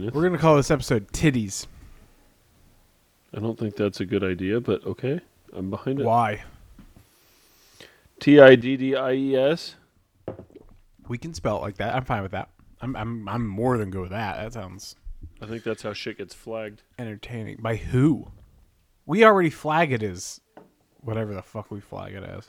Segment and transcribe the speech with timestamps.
[0.00, 1.66] We're gonna call this episode "Titties."
[3.34, 5.20] I don't think that's a good idea, but okay.
[5.52, 6.04] I'm behind it.
[6.06, 6.42] Why?
[8.20, 9.74] T I D D I E S.
[11.08, 11.94] We can spell it like that.
[11.94, 12.48] I'm fine with that.
[12.80, 14.36] I'm I'm I'm more than good with that.
[14.36, 14.96] That sounds
[15.40, 16.82] I think that's how shit gets flagged.
[16.98, 17.58] entertaining.
[17.60, 18.28] By who?
[19.06, 20.40] We already flag it as
[21.00, 22.48] whatever the fuck we flag it as.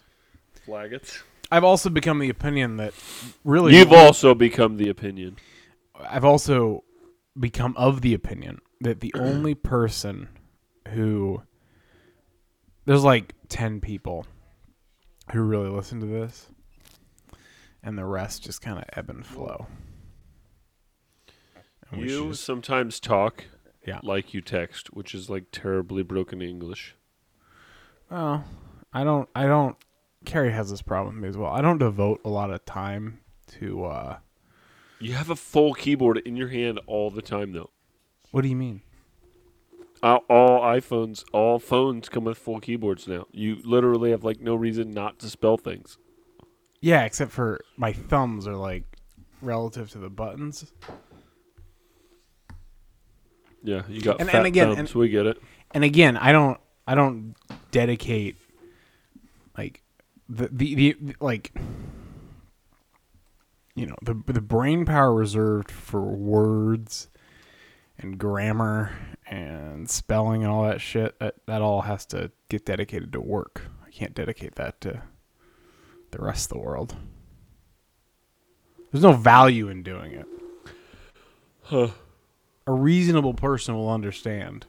[0.65, 1.21] Flag it.
[1.51, 2.93] I've also become the opinion that
[3.43, 5.37] really You've also become the opinion.
[5.99, 6.83] I've also
[7.39, 10.27] become of the opinion that the only person
[10.89, 11.41] who
[12.85, 14.25] there's like 10 people
[15.31, 16.47] who really listen to this
[17.83, 19.67] and the rest just kind of ebb and flow.
[21.91, 23.45] And You just- sometimes talk
[23.85, 23.99] Yeah.
[24.03, 26.95] like you text, which is like terribly broken English.
[28.09, 28.43] well,
[28.91, 29.77] I don't I don't
[30.25, 31.51] Carrie has this problem as well.
[31.51, 33.19] I don't devote a lot of time
[33.59, 34.17] to uh
[34.99, 37.69] You have a full keyboard in your hand all the time, though.
[38.31, 38.81] what do you mean?
[40.03, 43.25] All, all iPhones, all phones come with full keyboards now.
[43.31, 45.97] You literally have like no reason not to spell things.
[46.81, 48.83] Yeah, except for my thumbs are like
[49.41, 50.71] relative to the buttons.
[53.63, 54.95] Yeah, you got And- fat and again, thumbs.
[54.95, 55.41] we get it.
[55.71, 57.35] and again, I don't I don't
[57.71, 58.37] dedicate
[59.57, 59.83] like
[60.29, 61.51] the, the, the- like
[63.79, 67.07] you know the the brain power reserved for words
[67.97, 68.91] and grammar
[69.25, 73.61] and spelling and all that shit that that all has to get dedicated to work.
[73.85, 75.01] I can't dedicate that to
[76.11, 76.97] the rest of the world.
[78.91, 80.27] There's no value in doing it.
[81.63, 81.89] Huh.
[82.67, 84.65] A reasonable person will understand.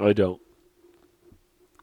[0.00, 0.40] I don't.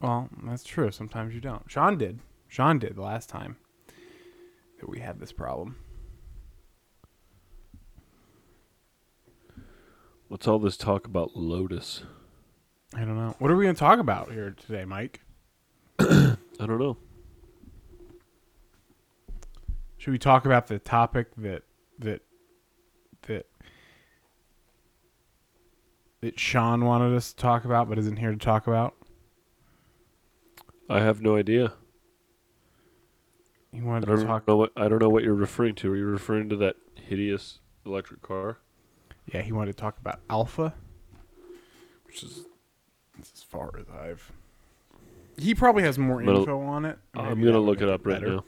[0.00, 0.90] Well, that's true.
[0.90, 1.62] Sometimes you don't.
[1.70, 2.20] Sean did.
[2.48, 3.56] Sean did the last time
[4.80, 5.76] that we had this problem.
[10.28, 12.02] What's all this talk about Lotus?
[12.94, 13.34] I don't know.
[13.38, 15.20] What are we going to talk about here today, Mike?
[15.98, 16.96] I don't know.
[19.98, 21.62] Should we talk about the topic that
[21.98, 22.22] that
[23.22, 23.46] that
[26.20, 28.94] that Sean wanted us to talk about but isn't here to talk about?
[30.88, 31.72] I have no idea.
[33.72, 34.46] He I wanted to don't talk.
[34.48, 35.92] know what I don't know what you're referring to.
[35.92, 38.58] Are you referring to that hideous electric car?
[39.32, 40.72] Yeah, he wanted to talk about Alpha,
[42.04, 42.44] which is
[43.16, 44.32] that's as far as I've.
[45.36, 46.98] He probably has more I'm gonna- info on it.
[47.14, 48.36] I'm gonna look it up right better.
[48.36, 48.44] now.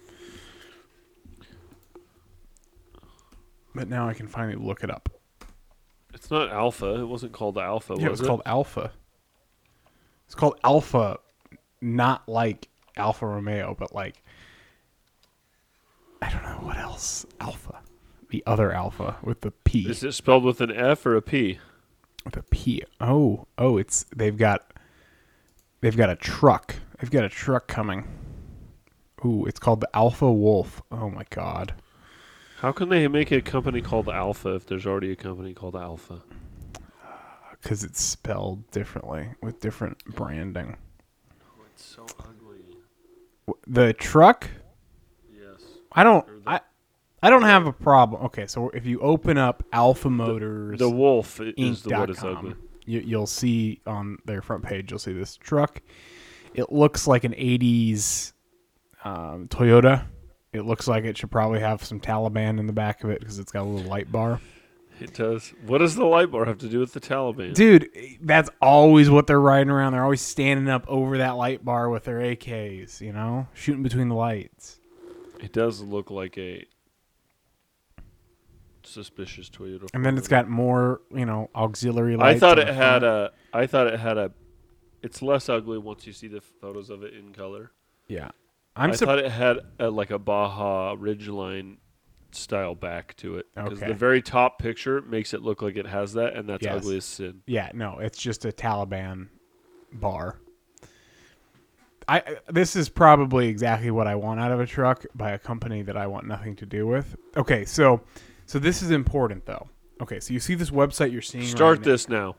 [3.75, 5.09] But now I can finally look it up.
[6.15, 7.01] It's not Alpha.
[7.01, 7.95] It wasn't called Alpha.
[7.99, 8.29] Yeah, was it's it?
[8.29, 8.93] called Alpha.
[10.27, 11.19] It's called Alpha,
[11.81, 14.23] not like Alfa Romeo, but like
[16.21, 17.25] I don't know what else.
[17.41, 17.81] Alpha,
[18.31, 19.89] the other Alpha with the P.
[19.89, 21.59] Is it spelled with an F or a P?
[22.25, 22.83] with a P.
[23.01, 24.73] Oh, oh, it's they've got
[25.81, 26.77] they've got a truck.
[27.01, 28.07] They've got a truck coming.
[29.25, 30.83] Ooh, it's called the Alpha Wolf.
[30.93, 31.75] Oh my god.
[32.59, 36.23] How can they make a company called Alpha if there's already a company called Alpha?
[36.77, 37.11] Uh,
[37.53, 40.77] because it's spelled differently with different branding.
[41.79, 42.65] It's so ugly.
[43.69, 44.51] The truck
[45.33, 45.63] Yes.
[45.93, 46.27] I don't.
[46.45, 46.61] The- I
[47.23, 48.25] I don't have a problem.
[48.27, 52.23] Okay, so if you open up Alpha Motors The wolf i- is the what is
[52.23, 52.55] ugly.
[52.85, 54.91] you, you'll see on their front page.
[54.91, 55.81] You'll see this truck.
[56.55, 58.33] It looks like an '80s
[59.05, 60.05] um, Toyota.
[60.53, 63.39] It looks like it should probably have some Taliban in the back of it because
[63.39, 64.41] it's got a little light bar.
[65.01, 65.53] It does.
[65.67, 67.55] What does the light bar have to do with the Taliban?
[67.55, 69.93] Dude, that's always what they're riding around.
[69.93, 73.01] They're always standing up over that light bar with their AKs.
[73.01, 74.81] You know, shooting between the lights.
[75.41, 76.65] It does look like a
[78.83, 79.89] suspicious Toyota.
[79.95, 80.31] And then it's 4Runner.
[80.31, 82.37] got more, you know, auxiliary lights.
[82.37, 83.33] I thought it had a.
[83.53, 84.33] I thought it had a.
[85.03, 87.71] It's less ugly once you see the photos of it in color.
[88.09, 88.31] Yeah,
[88.75, 89.21] I'm i surprised.
[89.21, 91.77] thought it had a, like a Baja Ridgeline
[92.39, 93.89] style back to it because Okay.
[93.89, 96.77] the very top picture makes it look like it has that, and that's Yes.
[96.77, 97.43] ugly as sin.
[97.47, 99.29] Yeah, no, it's just a Taliban
[99.93, 100.39] bar.
[102.11, 105.83] I this is probably exactly what I want out of a truck by a company
[105.83, 107.17] that I want nothing to do with.
[107.37, 108.01] Okay, so
[108.47, 109.69] so this is important though.
[110.01, 111.45] Okay, so you see this website you're seeing.
[111.45, 112.17] Start right this now.
[112.19, 112.37] Now.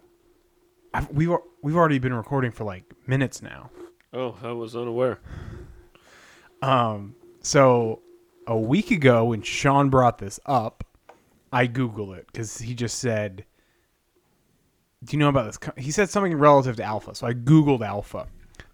[0.95, 1.31] I've, we've
[1.61, 3.69] we've already been recording for like minutes now.
[4.11, 5.19] Oh, I was unaware.
[6.63, 8.01] Um, so
[8.49, 10.83] a week ago when Sean brought this up,
[11.53, 13.45] I Googled it because he just said,
[15.03, 17.81] "Do you know about this?" co-" He said something relative to Alpha, so I Googled
[17.81, 18.27] Alpha.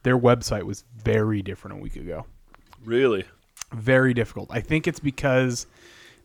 [0.04, 2.25] Their website was very different a week ago.
[2.83, 3.25] Really?
[3.74, 4.50] Very difficult.
[4.50, 5.68] I think it's because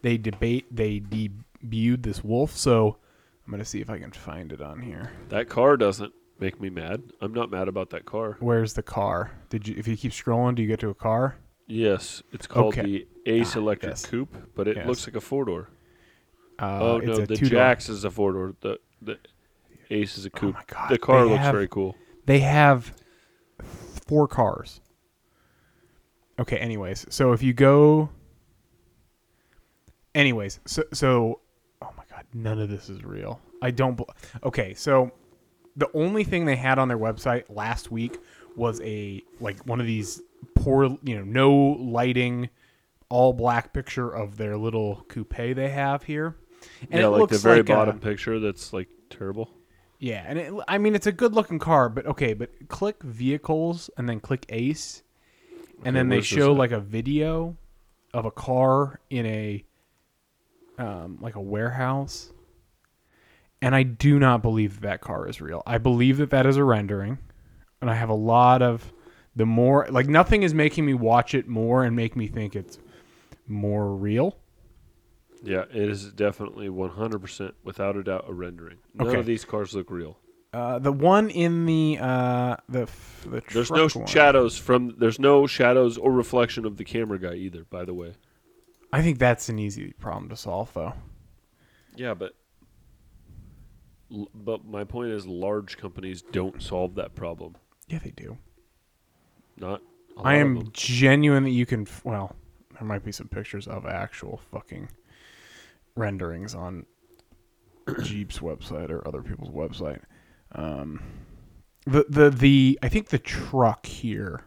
[0.03, 2.57] they debate they debuted this wolf.
[2.57, 2.99] So
[3.45, 5.11] I'm gonna see if I can find it on here.
[5.29, 7.03] That car doesn't make me mad.
[7.21, 8.37] I'm not mad about that car.
[8.39, 9.33] Where's the car?
[9.49, 9.75] Did you?
[9.77, 11.37] If you keep scrolling, do you get to a car?
[11.71, 12.83] Yes, it's called Okay.
[12.83, 14.07] the Ace Ah, Electric yes.
[14.07, 14.87] Coupe, but it Yes.
[14.89, 15.69] looks like a four door.
[16.59, 17.49] Uh, oh no, the two-door.
[17.59, 18.55] Jax is a four door.
[18.61, 19.19] The the
[19.91, 20.55] Ace is a Oh coupe.
[20.55, 20.91] my god!
[20.91, 21.97] the car they looks have, very cool.
[22.27, 22.93] They have
[24.07, 24.81] four cars.
[26.39, 26.57] Okay.
[26.59, 28.11] Anyways, so if you go.
[30.15, 31.41] Anyways, so so,
[31.81, 33.41] oh my god, none of this is real.
[33.63, 33.97] I don't.
[33.97, 34.09] bel
[34.43, 35.13] okay, so
[35.77, 38.19] the only thing they had on their website last week
[38.57, 40.21] was a like one of these
[40.55, 42.51] poor, you know, no lighting,
[43.09, 46.37] all black picture of their little coupe they have here.
[46.91, 49.51] And yeah, it like looks the very like a- bottom picture that's like terrible.
[49.99, 53.91] yeah, and it, I mean it's a good looking car, but okay, but click vehicles
[53.97, 55.03] and then click Ace,
[55.85, 57.57] and Okay, then they show like a video
[58.15, 59.65] of a car in a
[60.79, 62.33] um, like a warehouse,
[63.63, 65.63] and I do not believe that, that car is real.
[65.67, 67.19] I believe that that is a rendering,
[67.81, 68.93] and I have a lot of
[69.41, 72.79] the more like nothing is making me watch it more and make me think it's
[73.49, 74.37] more real.
[75.43, 78.77] Yeah, it is definitely 100% without a doubt a rendering.
[78.95, 79.19] None Okay.
[79.19, 80.19] of these cars look real.
[80.53, 85.19] Uh, the one in the uh, the f- the There's no one- shadows from there's
[85.19, 88.13] no shadows or reflection of the camera guy either, by the way.
[88.93, 90.93] I think that's an easy problem to solve, though.
[91.97, 92.35] Yeah, but
[94.35, 97.55] but my point is large companies don't solve that problem.
[97.89, 98.37] Yeah, they do.
[99.61, 99.83] Not
[100.17, 101.87] a I am genuine that you can.
[102.03, 102.35] Well,
[102.73, 104.89] there might be some pictures of actual fucking
[105.97, 106.87] renderings on
[108.03, 110.01] Jeep's website or other people's website.
[110.53, 111.03] Um,
[111.85, 114.45] the the the I think the truck here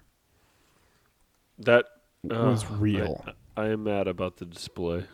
[1.60, 1.86] that
[2.24, 3.24] was uh, real.
[3.56, 5.06] I, I am mad about the display.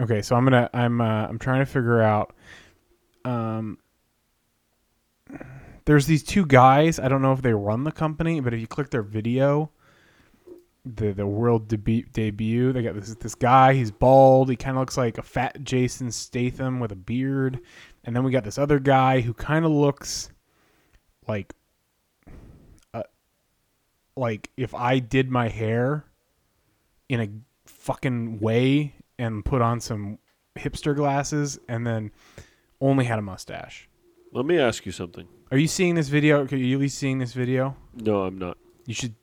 [0.00, 2.34] Okay, so I'm gonna I'm uh, I'm trying to figure out.
[3.24, 3.78] Um,
[5.88, 6.98] there's these two guys.
[6.98, 9.70] I don't know if they run the company, but if you click their video,
[10.84, 13.72] the the world debu- debut, they got this this guy.
[13.72, 14.50] He's bald.
[14.50, 17.60] He kind of looks like a fat Jason Statham with a beard,
[18.04, 20.28] and then we got this other guy who kind of looks
[21.26, 21.54] like,
[22.92, 23.04] uh,
[24.14, 26.04] like if I did my hair
[27.08, 27.28] in a
[27.64, 30.18] fucking way and put on some
[30.54, 32.10] hipster glasses and then
[32.78, 33.88] only had a mustache.
[34.34, 35.26] Let me ask you something.
[35.50, 36.44] Are you seeing this video?
[36.44, 37.76] Are you at least seeing this video?
[37.94, 38.58] No, I'm not.
[38.86, 39.14] You should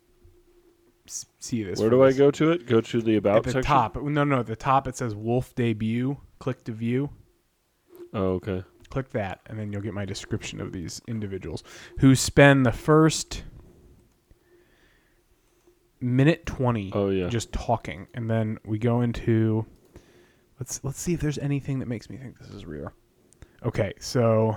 [1.07, 1.79] s- see this.
[1.79, 2.65] Where do I go to it?
[2.65, 3.63] Go to the about At the section.
[3.71, 3.95] top.
[4.01, 6.17] No, no, at the top it says Wolf Debut.
[6.39, 7.09] Click to view.
[8.13, 8.63] Oh, okay.
[8.89, 11.63] Click that, and then you'll get my description of these individuals
[11.99, 13.43] who spend the first
[15.99, 17.27] minute twenty Oh yeah.
[17.27, 19.65] just talking, and then we go into
[20.59, 22.91] let's let's see if there's anything that makes me think this is real.
[23.65, 24.55] Okay, so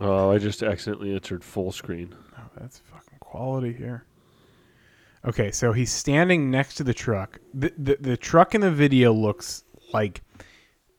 [0.00, 2.14] oh, I just accidentally entered full screen.
[2.38, 4.04] oh, that's fucking quality here.
[5.24, 7.40] Okay, so he's standing next to the truck.
[7.54, 10.22] The, the the truck in the video looks like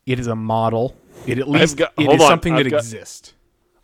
[0.05, 0.95] it is a model.
[1.25, 3.33] It at least got- it is on, something I've that got- exists.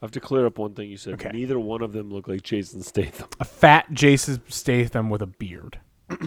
[0.02, 1.14] I have to clear up one thing you said.
[1.14, 1.30] Okay.
[1.32, 3.30] Neither one of them look like Jason Statham.
[3.40, 5.80] A fat Jason Statham with a beard.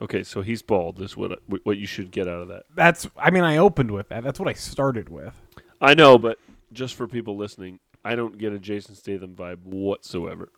[0.00, 1.00] Okay, so he's bald.
[1.00, 2.64] Is what what you should get out of that.
[2.74, 4.24] That's I mean I opened with that.
[4.24, 5.32] That's what I started with.
[5.80, 6.38] I know, but
[6.72, 10.50] just for people listening, I don't get a Jason Statham vibe whatsoever,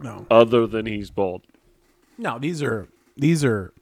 [0.00, 0.26] No.
[0.30, 1.46] other than he's bald.
[2.18, 3.72] No, these are these are.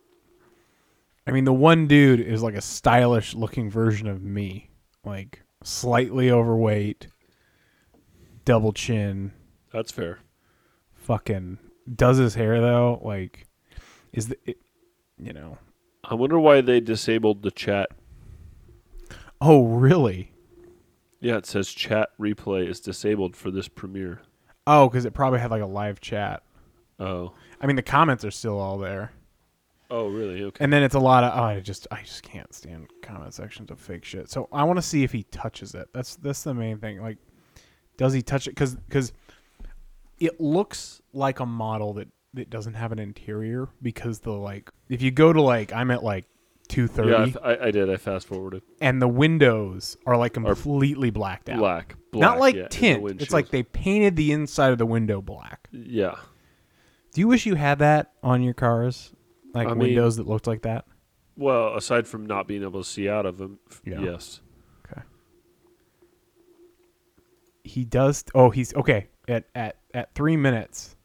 [1.26, 4.70] I mean, the one dude is like a stylish looking version of me,
[5.04, 7.08] like slightly overweight,
[8.44, 9.32] double chin,
[9.73, 10.18] That's fair.
[10.94, 11.58] fucking
[11.92, 13.00] does his hair though.
[13.02, 13.46] Like,
[14.12, 14.58] is the it,
[15.18, 15.58] you know?
[16.04, 17.88] I wonder why they disabled the chat.
[19.40, 20.30] Oh, really?
[21.25, 24.21] Yeah, it says chat replay is disabled for this premiere.
[24.66, 26.43] Oh, because it probably had like a live chat.
[27.00, 27.33] Oh.
[27.62, 29.11] I mean, the comments are still all there,
[29.90, 30.43] Oh, really?
[30.43, 30.62] Okay.
[30.62, 31.33] and then it's a lot of.
[31.35, 34.31] Oh, I just I just can't stand comment sections of fake shit.
[34.31, 35.88] So I want to see if he touches it.
[35.95, 37.00] That's that's the main thing.
[37.00, 37.16] Like,
[37.97, 38.50] does he touch it?
[38.50, 39.12] Because because
[40.19, 43.69] it looks like a model that that doesn't have an interior.
[43.81, 46.26] Because the like, if you go to like, I'm at like
[46.68, 47.90] two thirty, Yeah, I, I, I did.
[47.90, 48.62] I fast forwarded.
[48.80, 51.59] and the windows are like completely blacked out.
[51.59, 52.21] Black, black.
[52.21, 53.21] Not like yeah, tint.
[53.23, 55.68] It's like they painted the inside of the window black.
[55.73, 56.16] Yeah.
[57.12, 59.12] Do you wish you had that on your cars?
[59.52, 60.85] Like I mean- windows that looked like that?
[61.37, 64.00] Well, aside from not being able to see out of them, Yeah.
[64.00, 64.40] yes.
[64.87, 65.02] Okay.
[67.62, 69.09] He does oh he's okay.
[69.26, 70.97] At at at three minutes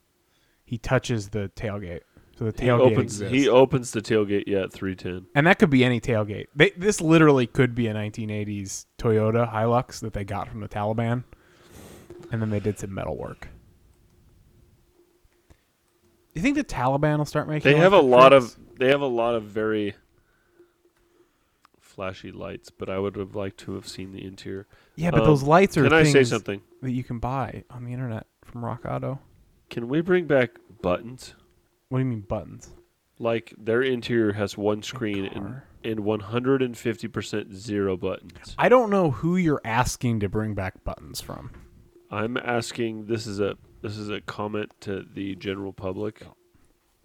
[0.66, 2.02] he touches the tailgate.
[2.40, 3.34] So the He tailgate opens exists.
[3.36, 5.28] he opens the tailgate yeah at 310.
[5.36, 6.46] and that could be any tailgate.
[6.56, 11.26] They, this literally could be a 1980s Toyota Hilux that they got from the Taliban,
[12.32, 13.50] and then they did some metal work.
[16.34, 17.74] You think the Taliban will start making?
[17.74, 19.96] They have a lot of they have a lot of very
[21.82, 24.66] flashy lights, but I would have liked to have seen the interior.
[24.96, 26.62] Yeah, but um, those lights are Can I say something?
[26.82, 29.20] that you can buy on the internet from Rock Auto.
[29.70, 31.34] Can we bring back buttons?
[31.90, 32.70] What do you mean buttons?
[33.18, 38.56] Like their interior has one screen and, and 150% zero buttons.
[38.58, 41.52] I don't know who you're asking to bring back buttons from.
[42.12, 46.24] I'm asking this is a this is a comment to the general public,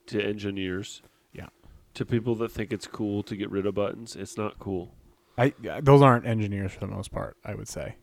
[0.06, 1.48] to engineers, Yeah.
[1.94, 4.16] to people that think it's cool to get rid of buttons.
[4.16, 4.94] It's not cool.
[5.36, 7.36] I those aren't engineers for the most part.
[7.44, 7.96] I would say.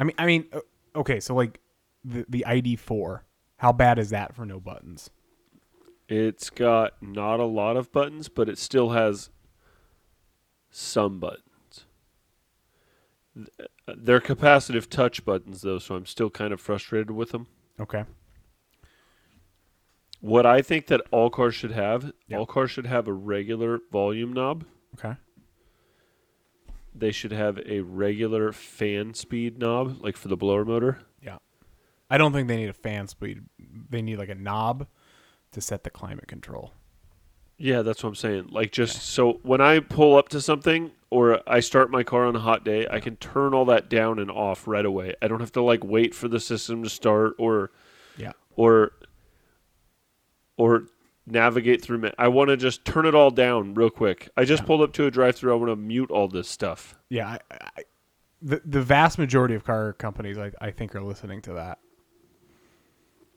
[0.00, 0.60] I mean, I mean, uh,
[0.96, 1.60] okay, so like
[2.04, 3.24] the the ID four,
[3.58, 5.10] how bad is that for no buttons?
[6.08, 9.30] It's got not a lot of buttons, but it still has
[10.70, 11.44] some buttons.
[13.38, 13.64] Uh,
[13.96, 17.46] They're capacitive touch buttons, though, so I'm still kind of frustrated with them.
[17.80, 18.04] Okay,
[20.20, 22.38] What I think that all cars should have, Yeah.
[22.38, 24.64] all cars should have a regular volume knob.
[24.94, 25.16] okay,
[26.94, 31.02] They should have a regular fan speed knob, like for the blower motor.
[32.10, 33.42] I don't think they need a fan speed.
[33.90, 34.86] They need like a knob
[35.52, 36.72] to set the climate control.
[37.58, 38.48] Yeah, that's what I'm saying.
[38.50, 42.36] Like just so when I pull up to something or I start my car on
[42.36, 45.14] a hot day, I can turn all that down and off right away.
[45.20, 47.70] I don't have to like wait for the system to start or
[48.16, 48.92] Yeah, or
[50.56, 50.84] or
[51.26, 52.12] navigate through me.
[52.18, 54.28] I want to just turn it all down real quick.
[54.36, 54.66] I just Yeah.
[54.66, 55.52] pulled up to a drive-through.
[55.52, 56.96] I want to mute all this stuff.
[57.10, 57.28] yeah.
[57.28, 57.38] I,
[57.76, 57.82] I,
[58.40, 61.78] the the vast majority of car companies, I, I think, are listening to that.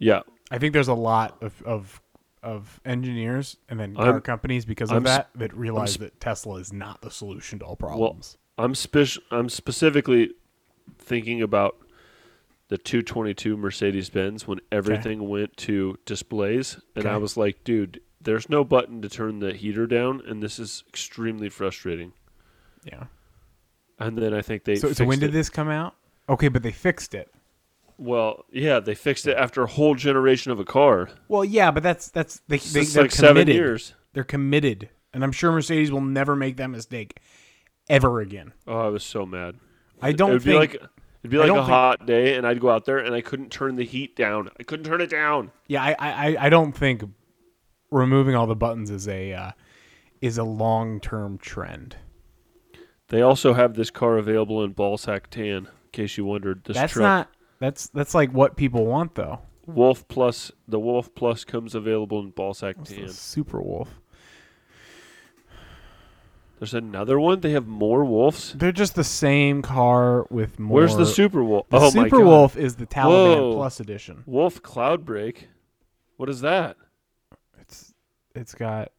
[0.02, 0.22] Yeah.
[0.50, 2.02] I think there's a lot of of,
[2.44, 6.20] of engineers and then car I'm- companies because of I'm that that realize sp- that
[6.20, 8.38] Tesla is not the solution to all problems.
[8.58, 10.32] I'm spec- I'm specifically
[10.98, 11.78] thinking about
[12.68, 18.50] the 222 Mercedes Benz when everything went to displays, and I was like, dude, there's
[18.50, 22.14] no button to turn the heater down, and this is extremely frustrating.
[22.84, 23.06] yeah.
[24.00, 25.34] And then I think they So, so when did it.
[25.34, 25.96] this come out?
[26.30, 27.32] Okay, but they fixed it.
[28.02, 31.10] Well, yeah, they fixed it after a whole generation of a car.
[31.28, 33.54] Well, yeah, but that's that's they, they, they're like seven committed.
[33.56, 33.94] years.
[34.14, 37.20] They're committed, and I'm sure Mercedes will never make that mistake
[37.90, 38.54] ever again.
[38.68, 39.58] Oh, I was so mad.
[40.02, 40.54] I don't it would think.
[40.54, 43.14] be like it'd be like a think- hot day, and I'd go out there and
[43.14, 44.50] I couldn't turn the heat down.
[44.60, 45.52] I couldn't turn it down.
[45.68, 47.04] yeah, I, I I don't think
[47.92, 49.52] removing all the buttons is a uh,
[50.22, 51.98] is a long term trend.
[53.10, 55.68] They also have this car available in ballsack tan.
[55.68, 57.30] In case you wondered, this That's truck not.
[57.62, 59.40] That's that's like what people want though.
[59.68, 60.52] Wolf Plus.
[60.68, 63.08] The Wolf Plus comes available in ballsack tan.
[63.08, 63.88] Super Wolf.
[66.58, 67.40] There's another one.
[67.42, 68.54] They have more Wolves.
[68.54, 70.80] They're just the same car with more.
[70.80, 71.70] Where's the Super Wolf?
[71.70, 72.26] The oh my Super god!
[72.26, 73.54] Wolf is the Taliban Whoa.
[73.56, 74.24] Plus edition.
[74.26, 75.48] Wolf Cloud Break.
[76.18, 76.78] What is that?
[77.60, 77.94] It's
[78.36, 78.92] it's got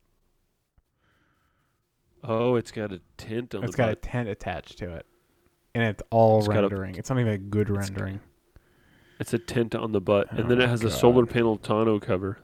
[2.24, 5.04] Oh, it's got a tint on it's got a tent attached to it,
[5.74, 6.94] and it's all It's got a- rendering.
[6.94, 8.20] it's not even a good rendering.
[9.22, 12.00] It's a tint on the butt, and Oh then it has a solar panel tonneau
[12.00, 12.38] cover.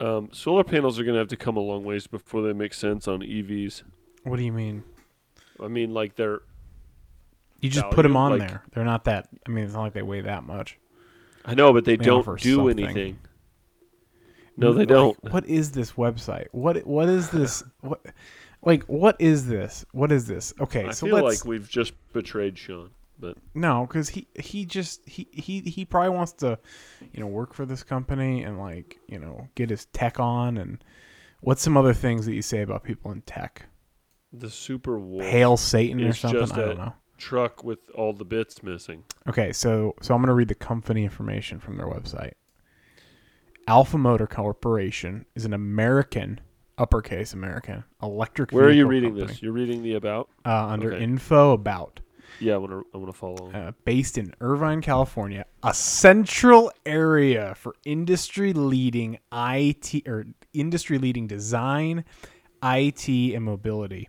[0.00, 2.72] Um, solar panels are going to have to come a long ways before they make
[2.72, 3.82] sense on EVs.
[4.24, 4.84] What do you mean?
[5.62, 6.40] I mean, like they're
[7.60, 8.62] You just put them on like- there.
[8.72, 9.28] They're not that.
[9.46, 10.78] I mean, it's not like they weigh that much.
[11.44, 12.82] I know, but they, They don't offer do something.
[12.84, 13.18] anything.
[14.56, 15.32] No, they Like, don't.
[15.32, 16.46] what is this website?
[16.52, 17.62] What what is this?
[17.82, 18.00] What
[18.64, 19.84] like what is this?
[19.92, 20.54] What is this?
[20.58, 22.90] Okay, I so feel let's like we've just betrayed Sean.
[23.22, 26.58] But no, because he he just he he he probably wants to,
[27.12, 30.82] you know, work for this company and like you know get his tech on and
[31.40, 33.66] what's some other things that you say about people in tech?
[34.34, 36.50] the Super Wolf Hail Satan or something?
[36.52, 36.94] I don't know.
[37.18, 39.04] truck with all the bits missing.
[39.28, 42.32] Okay, so so I'm gonna read the company information from their website.
[43.68, 46.40] Alpha Motor Corporation is an American,
[46.78, 48.50] uppercase American, electric.
[48.50, 49.42] Where are you reading company, this?
[49.42, 50.28] You're reading the about.
[50.44, 51.04] Uh, under Okay.
[51.04, 52.00] info about,
[52.40, 52.86] Yeah, I want to.
[52.92, 53.50] I want to follow.
[53.52, 61.26] uh, based in Irvine, California, a central area for industry leading IT or industry leading
[61.26, 62.04] design,
[62.62, 64.08] IT, and mobility.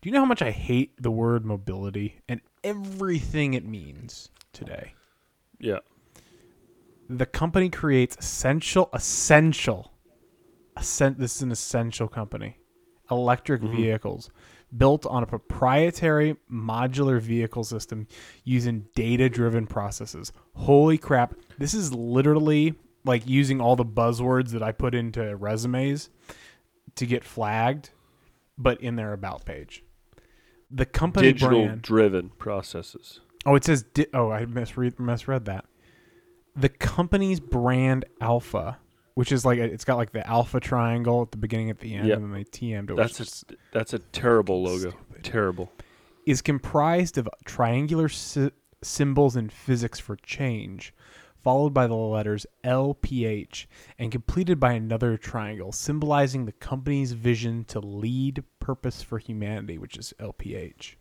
[0.00, 4.94] Do you know how much I hate the word mobility and everything it means today?
[5.60, 5.78] yeah,
[7.08, 9.92] the company creates essential essential
[10.76, 12.58] essen- this is an essential company
[13.10, 14.30] electric vehicles
[14.76, 18.06] built on a proprietary modular vehicle system
[18.44, 24.62] using data driven processes holy crap this is literally like using all the buzzwords that
[24.62, 26.08] I put into resumes
[26.96, 27.90] to get flagged,
[28.56, 29.84] but in their about page.
[30.70, 31.82] The company Digital brand.
[31.82, 33.20] driven processes.
[33.46, 33.82] Oh, it says.
[33.82, 35.66] Di- oh, I misread misread that.
[36.56, 38.78] The company's brand alpha,
[39.14, 41.94] which is like a, it's got like the alpha triangle at the beginning at the
[41.94, 42.16] end, Yep.
[42.18, 42.96] and then they TM'd.
[42.96, 44.92] That's a that's a terrible logo.
[45.22, 45.72] Terrible.
[46.26, 48.50] is comprised of triangular sy-
[48.82, 50.92] symbols in physics for change,
[51.42, 53.66] followed by the letters LPH,
[53.98, 59.96] and completed by another triangle symbolizing the company's vision to lead purpose for humanity, which
[59.96, 60.96] is LPH.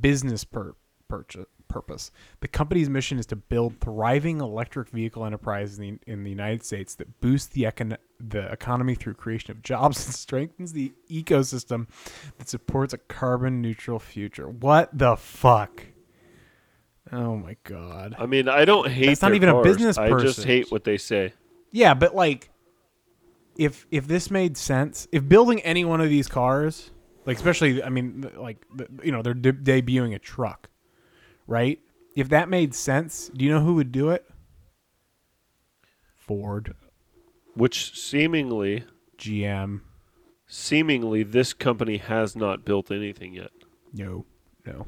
[0.00, 0.74] Business pur-
[1.08, 2.10] purchase, purpose.
[2.40, 6.64] The company's mission is to build thriving electric vehicle enterprises in the, in the United
[6.64, 11.86] States that boost the, econ- the economy through creation of jobs and strengthens the ecosystem
[12.38, 14.48] that supports a carbon neutral future.
[14.48, 15.86] What the fuck?
[17.10, 18.14] Oh my god.
[18.18, 19.06] I mean, I don't hate.
[19.06, 19.64] That's not even a cars.
[19.64, 21.34] business I just hate what they say.
[21.70, 22.50] Yeah, but like
[23.56, 26.90] if if this made sense, if building any one of these cars,
[27.26, 28.64] like especially I mean like
[29.02, 30.68] you know, they're de- debuting a truck,
[31.52, 31.78] right?
[32.16, 34.24] If that made sense, do you know who would do it?
[36.16, 36.74] Ford,
[37.54, 38.84] Which seemingly,
[39.18, 39.80] GM.
[40.46, 43.50] seemingly, this company has not built anything yet,
[43.92, 44.24] No.
[44.64, 44.86] No.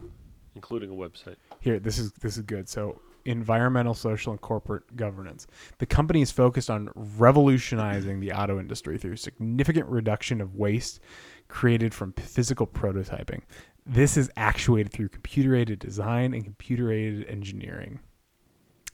[0.54, 1.36] including a website.
[1.60, 2.68] Here, this is this is good.
[2.68, 5.46] So, environmental, social, and corporate governance.
[5.78, 11.00] The company is focused on revolutionizing the auto industry through significant reduction of waste
[11.48, 13.42] created from physical prototyping.
[13.86, 18.00] This is actuated through computer-aided design and computer-aided engineering,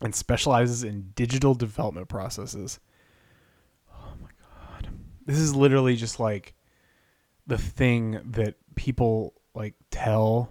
[0.00, 2.80] and specializes in digital development processes.
[3.92, 4.88] Oh my god,
[5.26, 6.54] this is literally just like
[7.46, 10.50] the thing that people like tell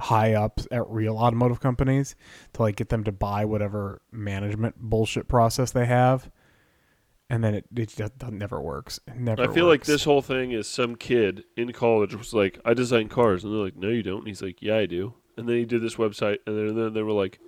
[0.00, 2.16] high ups at real automotive companies
[2.52, 6.30] to like get them to buy whatever management bullshit process they have
[7.30, 10.52] and then it, it that never works it never I feel like this whole thing
[10.52, 14.02] is some kid in college was like, "I design cars," and they're like, "No, you
[14.02, 16.68] don't." And he's like, "Yeah, I do." And then he did this website, and then,
[16.68, 17.40] and then they were like,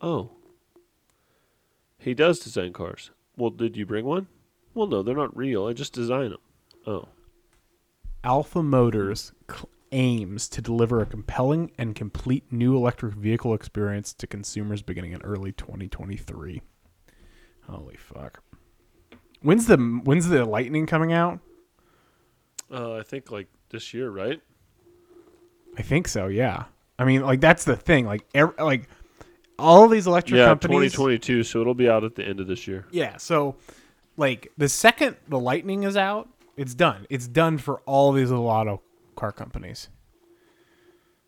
[0.00, 0.30] "Oh,
[1.98, 4.28] he does design cars." Well, did you bring one?
[4.74, 5.66] Well, no, they're not real.
[5.66, 6.40] I just design them.
[6.86, 7.08] Oh,
[8.24, 14.26] alpha motors cl- aims to deliver a compelling and complete new electric vehicle experience to
[14.26, 16.60] consumers beginning in early 2023
[17.68, 18.42] holy fuck
[19.42, 21.40] when's the when's the lightning coming out
[22.70, 24.40] uh, I think like this year, right?
[25.76, 26.64] i think so yeah
[26.98, 28.24] i mean like that's the thing like
[28.58, 28.88] like
[29.58, 31.42] all these electric yeah, companies 2022.
[31.42, 32.86] So it'll be out at the end of this year.
[32.90, 33.56] Yeah, so
[34.16, 37.06] like the second the lightning is out, it's done.
[37.10, 38.82] It's done for all these little auto
[39.16, 39.88] car companies.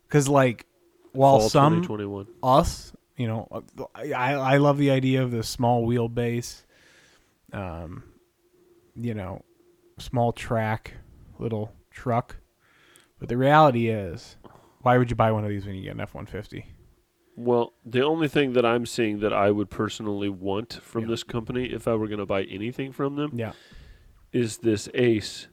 [0.09, 0.65] Cuz like
[1.13, 3.47] while Fall some us, you know,
[3.95, 6.63] I I love the idea of the small wheelbase
[7.53, 8.03] um
[8.95, 9.43] you know,
[9.97, 10.93] small track
[11.39, 12.37] little truck.
[13.19, 14.35] But the reality is,
[14.81, 16.65] why would you buy one of these when you get an F150?
[17.37, 21.07] Well, the only thing that I'm seeing that I would personally want from Yeah.
[21.11, 23.53] this company, if I were going to buy anything from them, Yeah.
[24.33, 25.47] is this Ace,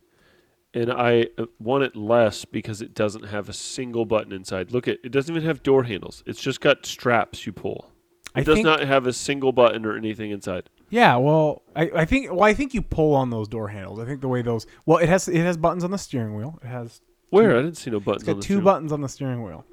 [0.74, 4.72] and I uh, want it less because it doesn't have a single button inside.
[4.72, 6.22] Look at it; doesn't even have door handles.
[6.26, 7.92] It's just got straps you pull.
[8.34, 10.68] It I does not have a single button or anything inside.
[10.90, 13.98] Yeah, well, I, I think well, I think you pull on those door handles.
[13.98, 16.59] I think the way those well, it has it has buttons on the steering wheel.
[16.62, 19.01] It has Where I didn't see no it's buttons on got two steering- buttons on
[19.03, 19.64] the steering wheel.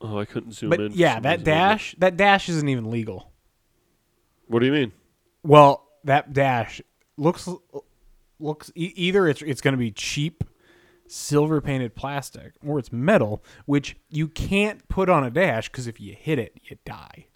[0.00, 0.92] Oh, I couldn't zoom But in.
[0.92, 3.32] yeah, that dash that dash isn't even legal.
[4.46, 4.92] What do you mean?
[5.42, 6.80] Well, that dash
[7.16, 7.48] looks
[8.38, 10.44] looks e- either it's it's going to be cheap
[11.08, 16.00] silver painted plastic or it's metal, which you can't put on a dash because if
[16.00, 17.26] you hit it, you die.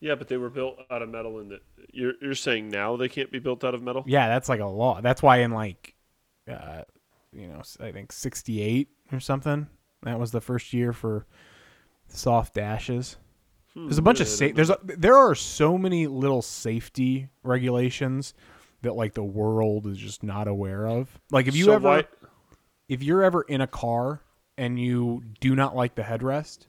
[0.00, 1.60] Yeah, but they were built out of metal, and that
[1.92, 4.02] you're you're saying now they can't be built out of metal.
[4.06, 5.00] Yeah, that's like a law.
[5.00, 5.94] That's why in like,
[6.50, 6.82] uh,
[7.32, 9.68] you know, I think '68 or something.
[10.02, 11.26] That was the first year for
[12.08, 13.16] soft dashes.
[13.74, 14.56] There's a bunch of Hmm, Yeah, I safe.
[14.56, 18.34] There's a, there are so many little safety regulations
[18.82, 21.20] that like the world is just not aware of.
[21.30, 22.06] Like if you So ever, why-
[22.88, 24.22] if you're ever in a car
[24.56, 26.66] and you do not like the headrest,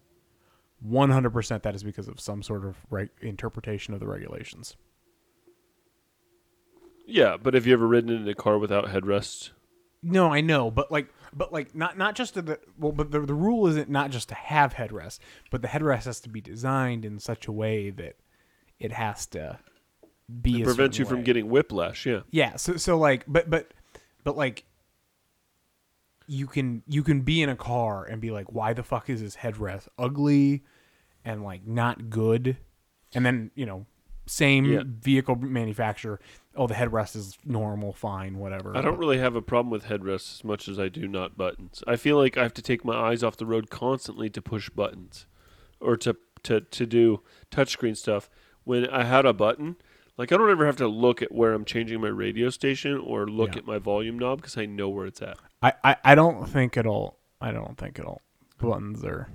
[0.87, 2.77] 100% that is because of some sort of
[3.21, 4.75] interpretation of the regulations.
[7.05, 9.51] Yeah, but have you ever ridden in a car without headrests?
[10.03, 13.19] No, I know, but like, but like, not not just to the well, but the
[13.19, 15.19] the rule isn't not just to have headrests,
[15.51, 18.15] but the headrest has to be designed in such a way that
[18.79, 19.59] it has to
[20.41, 22.05] be a prevents you from getting whiplash.
[22.05, 22.21] Yeah.
[22.31, 23.73] Yeah, so so like, but but
[24.23, 24.63] but like,
[26.31, 29.19] you can you can be in a car and be like, why the fuck is
[29.21, 30.63] this headrest ugly
[31.25, 32.55] and like not good,
[33.13, 33.85] and then you know
[34.27, 34.83] same Yeah.
[34.85, 36.21] vehicle manufacturer.
[36.55, 38.77] Oh, the headrest is normal, fine, whatever.
[38.77, 41.83] I don't really have a problem with headrests as much as I do not buttons.
[41.85, 44.69] I feel like I have to take my eyes off the road constantly to push
[44.69, 45.25] buttons
[45.81, 48.29] or to to to do touchscreen stuff.
[48.63, 49.75] When I had a button,
[50.21, 53.25] like I don't ever have to look at where I'm changing my radio station or
[53.27, 53.59] look Yeah.
[53.61, 55.37] at my volume knob because I know where it's at.
[55.63, 57.17] I, I, I don't think it'll.
[57.41, 58.21] I don't think it'll.
[58.59, 59.29] Buttons are.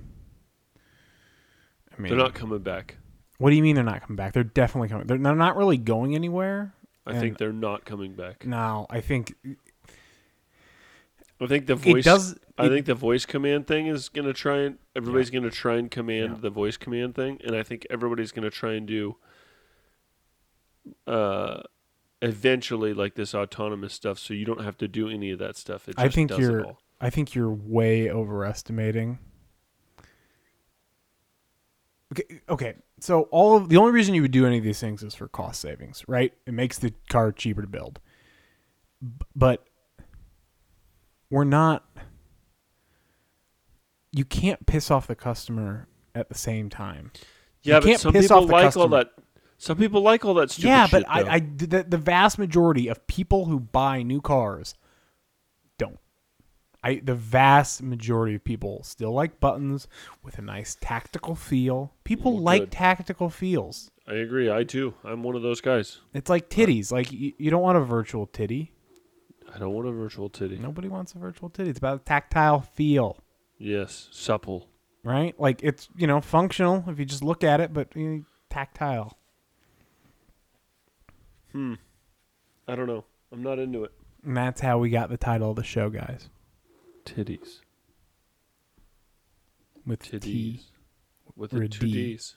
[1.91, 2.95] I mean, They're not coming back.
[3.37, 4.31] What do you mean they're not coming back?
[4.31, 5.07] They're definitely coming.
[5.07, 6.73] They're, they're not really going anywhere.
[7.05, 8.45] I think they're not coming back.
[8.45, 9.33] Now, I think
[11.39, 12.05] I think the voice.
[12.05, 12.35] it does.
[12.57, 16.31] I think the voice command thing is gonna try and everybody's gonna try and command
[16.35, 16.39] Yeah.
[16.41, 19.17] the voice command thing, and I think everybody's gonna try and do
[21.05, 21.61] uh
[22.21, 25.87] eventually like this autonomous stuff, so you don't have to do any of that stuff.
[25.87, 26.65] It just I think you're.
[26.65, 26.81] all.
[26.99, 29.19] I think you're way overestimating.
[32.13, 35.03] Okay, okay, so all of the only reason you would do any of these things
[35.03, 36.33] is for cost savings, right?
[36.45, 37.99] It makes the car cheaper to build.
[39.35, 39.63] But
[41.29, 41.85] we're not
[44.11, 47.11] you can't piss off the customer at the same time.
[47.61, 48.97] Yeah, You but can't some piss people off the like all customer.
[48.97, 49.09] that.
[49.57, 50.91] Some people like all that stupid yeah, shit.
[51.03, 51.35] but I.
[51.35, 54.75] I the, the vast majority of people who buy new cars
[55.77, 55.97] don't.
[56.83, 59.87] I the vast majority of people still like buttons
[60.23, 61.91] with a nice tactical feel.
[62.03, 62.71] People Well, like good.
[62.71, 63.89] tactical feels.
[64.07, 64.49] I agree.
[64.51, 64.93] I too.
[65.03, 65.99] I'm one of those guys.
[66.13, 66.91] It's like titties.
[66.91, 68.71] Like you, you don't want a virtual titty.
[69.53, 70.57] I don't want a virtual titty.
[70.57, 71.69] Nobody wants a virtual titty.
[71.71, 73.17] It's about a tactile feel,
[73.57, 74.67] Yes, supple.
[75.03, 75.37] right?
[75.39, 79.17] Like it's you know functional if you just look at it, but you know, tactile.
[81.51, 81.73] Hmm.
[82.67, 83.05] I don't know.
[83.31, 83.91] I'm not into it.
[84.23, 86.29] And that's how we got the title of the show, guys.
[87.05, 87.59] Titties.
[89.85, 90.21] With Titties.
[90.21, 90.61] T.
[91.35, 91.93] With or the two D.
[91.93, 92.35] D's.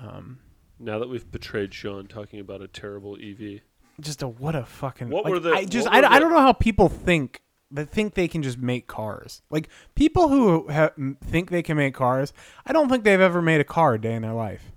[0.00, 0.40] Um,
[0.78, 3.60] Now that we've betrayed Sean talking about a terrible E EV.
[4.02, 6.18] just a what a fucking What like, were the- I just what I, were I
[6.18, 10.68] don't know how people think that think they can just make cars like people who
[10.70, 10.90] ha-
[11.24, 12.32] think they can make cars
[12.66, 14.70] I don't think they've ever made a car a day in their life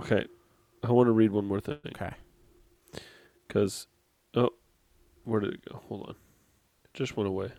[0.00, 0.26] Okay.
[0.82, 1.78] I want to read one more thing.
[1.88, 2.12] okay
[3.48, 3.86] Because,
[4.34, 4.50] oh,
[5.24, 5.80] where did it go?
[5.88, 6.14] Hold on.
[6.84, 7.50] It just went away.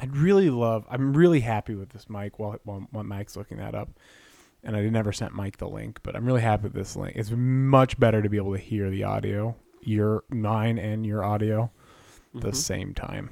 [0.00, 3.74] I'd really love I'm really happy with this mic while, while, while Mike's looking that
[3.74, 3.88] up
[4.62, 7.32] and I never sent Mike the link but I'm really happy with this link it's
[7.32, 11.72] much better to be able to hear the audio your mine and your audio
[12.36, 13.30] at the same time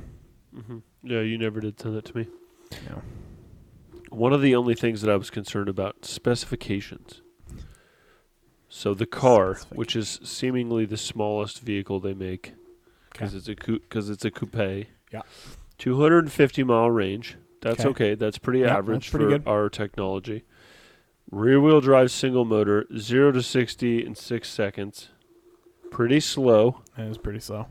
[0.57, 0.83] Mhm.
[1.05, 2.29] Yeah, you never did send it to me.
[2.91, 3.03] know
[4.11, 7.23] One of the only things that I was concerned about specifications.
[8.77, 12.53] So the car, which is seemingly the smallest vehicle they make,
[13.11, 14.87] because it's a because it's a coupe.
[15.11, 15.23] Yeah.
[15.79, 17.37] 250 mile range.
[17.63, 17.89] That's Okay.
[17.89, 18.15] okay.
[18.17, 19.49] That's pretty Yeah, average that's pretty for good.
[19.49, 20.45] our technology.
[21.31, 25.09] Rear wheel drive single motor, zero to 60 in six seconds.
[25.91, 26.83] Pretty slow.
[26.99, 27.69] it was pretty slow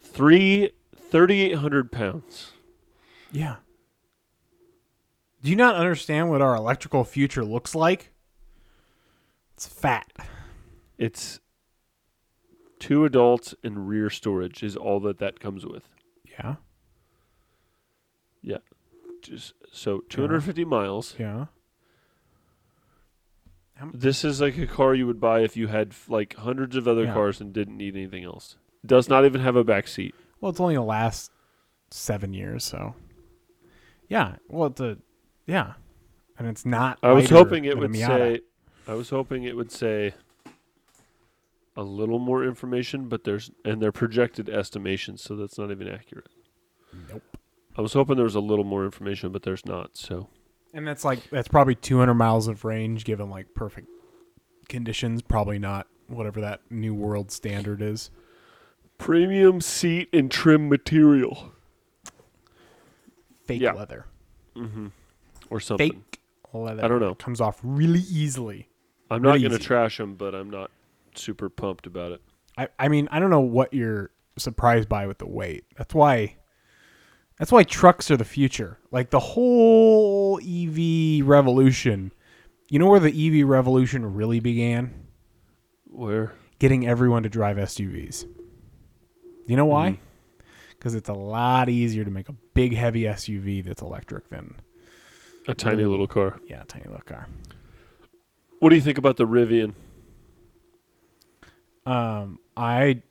[0.00, 2.50] Three 3,800 pounds.
[3.30, 3.56] Yeah.
[5.40, 8.10] Do you not understand what our electrical future looks like?
[9.60, 10.10] It's fat.
[10.96, 11.38] It's
[12.78, 15.82] two adults and rear storage is all that that comes with.
[16.24, 16.54] Yeah.
[18.40, 18.56] Yeah.
[19.20, 21.14] Just so 250 miles.
[21.18, 21.46] Yeah.
[23.92, 27.04] This is like a car you would buy if you had like hundreds of other
[27.04, 27.12] Yeah.
[27.12, 28.56] cars and didn't need anything else.
[28.86, 30.14] Does not even have a back seat.
[30.40, 31.30] Well, it's only gonna last
[31.90, 32.94] seven years, so.
[34.08, 34.36] Yeah.
[34.48, 34.96] Well, it's a.
[35.46, 35.74] Yeah.
[36.38, 36.98] And it's not.
[37.02, 38.40] I was hoping it would say
[38.88, 40.14] I was hoping it would say
[41.76, 46.28] a little more information, but there's and they're projected estimations, so that's not even accurate.
[47.08, 47.22] Nope.
[47.76, 49.96] I was hoping there was a little more information, but there's not.
[49.96, 50.28] So
[50.74, 53.88] And that's like that's probably 200 miles of range given like perfect
[54.68, 55.22] conditions.
[55.22, 58.10] Probably not whatever that new world standard is.
[58.98, 61.52] premium seat and trim material.
[63.44, 63.72] Fake Yeah.
[63.72, 64.06] leather.
[64.56, 64.88] Mm-hmm.
[65.48, 65.92] Or something.
[65.92, 66.20] Fake
[66.52, 66.84] leather.
[66.84, 67.14] I don't know.
[67.14, 68.68] Comes off really easily.
[69.10, 70.70] I'm not going to trash them, but I'm not
[71.14, 72.22] super pumped about it.
[72.56, 75.64] I, I mean, I don't know what you're surprised by with the weight.
[75.76, 76.36] That's why
[77.38, 78.78] that's why trucks are the future.
[78.90, 82.12] Like the whole EV revolution.
[82.68, 85.06] You know where the EV revolution really began?
[85.86, 86.34] Where?
[86.58, 88.26] Getting everyone to drive SUVs.
[89.46, 89.92] You know why?
[89.92, 89.98] Mm.
[90.70, 94.54] Because it's a lot easier to make a big heavy SUV that's electric than
[95.48, 96.38] A tiny little car.
[96.46, 97.26] yeah, a tiny little car.
[98.60, 99.74] What do you think about the Rivian?
[101.86, 103.02] Um, I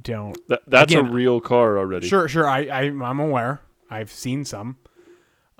[0.00, 2.08] don't That that's Again, a real car already.
[2.08, 2.48] Sure, sure.
[2.48, 3.60] I, I I'm aware.
[3.90, 4.78] I've seen some,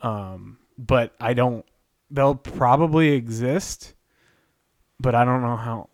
[0.00, 1.64] um, but I don't.
[2.10, 3.94] They'll probably exist,
[4.98, 5.88] but I don't know how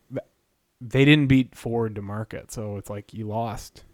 [0.80, 3.84] they didn't beat Ford to market, so it's like you lost.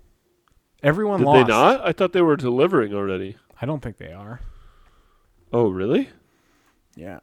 [0.82, 1.46] Everyone Did lost.
[1.46, 1.80] they not?
[1.86, 3.36] I thought they were delivering already.
[3.60, 4.40] I don't think they are.
[5.52, 6.10] Oh, really?
[6.94, 7.20] Yeah.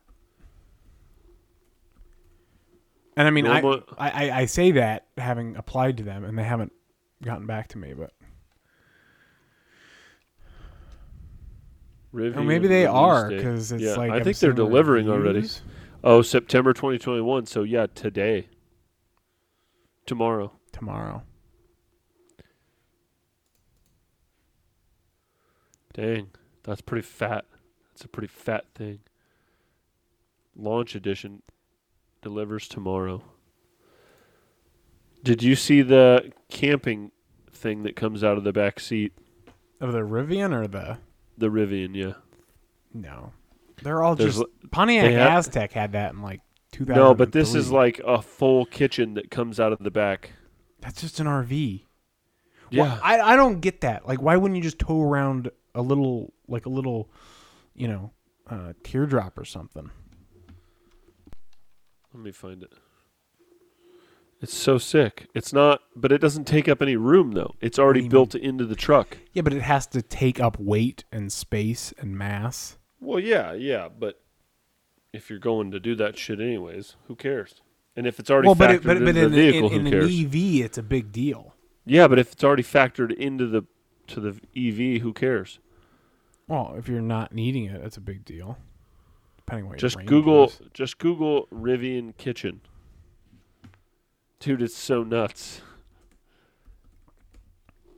[3.15, 3.59] And I mean, I,
[3.97, 6.71] I, I, say that having applied to them, and they haven't
[7.23, 7.93] gotten back to me.
[7.93, 8.11] But
[12.11, 15.47] maybe they are because it's yeah, like I I'm think they're delivering already.
[16.03, 17.45] Oh, September 2021.
[17.45, 18.47] So yeah, today.
[20.05, 20.51] Tomorrow.
[20.73, 21.23] tomorrow.
[25.93, 26.31] Dang,
[26.63, 27.45] that's pretty fat.
[27.91, 28.99] That's a pretty fat thing.
[30.55, 31.43] Launch edition
[32.23, 33.21] delivers tomorrow.
[35.23, 37.11] Did you see the camping
[37.51, 39.13] thing that comes out of the back seat?
[39.79, 40.97] Of the Rivian or the
[41.37, 42.13] The Rivian, yeah.
[42.93, 43.31] no,
[43.81, 47.01] they're all There's just Pontiac they Aztek had that in like 2000.
[47.01, 50.31] No, but this is like a full kitchen that comes out of the back.
[50.81, 51.83] that's just an RV.
[52.69, 52.99] Yeah.
[53.03, 54.07] I I don't get that.
[54.07, 57.09] Like, why wouldn't you just tow around a little, like a little,
[57.75, 58.11] you know,
[58.49, 59.91] uh, teardrop or something?
[62.13, 62.73] Let me find it.
[64.41, 65.27] It's so sick.
[65.33, 67.55] It's not, but it doesn't take up any room though.
[67.61, 69.17] It's already built into the truck.
[69.31, 72.77] Yeah, but it has to take up weight and space and mass.
[72.99, 74.21] Well, yeah, yeah, but
[75.13, 77.61] if you're going to do that shit anyways, who cares?
[77.95, 79.75] And if it's already well, but factored it, but, into but the in, vehicle, in,
[79.75, 80.25] in who an cares?
[80.25, 81.55] EV, it's a big deal.
[81.85, 83.63] yeah, but if it's already factored into the
[84.07, 85.59] to the EV, who cares?
[86.47, 88.57] Well, if you're not needing it, it's a big deal.
[89.45, 90.61] Depending what Just Google, is.
[90.73, 92.61] just Google Rivian kitchen.
[94.39, 95.61] Dude, it's so nuts.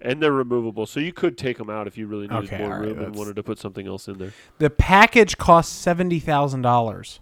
[0.02, 2.70] And they're removable, so you could take them out if you really needed Okay, more
[2.72, 4.34] right, room and wanted to put something else in there.
[4.60, 7.20] The package costs seventy thousand dollars.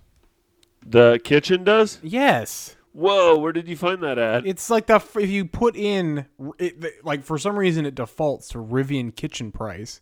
[0.85, 1.99] The kitchen does?
[2.03, 4.45] Yes, Whoa, where did you find that at?
[4.45, 6.25] it's like the if you put in
[6.59, 10.01] it, like for some reason it defaults to Rivian kitchen price,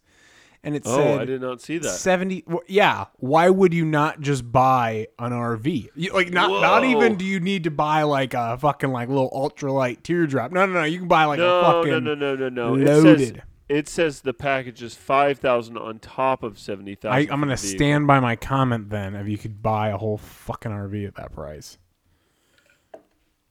[0.63, 1.89] and it oh, said I did not see that.
[1.89, 3.06] Seventy, well, yeah.
[3.17, 5.89] Why would you not just buy an RV?
[5.95, 9.32] You, like, not not even do you need to buy like a fucking like little
[9.32, 10.52] ultralight teardrop?
[10.52, 10.84] No, no, no.
[10.84, 12.76] You can buy like a no, fucking no, no, no, no, no.
[12.76, 13.43] It says, loaded.
[13.69, 17.32] it says the package is five thousand on top of seventy thousand.
[17.32, 19.15] I'm gonna stand by my comment then.
[19.15, 21.80] If you could buy a whole fucking RV at that price,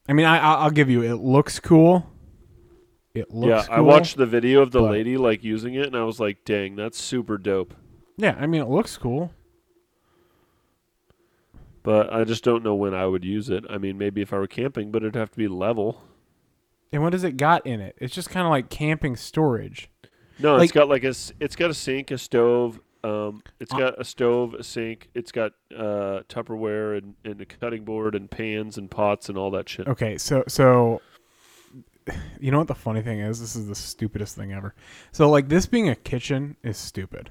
[0.09, 1.03] I mean, I- I'll give you.
[1.03, 2.07] It looks cool.
[3.15, 3.69] It looks.
[3.69, 6.21] Yeah, I watched the video of the but- lady like using it, and I was
[6.21, 7.75] like, "Dang, that's super dope."
[8.17, 9.33] Yeah, I mean, it looks cool.
[11.83, 13.65] But I just don't know when I would use it.
[13.71, 16.03] I mean, maybe if I were camping, but it'd have to be level.
[16.93, 17.97] And what does it got in it?
[17.99, 19.89] It's just kind of like camping storage.
[20.39, 22.81] No, Like- it's got like a, it's got a sink, a stove.
[23.03, 25.09] Um, it's Uh, got a stove, a sink.
[25.15, 29.51] It's got uh Tupperware and, and a cutting board and pans and pots and all
[29.53, 29.89] that shit.
[29.89, 31.01] Okay, so so
[32.41, 33.41] you know what the funny thing is?
[33.41, 34.75] This is the stupidest thing ever.
[35.13, 37.31] So like this being a kitchen is stupid.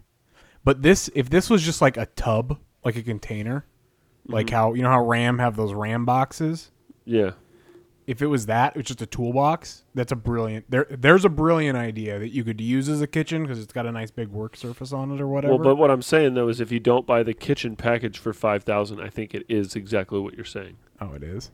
[0.63, 3.65] But this if this was just like a tub, like a container,
[4.27, 4.55] like mm-hmm.
[4.55, 6.71] how you know how Ram have those Ram boxes?
[7.05, 7.32] Yeah.
[8.05, 9.84] If it was that, it's just a toolbox.
[9.93, 10.65] That's a brilliant.
[10.69, 13.86] There, there's a brilliant idea that you could use as a kitchen because it's got
[13.86, 15.53] a nice big work surface on it or whatever.
[15.53, 18.34] Well, but what I'm saying though is, if you don't buy the kitchen package for
[18.34, 20.77] five thousand, I think it is exactly what you're saying.
[20.99, 21.51] oh, it is.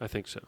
[0.00, 0.40] I think so.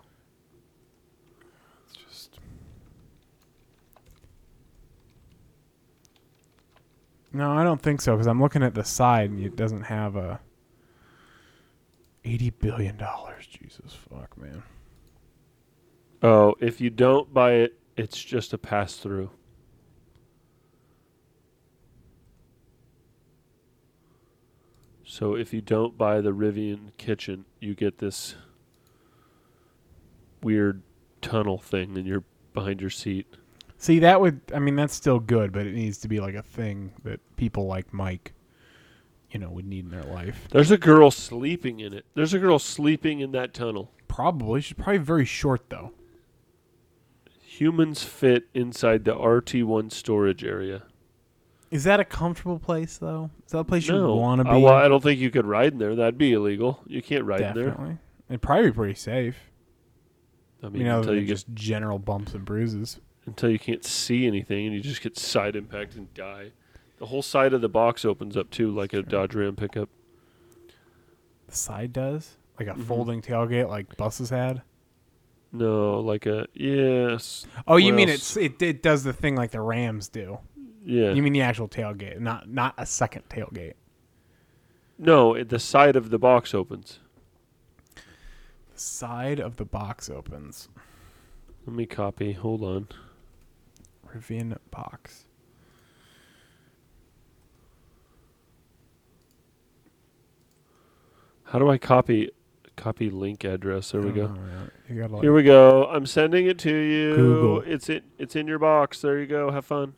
[7.34, 10.16] No, I don't think so because I'm looking at the side and it doesn't have
[10.16, 10.40] a.
[12.26, 14.62] Eighty billion dollars, Jesus fuck, man.
[16.22, 19.30] Oh, if you don't buy it, it's just a pass through.
[25.04, 28.36] So if you don't buy the Rivian kitchen, you get this
[30.42, 30.82] weird
[31.20, 33.26] tunnel thing and you're behind your seat.
[33.84, 34.40] See, that would.
[34.54, 37.66] I mean, that's still good, but it needs to be like a thing that people
[37.66, 38.32] like Mike,
[39.30, 40.48] you know, would need in their life.
[40.50, 42.06] There's a girl sleeping in it.
[42.14, 43.90] There's a girl sleeping in that tunnel.
[44.08, 44.62] Probably.
[44.62, 45.92] She's probably very short though.
[47.42, 50.84] Humans fit inside the RT1 storage area.
[51.70, 53.28] Is that a comfortable place though?
[53.44, 54.50] Is that a place you no, want to be?
[54.50, 55.94] Uh, well, I don't think you could ride in there.
[55.94, 56.80] That'd be illegal.
[56.86, 57.66] You can't ride in there.
[57.66, 57.98] Definitely.
[58.30, 59.36] It'd probably be pretty safe.
[60.62, 62.98] I mean, you know, until than you get just general bumps and bruises.
[63.26, 66.52] Until you can't see anything and you just get side impact and die.
[66.98, 69.88] The whole side of the box opens up too, like a Dodge Ram pickup.
[71.48, 72.84] The side does like a Mhm.
[72.84, 74.62] folding tailgate, like buses had.
[75.52, 77.46] No, like a yes.
[77.66, 78.36] Oh, you What mean else?
[78.36, 80.38] it's it, it does the thing like the Rams do?
[80.84, 81.12] Yeah.
[81.12, 83.74] You mean the actual tailgate, not not a second tailgate.
[84.98, 86.98] no, it, the side of the box opens.
[87.94, 90.68] The side of the box opens.
[91.66, 92.32] Let me copy.
[92.32, 92.88] Hold on.
[94.14, 95.26] Rivian box.
[101.44, 102.30] How do I copy
[102.76, 103.92] copy link address?
[103.92, 104.34] There we go.
[104.36, 104.94] Oh, yeah.
[104.94, 105.86] You gotta, like, Here we go.
[105.86, 107.14] I'm sending it to you.
[107.14, 107.60] Google.
[107.60, 108.04] It's it.
[108.18, 109.00] It's in your box.
[109.00, 109.50] There you go.
[109.50, 109.94] Have fun.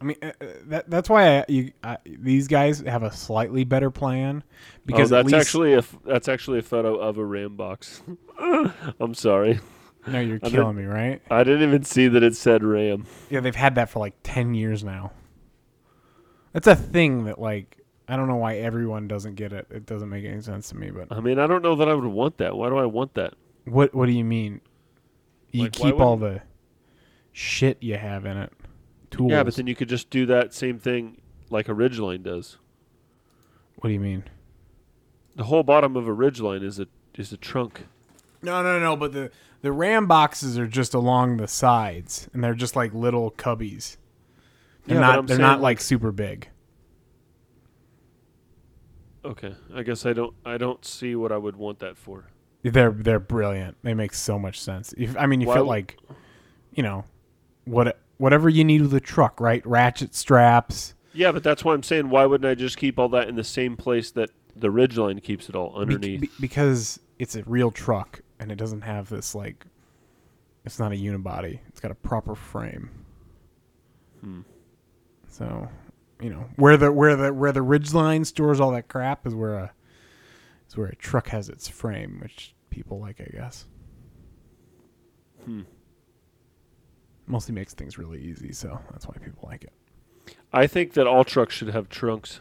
[0.00, 3.64] I mean, uh, uh, that that's why I, you I, these guys have a slightly
[3.64, 4.42] better plan
[4.84, 8.02] because oh, that's actually a f- that's actually a photo of a RAM box.
[8.38, 9.60] I'm sorry.
[10.06, 11.22] No, you're I'm killing me, right?
[11.30, 13.06] I didn't even see that it said RAM.
[13.30, 15.12] Yeah, they've had that for like ten years now.
[16.52, 19.66] That's a thing that like I don't know why everyone doesn't get it.
[19.70, 20.90] It doesn't make any sense to me.
[20.90, 22.56] But I mean, I don't know that I would want that.
[22.56, 23.34] Why do I want that?
[23.64, 24.60] what what do you mean?
[25.50, 26.42] You Like, why keep all the
[27.32, 28.52] shit you have in it.
[29.10, 29.30] Tools.
[29.30, 32.58] Yeah, but then you could just do that same thing like a Ridgeline does.
[33.76, 34.24] what do you mean?
[35.36, 37.86] The whole bottom of a Ridgeline is a is a trunk.
[38.42, 38.96] No, no, no.
[38.96, 39.30] But the
[39.64, 43.96] the RAM boxes are just along the sides, and they're just like little cubbies.
[44.84, 45.26] They're Yeah, not.
[45.26, 46.50] They're saying, not like super big.
[49.24, 52.26] Okay, I guess I don't I don't see what I would want that for.
[52.62, 53.78] They're they're brilliant.
[53.82, 54.92] They make so much sense.
[54.98, 55.96] If, I mean, you Why feel like,
[56.74, 57.06] you know,
[57.64, 59.64] what whatever you need with a truck, right?
[59.66, 60.92] Ratchet straps.
[61.14, 63.44] Yeah, but that's why I'm saying why wouldn't I just keep all that in the
[63.44, 66.20] same place that the Ridgeline keeps it all Be- underneath?
[66.20, 69.66] be- because it's a real truck and it doesn't have this like.
[70.64, 71.60] It's not a unibody.
[71.68, 72.88] It's got a proper frame.
[74.20, 74.40] Hmm.
[75.28, 75.68] So,
[76.22, 79.54] you know, where the where the where the Ridgeline stores all that crap is where
[79.54, 79.72] a
[80.68, 83.66] is where a truck has its frame, which people like, I guess.
[85.44, 85.62] Hmm.
[87.26, 89.72] Mostly makes things really easy, so that's why people like it.
[90.52, 92.40] I think that all trucks should have trunks.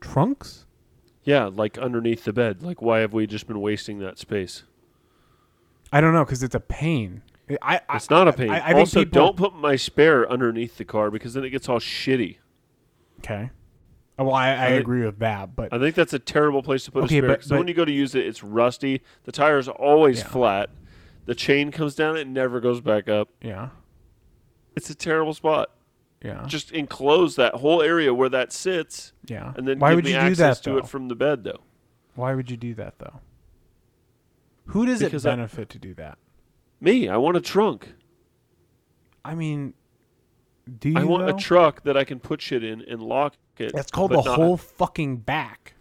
[0.00, 0.66] Trunks?
[1.24, 2.62] Yeah, like underneath the bed.
[2.62, 4.64] Like why have we just been wasting that space?
[5.92, 7.22] I don't know because it's a pain.
[7.62, 8.48] I, I It's not a pain.
[8.50, 11.50] I, I think also, people- don't put my spare underneath the car because then it
[11.50, 12.36] gets all shitty.
[13.18, 13.50] Okay.
[14.18, 17.04] Oh, Well, I, agree with that, but I think that's a terrible place to put
[17.04, 17.36] Okay, a spare.
[17.48, 19.02] but- when you go to use it, it's rusty.
[19.24, 20.28] The tire is always Yeah.
[20.28, 20.70] flat.
[21.26, 23.28] The chain comes down, it never goes back up.
[23.42, 23.70] yeah,
[24.76, 25.70] It's a terrible spot.
[26.22, 29.52] Yeah, Just enclose that whole area where that sits, yeah.
[29.56, 30.78] and then why give would me you do that to though?
[30.78, 31.60] it from the bed, though.
[32.14, 33.20] Why would you do that though?
[34.66, 36.18] Who does Because it I- benefit to do that?
[36.80, 37.94] Me, I want a trunk.
[39.24, 39.74] I mean,
[40.78, 40.98] do you?
[40.98, 41.36] I want though?
[41.36, 43.72] a truck that I can put shit in and lock it.
[43.74, 45.74] That's called the not- whole fucking back.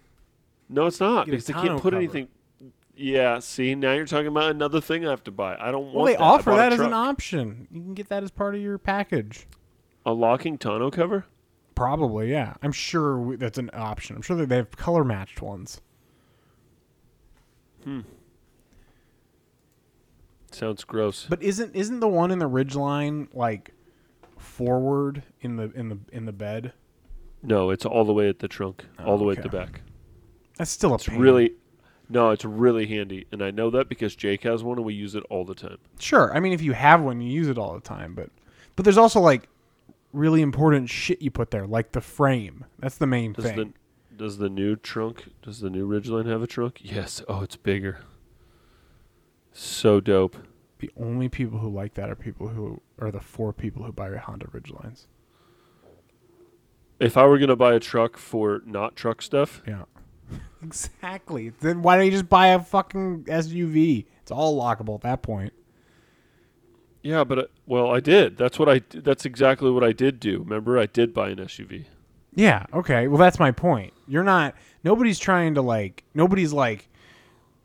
[0.69, 1.95] No, it's not because I can't put cover.
[1.97, 2.27] anything.
[2.95, 5.55] Yeah, see, now you're talking about another thing I have to buy.
[5.57, 6.07] I don't Well, want.
[6.07, 6.21] they that.
[6.21, 7.67] Offer that as an option.
[7.71, 9.47] You can get that as part of your package.
[10.09, 11.25] A locking tonneau cover.
[11.75, 12.55] Probably, yeah.
[12.63, 14.15] I'm sure we, that's an option.
[14.15, 15.81] I'm sure that they have color matched ones.
[17.83, 17.99] Hmm.
[20.51, 21.27] Sounds gross.
[21.29, 23.71] But isn't isn't the one in the ridgeline like
[24.39, 26.73] forward in the in the in the bed?
[27.43, 29.81] No, it's all the way at the trunk, all the way at the back.
[30.57, 31.19] That's still a It's pain.
[31.19, 31.53] really,
[32.09, 35.13] no, it's really handy, and I know that because Jake has one, and we use
[35.13, 35.77] it all the time.
[35.99, 36.35] sure.
[36.35, 38.15] I mean, if you have one, you use it all the time.
[38.15, 38.31] But
[38.75, 39.47] but there's also like
[40.13, 42.65] really important shit you put there, like the frame.
[42.79, 43.55] That's the main Does thing.
[43.57, 43.73] the
[44.15, 45.29] does the new trunk?
[45.41, 46.79] Does the new Ridgeline have a trunk?
[46.81, 47.21] Yes.
[47.29, 47.99] Oh, it's bigger.
[49.53, 50.35] So dope.
[50.79, 54.13] The only people who like that are people who are the four people who buy
[54.15, 55.07] Honda Ridgelines.
[56.99, 59.83] If I were gonna buy a truck for not truck stuff, Yeah.
[60.63, 61.49] exactly.
[61.49, 64.05] Then why don't you just buy a fucking SUV?
[64.21, 65.53] It's all lockable at that point.
[67.01, 68.37] Yeah, but uh, well, I did.
[68.37, 68.81] That's what I.
[68.89, 70.39] That's exactly what I did do.
[70.39, 71.85] Remember, I did buy an SUV.
[72.35, 73.07] Yeah, okay.
[73.07, 73.93] Well, that's my point.
[74.07, 76.87] You're not nobody's trying to like nobody's like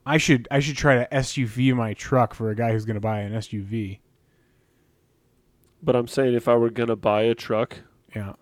[0.06, 3.00] I should I should try to SUV my truck for a guy who's going to
[3.00, 3.98] buy an SUV.
[5.82, 7.78] But I'm saying if I were gonna buy a truck,
[8.14, 8.34] Yeah.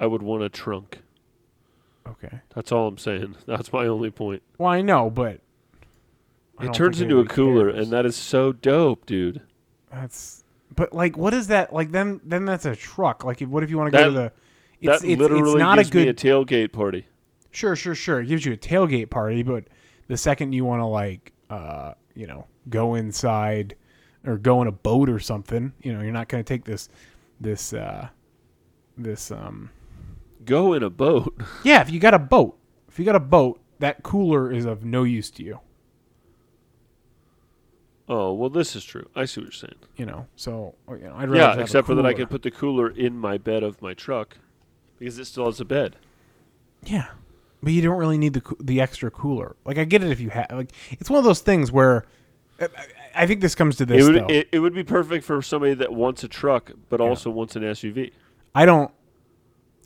[0.00, 1.02] I would want a trunk.
[2.08, 2.40] Okay.
[2.54, 3.36] That's all I'm saying.
[3.46, 4.42] That's my only point.
[4.58, 5.40] Well, I know, but
[6.58, 7.84] I It turns into a cooler, cares.
[7.84, 9.42] and that is so dope, dude.
[9.90, 11.72] That's but like what is that?
[11.72, 13.24] Like then then that's a truck.
[13.24, 14.32] Like what if you want to go to the
[14.80, 17.06] it's, that it's, literally it's not a gives me a tailgate party.
[17.50, 18.20] Sure, sure, sure.
[18.20, 19.64] It gives you a tailgate party, but
[20.08, 23.74] the second you want to like, uh, you know, go inside
[24.24, 26.88] or go in a boat or something, you know, you're not going to take this,
[27.40, 28.08] this, uh,
[28.96, 29.70] this, um,
[30.44, 31.38] Go in a boat.
[31.64, 31.80] yeah.
[31.80, 35.02] If you got a boat, if you got a boat, that cooler is of no
[35.02, 35.60] use to you.
[38.12, 39.08] Oh well, this is true.
[39.14, 39.76] I see what you're saying.
[39.96, 42.12] You know, so oh, you know, I'd rather Yeah, have a except for that I
[42.12, 42.24] cooler.
[42.24, 44.36] can put the cooler in my bed of my truck
[44.98, 45.94] because it still has a bed.
[46.84, 47.06] Yeah,
[47.62, 49.54] but you don't really need the coo- the extra cooler.
[49.64, 52.04] Like I get it if you have like it's one of those things where
[52.60, 54.22] I, I- I think this comes to this It though.
[54.22, 57.54] would it, it would be perfect for somebody that wants a truck but also wants
[57.56, 58.12] an SUV.
[58.54, 58.90] I don't.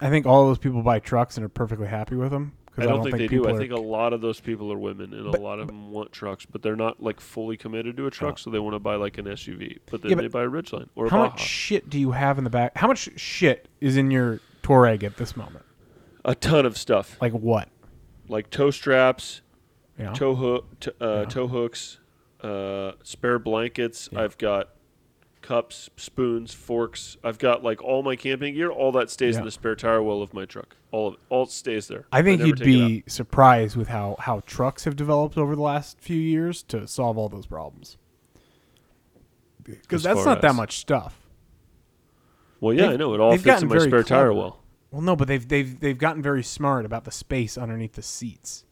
[0.01, 2.53] I think all those people buy trucks and are perfectly happy with them.
[2.77, 3.47] I Because don't, think, they do.
[3.49, 5.93] I think a lot of those people are women, and But- a lot of them
[5.93, 8.37] want trucks, but they're not like fully committed to a truck, Oh.
[8.37, 9.79] so they want to buy like an SUV.
[9.91, 12.11] But then Yeah, but they buy a Ridgeline or a how much shit do you
[12.13, 12.77] have in the back?
[12.77, 15.65] How much shit is in your Touareg at this moment?
[16.27, 17.69] a ton of stuff Like what?
[18.29, 19.43] like tow straps,
[19.99, 20.13] know?
[20.15, 21.25] tow hook, t- uh, Yeah.
[21.27, 22.01] tow hooks,
[22.43, 24.09] uh, spare blankets.
[24.11, 24.23] Yeah.
[24.23, 24.71] I've got
[25.45, 27.17] cups, spoons, forks.
[27.23, 28.71] I've got like all my camping gear.
[28.71, 30.75] All that stays in the spare tire well of my truck.
[30.91, 32.07] All of it, all stays there.
[32.11, 32.89] I think never you'd take it out.
[32.89, 37.19] be surprised with how how trucks have developed over the last few years to solve
[37.19, 37.99] all those problems.
[39.63, 41.21] Because that's not that much stuff.
[42.61, 44.61] Well, yeah, they've- I know it all fits in my spare tire well.
[44.91, 48.65] Well, no, but they've they've they've gotten very smart about the space underneath the seats.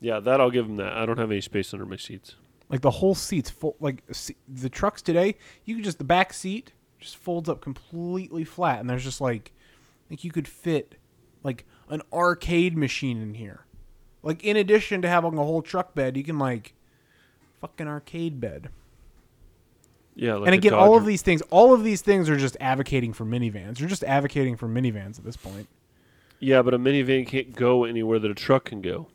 [0.00, 0.94] Yeah, that I'll give them that.
[0.94, 2.36] I don't have any space under my seats.
[2.70, 3.76] Like the whole seat's full.
[3.80, 4.02] Like
[4.48, 8.88] the trucks today, you can just the back seat just folds up completely flat, and
[8.88, 9.52] there's just like,
[10.08, 10.94] like you could fit
[11.42, 13.64] like an arcade machine in here.
[14.22, 16.74] Like in addition to having a whole truck bed, you can like
[17.60, 18.68] fucking arcade bed.
[20.14, 23.12] Yeah, like and again, all of these things, all of these things are just advocating
[23.12, 23.80] for minivans.
[23.80, 25.66] You're just advocating for minivans at this point.
[26.40, 29.08] Yeah, but a minivan can't go anywhere that a truck can go.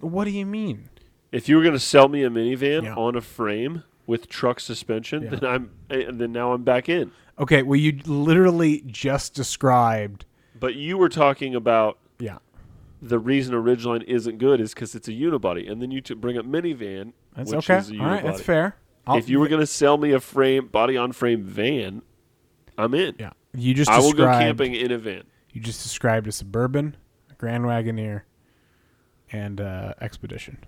[0.00, 0.89] What do you mean?
[1.32, 2.94] If you were going to sell me a minivan Yeah.
[2.94, 5.30] on a frame with truck suspension, Yeah.
[5.30, 7.12] then I'm and then now I'm back in.
[7.38, 10.24] Okay, well, you literally just described.
[10.58, 12.38] But you were talking about Yeah,
[13.00, 16.12] the reason a Ridgeline isn't good is because it's a unibody, and then you t-
[16.14, 17.78] bring up minivan, that's which okay.
[17.78, 18.00] is a unibody.
[18.02, 18.76] All right, that's fair.
[19.06, 22.02] I'll- If you were going to sell me a frame body on frame van,
[22.76, 23.14] I'm in.
[23.18, 25.22] yeah, you just I will go camping in a van.
[25.52, 26.96] You just described a suburban,
[27.30, 28.22] a Grand Wagoneer,
[29.32, 30.58] and uh, Expedition.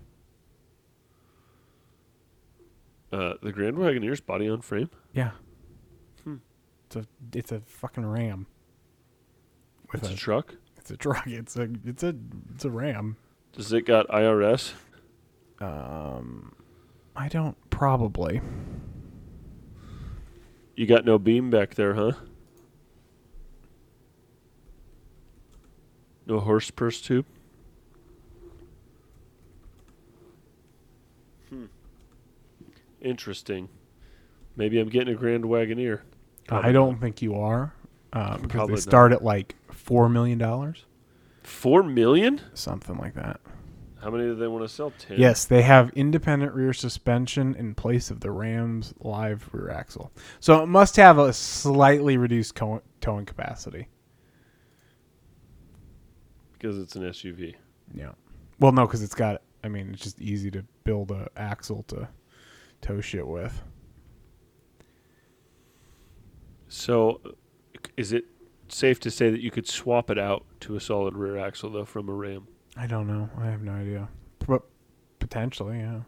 [3.13, 4.89] Uh, the Grand Wagoneer's body on frame.
[5.13, 5.31] Yeah,
[6.87, 8.47] it's a it's a fucking Ram.
[9.91, 10.55] With It's a, a truck.
[10.77, 11.23] it's a truck.
[11.27, 12.15] It's a it's a
[12.55, 13.17] it's a Ram.
[13.51, 14.73] Does it got IRS?
[15.59, 16.53] Um,
[17.15, 18.41] I don't probably.
[20.75, 22.13] You got no beam back there, huh?
[26.25, 27.27] No horse purse tube.
[31.49, 31.65] Hmm.
[33.03, 33.69] Interesting.
[34.55, 35.99] Maybe I'm getting a Grand Wagoneer.
[36.49, 37.73] I don't think you are,
[38.13, 38.81] uh, because Probably they not.
[38.81, 40.85] start at like four million dollars,
[41.43, 42.41] Four million?
[42.53, 43.39] something like that.
[44.01, 44.91] How many do they want to sell?
[44.99, 45.17] Ten.
[45.17, 50.11] Yes, they have independent rear suspension in place of the Ram's live rear axle.
[50.41, 53.87] So it must have a slightly reduced co- towing capacity.
[56.53, 57.55] because it's an SUV.
[57.93, 58.11] Yeah.
[58.59, 59.41] Well, no, because it's got.
[59.63, 62.07] I mean, it's just easy to build a axle to
[62.83, 63.63] tow shit with.
[66.67, 67.21] So,
[67.97, 68.25] is it
[68.67, 71.85] safe to say that you could swap it out to a solid rear axle though
[71.85, 72.47] from a Ram?
[72.75, 73.29] I don't know.
[73.39, 74.09] I have no idea.
[74.47, 74.63] But
[75.19, 76.01] potentially, yeah.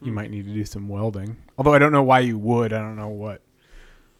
[0.00, 0.14] You Hmm.
[0.14, 1.36] might need to do some welding.
[1.58, 2.72] Although I don't know why you would.
[2.72, 3.42] I don't know what.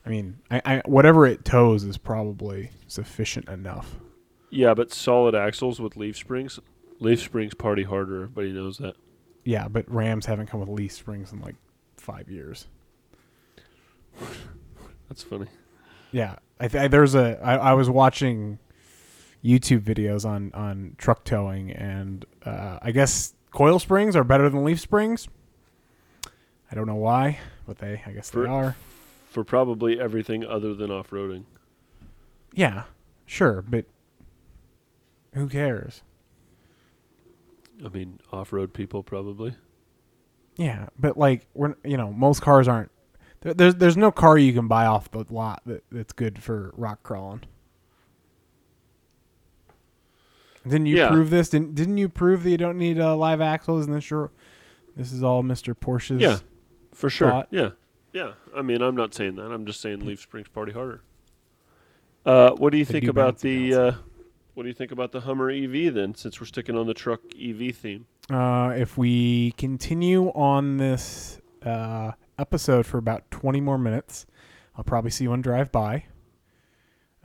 [0.06, 3.96] I mean, I, I whatever it tows is probably sufficient enough.
[4.50, 6.58] Yeah, but solid axles with leaf springs.
[7.00, 8.16] Leaf springs party harder.
[8.24, 8.96] Everybody knows that.
[9.44, 11.56] Yeah, but Rams haven't come with leaf springs in like
[11.96, 12.66] five years.
[15.08, 15.46] That's funny.
[16.12, 17.38] Yeah, I th- there's a.
[17.42, 18.58] I, I was watching
[19.44, 24.64] YouTube videos on on truck towing, and uh, I guess coil springs are better than
[24.64, 25.28] leaf springs.
[26.70, 28.02] I don't know why, but they.
[28.06, 28.76] I guess For- they are.
[29.28, 31.42] For probably everything other than off roading.
[32.54, 32.84] Yeah,
[33.26, 33.84] sure, but
[35.34, 36.02] who cares?
[37.84, 39.54] I mean, off road people probably.
[40.56, 42.90] Yeah, but like we're you know most cars aren't.
[43.40, 46.72] There, there's there's no car you can buy off the lot that, that's good for
[46.76, 47.42] rock crawling.
[50.64, 51.08] Didn't you Yeah.
[51.10, 51.50] prove this?
[51.50, 53.84] Didn't didn't you prove that you don't need uh, live axles?
[53.86, 54.30] And this your
[54.96, 56.20] this is all Mister Porsche's.
[56.22, 56.38] Yeah,
[56.92, 57.28] for sure.
[57.30, 57.48] thought.
[57.50, 57.70] Yeah,
[58.12, 58.32] yeah.
[58.56, 59.50] I mean, I'm not saying that.
[59.52, 61.02] I'm just saying leave springs party harder.
[62.24, 63.74] Uh, what do you They think do about the?
[64.54, 66.14] What do you think about the Hummer EV then?
[66.14, 68.06] Since we're sticking on the truck EV theme.
[68.30, 74.26] Uh, if we continue on this uh, episode for about 20 more minutes,
[74.76, 76.04] I'll probably see one drive by.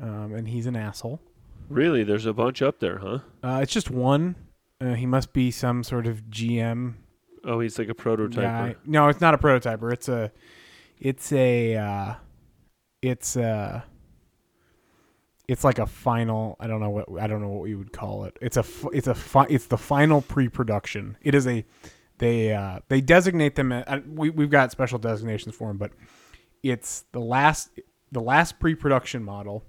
[0.01, 1.19] Um, and he's an asshole.
[1.69, 3.19] Really, there's a bunch up there, huh?
[3.43, 4.35] Uh, it's just one.
[4.81, 6.95] Uh, he must be some sort of GM
[7.43, 8.35] Oh, he's like a prototyper.
[8.35, 8.75] guy.
[8.85, 9.93] No, it's not a prototyper.
[9.93, 10.31] It's a,
[10.99, 12.13] it's a, uh,
[13.01, 13.85] it's a,
[15.49, 16.55] it's like a final.
[16.59, 18.37] I don't know what I don't know what we would call it.
[18.39, 21.17] It's a it's a fi- it's the final pre-production.
[21.23, 21.65] It is a
[22.19, 23.71] they uh, they designate them.
[23.71, 25.91] Uh, we we've got special designations for them, but
[26.61, 27.71] it's the last
[28.11, 29.65] the last pre-production model,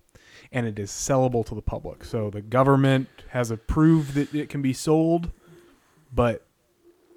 [0.53, 2.05] and it is sellable to the public.
[2.05, 5.33] So the government has approved that it can be sold,
[6.13, 6.47] but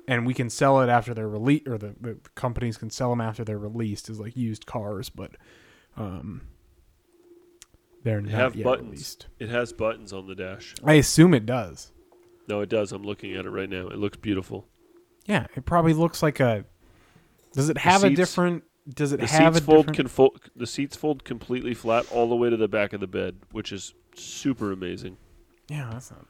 [0.07, 3.19] and we can sell it after they're released, or the, the companies can sell them
[3.19, 5.31] after they're released as like used cars, but
[5.97, 6.43] um,
[8.03, 8.89] they're They not have yet buttons.
[8.89, 9.27] released.
[9.39, 10.75] It has buttons on the dash.
[10.83, 11.91] I assume it does.
[12.47, 12.91] No, it does.
[12.91, 13.87] I'm looking at it right now.
[13.87, 14.67] It looks beautiful.
[15.25, 16.65] Yeah, it probably looks like a.
[17.53, 18.63] Does it have a different?
[18.93, 19.95] Does it The have seats a fold different?
[19.95, 20.41] can fold.
[20.55, 23.71] The seats fold completely flat all the way to the back of the bed, which
[23.71, 25.15] is super amazing.
[25.69, 26.25] yeah, that's not.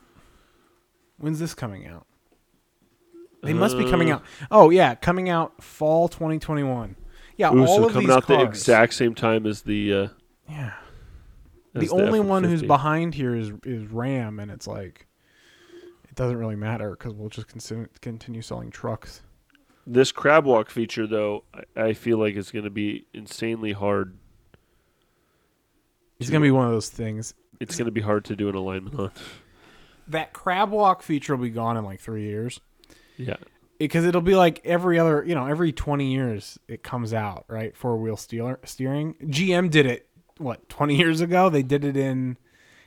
[1.18, 2.06] When's this coming out?
[3.42, 4.24] They must be coming Uh, out.
[4.52, 6.96] Oh yeah, coming out fall 2021.
[7.38, 8.38] Yeah, Ooh, all so of coming these out cars.
[8.40, 9.94] the exact same time as the.
[9.94, 10.08] Uh,
[10.50, 10.74] Yeah.
[11.74, 15.08] The only one who's behind here is is Ram, and it's like,
[16.08, 19.22] it doesn't really matter because we'll just continue continue selling trucks.
[19.86, 21.44] This crab walk feature, though,
[21.76, 24.18] I, I feel like it's going to be insanely hard.
[26.20, 27.34] It's to- gonna be one of those things.
[27.60, 29.12] It's going to be hard to do an alignment on.
[30.08, 32.60] That crab walk feature will be gone in like three years.
[33.18, 33.38] Yeah,
[33.78, 37.76] because it'll be like every other you know every 20 years it comes out right
[37.76, 40.08] four wheel steer- steering gm did it
[40.38, 42.38] what 20 years ago they did it in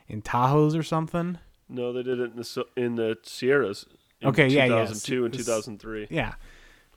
[0.08, 1.38] in tahoes or something
[1.68, 3.86] no, they did it in the in the Sierras.
[4.20, 4.84] In Okay, yeah, yeah.
[4.86, 6.06] 2002 and This- 2003.
[6.10, 6.34] yeah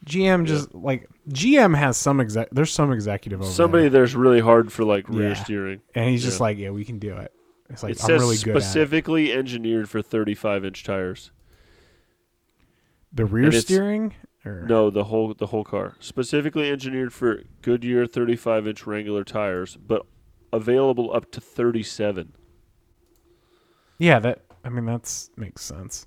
[0.06, 4.40] gm just like gm has some exec there's some executive over Somebody there, there's really
[4.40, 5.34] hard for like rear Yeah.
[5.44, 5.82] steering.
[5.94, 7.34] and he's just like yeah we can do it
[7.70, 8.62] it's like it i'm says really good at it.
[8.62, 11.32] specifically engineered for 35 inch tires.
[13.12, 14.14] the rear steering
[14.46, 19.76] or No, the whole the whole car specifically engineered for Goodyear 35 inch Wrangler tires,
[19.76, 20.06] but
[20.52, 22.34] available up to 37.
[23.98, 26.06] yeah that i mean that's makes sense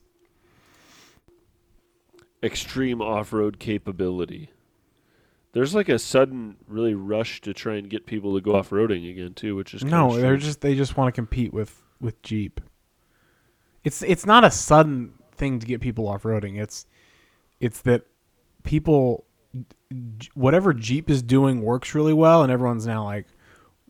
[2.44, 4.50] Extreme off road capability.
[5.52, 9.08] There's like a sudden really rush to try and get people to go off roading
[9.08, 10.42] again too, which is no they're strange.
[10.42, 12.60] just they just want to compete with with jeep
[13.84, 16.86] it's it's not a sudden thing to get people off roading it's
[17.60, 18.02] it's that
[18.64, 19.24] people
[20.34, 23.26] whatever jeep is doing works really well and everyone's now like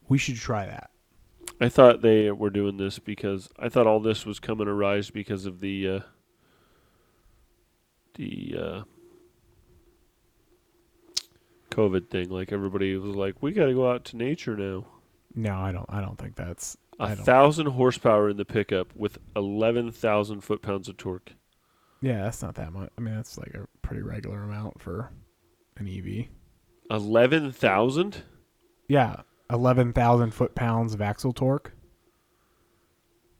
[0.08, 0.90] we should try that
[1.60, 5.10] I thought they were doing this because I thought all this was coming to rise
[5.10, 6.00] because of the uh,
[8.14, 8.82] the uh,
[11.70, 12.30] COVID thing.
[12.30, 14.86] Like everybody was like, "We got to go out to nature now."
[15.34, 19.90] no i don't i don't think that's a thousand horsepower in the pickup with eleven
[19.90, 21.32] thousand foot pounds of torque.
[22.00, 25.10] yeah that's not that much i mean that's like a pretty regular amount for
[25.78, 26.26] an ev
[26.90, 28.22] Eleven thousand?
[28.88, 29.22] yeah
[29.56, 31.72] 11000 foot pounds of axle torque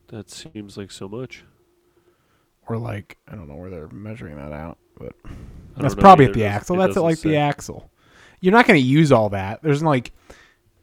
[0.08, 1.44] That seems like so much.
[2.68, 5.14] or like i don't know where they're measuring that out but
[5.76, 6.32] That's probably either.
[6.32, 6.76] at the axle.
[6.76, 7.90] it That's at like the axle.
[8.40, 9.62] You're not going to use all that.
[9.62, 10.12] There's like,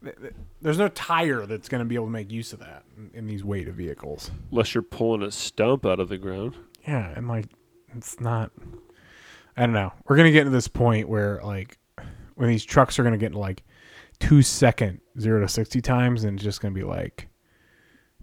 [0.04, 2.84] th- th- there's no tire that's going to be able to make use of that
[2.98, 4.32] in, in these weighted vehicles.
[4.50, 6.56] Unless you're pulling a stump out of the ground.
[6.88, 7.46] Yeah, and like,
[7.96, 8.52] it's not.
[9.56, 9.94] I don't know.
[10.08, 11.78] We're gonna get to this point where like,
[12.34, 13.62] when these trucks are gonna get to like
[14.20, 17.28] two second zero to sixty times, and it's just gonna be like,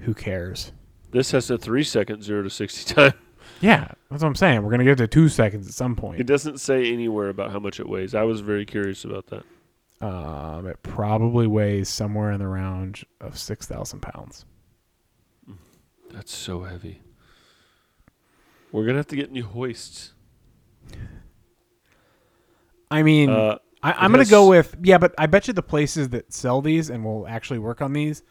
[0.01, 0.73] who cares?
[1.11, 3.15] This has a three second zero to sixty time.
[3.61, 4.63] Yeah, that's what I'm saying.
[4.63, 6.21] We're gonna get to two seconds at some point.
[6.21, 8.15] It doesn't say anywhere about how much it weighs.
[8.15, 9.45] I was very curious about that.
[10.05, 14.45] Um, it probably weighs somewhere in the range of six thousand pounds.
[16.11, 17.01] That's so heavy.
[18.73, 20.13] We're gonna have to get new hoists.
[22.91, 25.62] I mean, Uh, I, it I'm gonna go with yeah, but I bet you the
[25.62, 28.22] places that sell these and will actually work on these,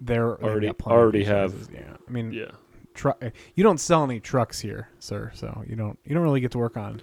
[0.00, 1.54] they're Already- got plenty of already have.
[1.72, 2.50] Yeah, I mean, yeah,
[2.94, 3.12] tru-
[3.54, 6.58] you don't sell any trucks here, sir, so you don't you don't really get to
[6.58, 7.00] work on.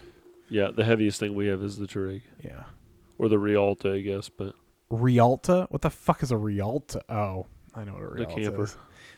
[0.49, 0.71] yeah.
[0.71, 2.63] The heaviest thing we have is the Touareg Yeah,
[3.17, 4.29] or the Rialta, I guess.
[4.29, 4.55] But
[4.89, 5.67] Rialta.
[5.69, 7.01] What the fuck is a Rialta?
[7.09, 8.63] Oh, I know what a Rialta The camper.
[8.63, 8.77] is.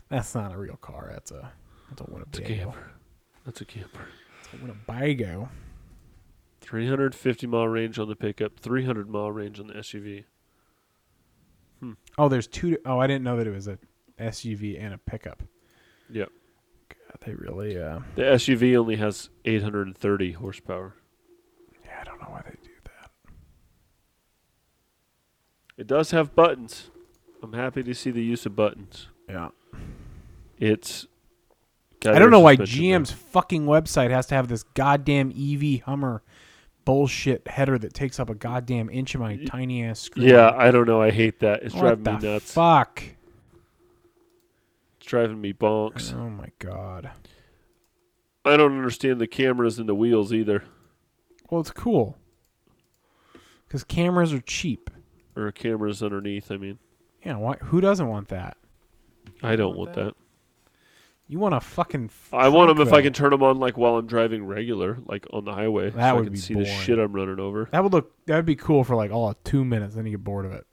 [0.09, 1.09] That's not a real car.
[1.13, 1.51] That's a
[1.89, 2.91] that's a it's a camper.
[3.45, 4.05] That's a camper.
[4.43, 5.49] It's a Winnebago.
[6.69, 10.25] 350 mile range on the pickup, 300 mile range on the SUV.
[12.17, 12.77] Oh, there's two.
[12.85, 13.79] Oh, I didn't know that it was a
[14.19, 15.41] SUV and a pickup.
[16.11, 16.29] Yep.
[16.89, 17.81] God, they really.
[17.81, 20.93] Uh, The SUV only has 830 horsepower.
[21.83, 23.09] yeah, I don't know why they do that.
[25.75, 26.91] It does have buttons.
[27.41, 29.07] I'm happy to see the use of buttons.
[29.27, 29.49] Yeah.
[30.59, 31.07] It's.
[32.05, 32.57] I don't know why.
[32.57, 36.21] GM's fucking website has to have this goddamn EV Hummer
[36.89, 40.27] bullshit header that takes up a goddamn inch of my tiny ass screen.
[40.27, 40.99] Yeah, I don't know.
[40.99, 41.61] I hate that.
[41.61, 42.51] It's what driving me nuts.
[42.51, 43.03] fuck?
[44.97, 46.11] It's driving me bonks.
[46.15, 47.11] Oh my god.
[48.43, 50.63] I don't understand the cameras in the wheels either,
[51.51, 52.17] Well, it's cool.
[53.67, 54.89] Because cameras are cheap.
[55.35, 56.49] or cameras underneath.
[56.51, 56.79] I mean,
[57.23, 58.57] Yeah, why, who doesn't want that?
[59.43, 60.15] I don't want want that?
[61.31, 62.09] You want a fucking.
[62.33, 65.27] I want them if I can turn them on like while I'm driving regular, like
[65.31, 65.91] on the highway.
[65.91, 67.69] That so would I can be see the shit I'm running over.
[67.71, 68.11] That would look.
[68.25, 69.93] That would be cool for like all of two minutes.
[69.93, 70.65] Then you get bored of it.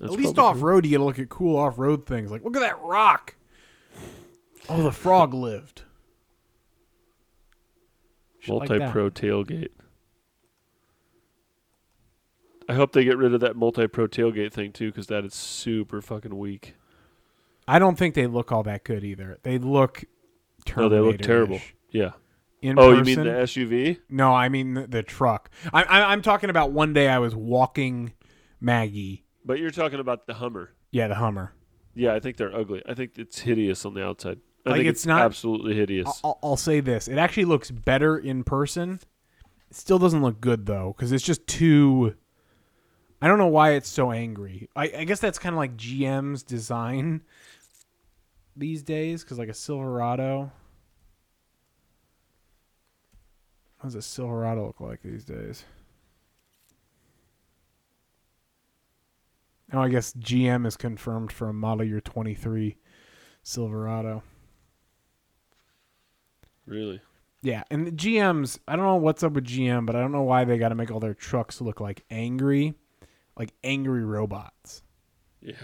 [0.00, 2.32] That's At least off road, you get to look at cool off road things.
[2.32, 3.36] Like, look at that rock.
[4.68, 5.82] Oh, the frog lived.
[8.40, 8.78] Shit like that.
[8.80, 9.68] multi-pro tailgate.
[12.68, 16.02] I hope they get rid of that multi-pro tailgate thing too, because that is super
[16.02, 16.74] fucking weak.
[17.66, 19.38] I don't think they look all that good either.
[19.42, 20.04] They look.
[20.76, 21.60] No, they look terrible.
[21.90, 22.12] Yeah.
[22.62, 23.98] In Oh, person, you mean the SUV?
[24.08, 25.50] No, I mean the, the truck.
[25.72, 28.14] I, I, I'm talking about one day I was walking
[28.60, 29.24] Maggie.
[29.44, 30.70] But you're talking about the Hummer.
[30.90, 31.52] Yeah, the Hummer.
[31.94, 32.82] Yeah, I think they're ugly.
[32.88, 34.38] I think it's hideous on the outside.
[34.64, 36.20] I Like, think it's it's, not- absolutely hideous.
[36.24, 38.98] I'll- I'll, say this: it actually looks better in person.
[39.70, 42.14] It still doesn't look good though, because it's just too.
[43.20, 44.68] I don't know why it's so angry.
[44.74, 47.22] I, I guess that's kind of like GM's design
[48.56, 50.52] these days, because like a Silverado.
[53.78, 55.64] What does a Silverado look like these days?
[59.72, 62.76] Oh, I guess GM is confirmed for a model year 23
[63.42, 64.22] Silverado.
[66.66, 67.00] really?
[67.42, 70.22] Yeah, and the GMs, I don't know what's up with GM, but I don't know
[70.22, 72.72] why they got to make all their trucks look like angry,
[73.36, 74.82] like angry robots.
[75.42, 75.56] Yeah.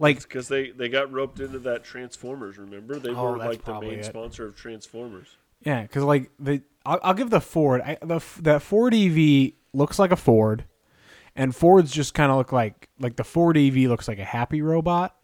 [0.00, 2.98] Like, Because they, they got roped into that Transformers, remember?
[2.98, 4.04] They Oh, were like the main it.
[4.04, 5.36] sponsor of Transformers.
[5.62, 9.98] yeah, because like the, I'll, I'll give the Ford, I, the that Ford EV looks
[9.98, 10.64] like a Ford,
[11.36, 14.62] and Fords just kind of look like like the Ford EV looks like a happy
[14.62, 15.14] robot,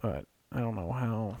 [0.00, 1.36] but I don't know how.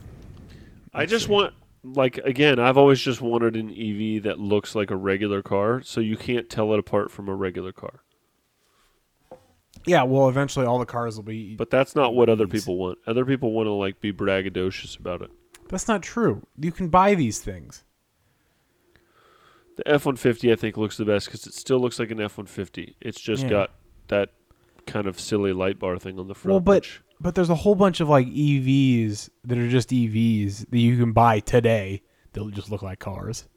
[0.94, 1.32] I just see.
[1.32, 5.82] want like again, I've always just wanted an EV that looks like a regular car,
[5.82, 8.00] so you can't tell it apart from a regular car.
[9.86, 11.54] Yeah, well, eventually all the cars will be.
[11.56, 12.98] But that's not what other people want.
[13.06, 15.30] Other people want to like be braggadocious about it.
[15.68, 16.46] that's not true.
[16.58, 17.84] You can buy these things.
[19.76, 22.20] The F one fifty, I think, looks the best because it still looks like an
[22.20, 22.96] F one fifty.
[23.00, 23.50] It's just Yeah.
[23.50, 23.70] got
[24.08, 24.30] that
[24.86, 26.50] kind of silly light bar thing on the front.
[26.52, 30.66] Well, but which- but there's a whole bunch of like EVs that are just EVs
[30.70, 32.02] that you can buy today.
[32.32, 33.48] They'll just look like cars.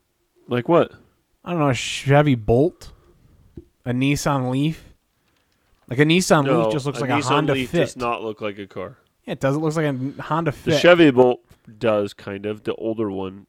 [0.47, 0.91] like what?
[1.45, 2.91] I don't know, a Chevy Bolt,
[3.85, 4.88] a Nissan Leaf.
[5.89, 7.77] Like a Nissan No, Leaf just looks like Nissan a Honda Leaf Fit.
[7.79, 8.97] does not look like a car.
[9.25, 9.55] Yeah, it does.
[9.55, 10.71] It looks like a Honda Fit.
[10.71, 11.41] The Chevy Bolt
[11.77, 12.63] does kind of.
[12.63, 13.47] The older one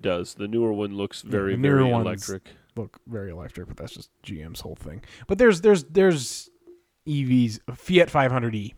[0.00, 0.34] does.
[0.34, 2.48] The newer one looks very the newer very electric.
[2.76, 5.02] look very electric, but that's just GM's whole thing.
[5.26, 6.50] But there's there's there's
[7.08, 8.74] EVs, Fiat 500e.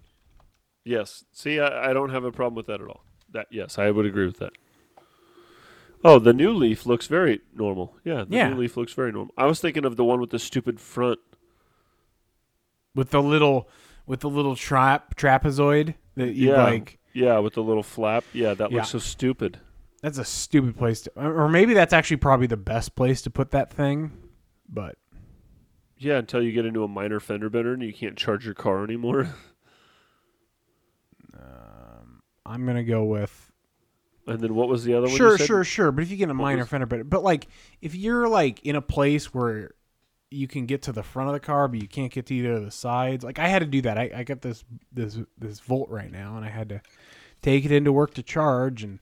[0.85, 1.25] Yes.
[1.33, 3.05] See, I, I don't have a problem with that at all.
[3.33, 4.53] That yes, I would agree with that.
[6.05, 7.97] Oh, the new Leaf looks very normal.
[8.05, 8.49] Yeah, the Yeah.
[8.51, 9.33] new Leaf looks very normal.
[9.37, 11.21] I was thinking of the one with the stupid front.
[12.95, 13.69] With the little
[14.07, 16.65] with the little trap trapezoid that you Yeah.
[16.65, 16.99] like.
[17.15, 18.25] Yeah, with the little flap.
[18.33, 18.79] Yeah, that Yeah.
[18.79, 19.61] looks so stupid.
[20.03, 23.51] That's a stupid place to, or maybe that's actually probably the best place to put
[23.53, 24.11] that thing.
[24.69, 24.97] But
[25.99, 28.83] Yeah, until you get into a minor fender bender and you can't charge your car
[28.83, 29.29] anymore.
[31.35, 33.53] um, I'm gonna go with
[34.27, 35.17] And then what was the other one?
[35.17, 35.93] sure, sure, sure.
[35.93, 37.47] But if you get a What minor was- fender bender, but like
[37.81, 39.73] if you're like in a place where
[40.33, 42.55] you can get to the front of the car, but you can't get to either
[42.55, 43.25] of the sides.
[43.25, 43.99] Like I had to do that.
[43.99, 46.81] I, I got this this this Volt right now, and I had to
[47.43, 48.99] take it into work to charge, and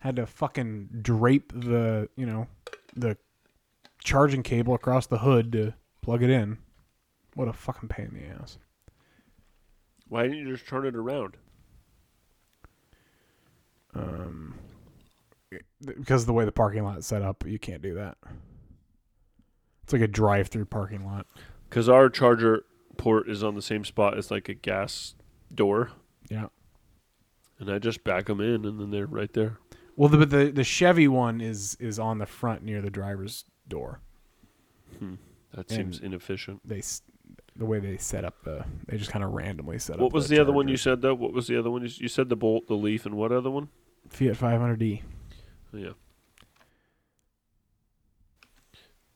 [0.00, 2.46] had to fucking drape the you know
[2.94, 3.16] the
[4.02, 6.58] charging cable across the hood to plug it in.
[7.34, 8.58] What a fucking pain in the ass.
[10.08, 11.36] Why didn't you just turn it around?
[13.94, 14.54] Um,
[15.84, 18.16] because of the way the parking lot is set up, you can't do that.
[19.88, 21.26] It's like a drive-through parking lot.
[21.70, 22.66] Because our charger
[22.98, 25.14] port is on the same spot as like a gas
[25.54, 25.92] door,
[26.28, 26.48] Yeah.
[27.58, 29.56] and I just back them in, and then they're right there.
[29.96, 34.00] Well, the the, the Chevy one is is on the front near the driver's door.
[34.98, 35.14] Hmm.
[35.54, 36.60] That And- seems inefficient.
[36.68, 36.82] They
[37.56, 40.02] the way they set up the they just kind of randomly set up.
[40.02, 41.14] What was the, other one you said though?
[41.14, 41.80] What was the other one?
[41.80, 43.68] You, you said the Bolt, the Leaf, and what other one?
[44.10, 45.00] Fiat 500d.
[45.72, 45.92] Yeah.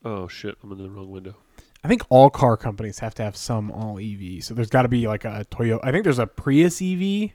[0.05, 0.57] Oh shit!
[0.63, 1.37] I'm in the wrong window.
[1.85, 4.45] I think all car companies have to have some all EV.
[4.45, 5.81] So there's got to be like a Toyota.
[5.83, 7.31] I think there's a Prius EV.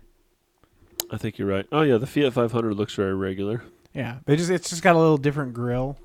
[1.11, 1.65] I think you're right.
[1.71, 3.63] Oh yeah, the Fiat 500 looks very regular.
[3.93, 5.97] Yeah, they just it's just got a little different grill.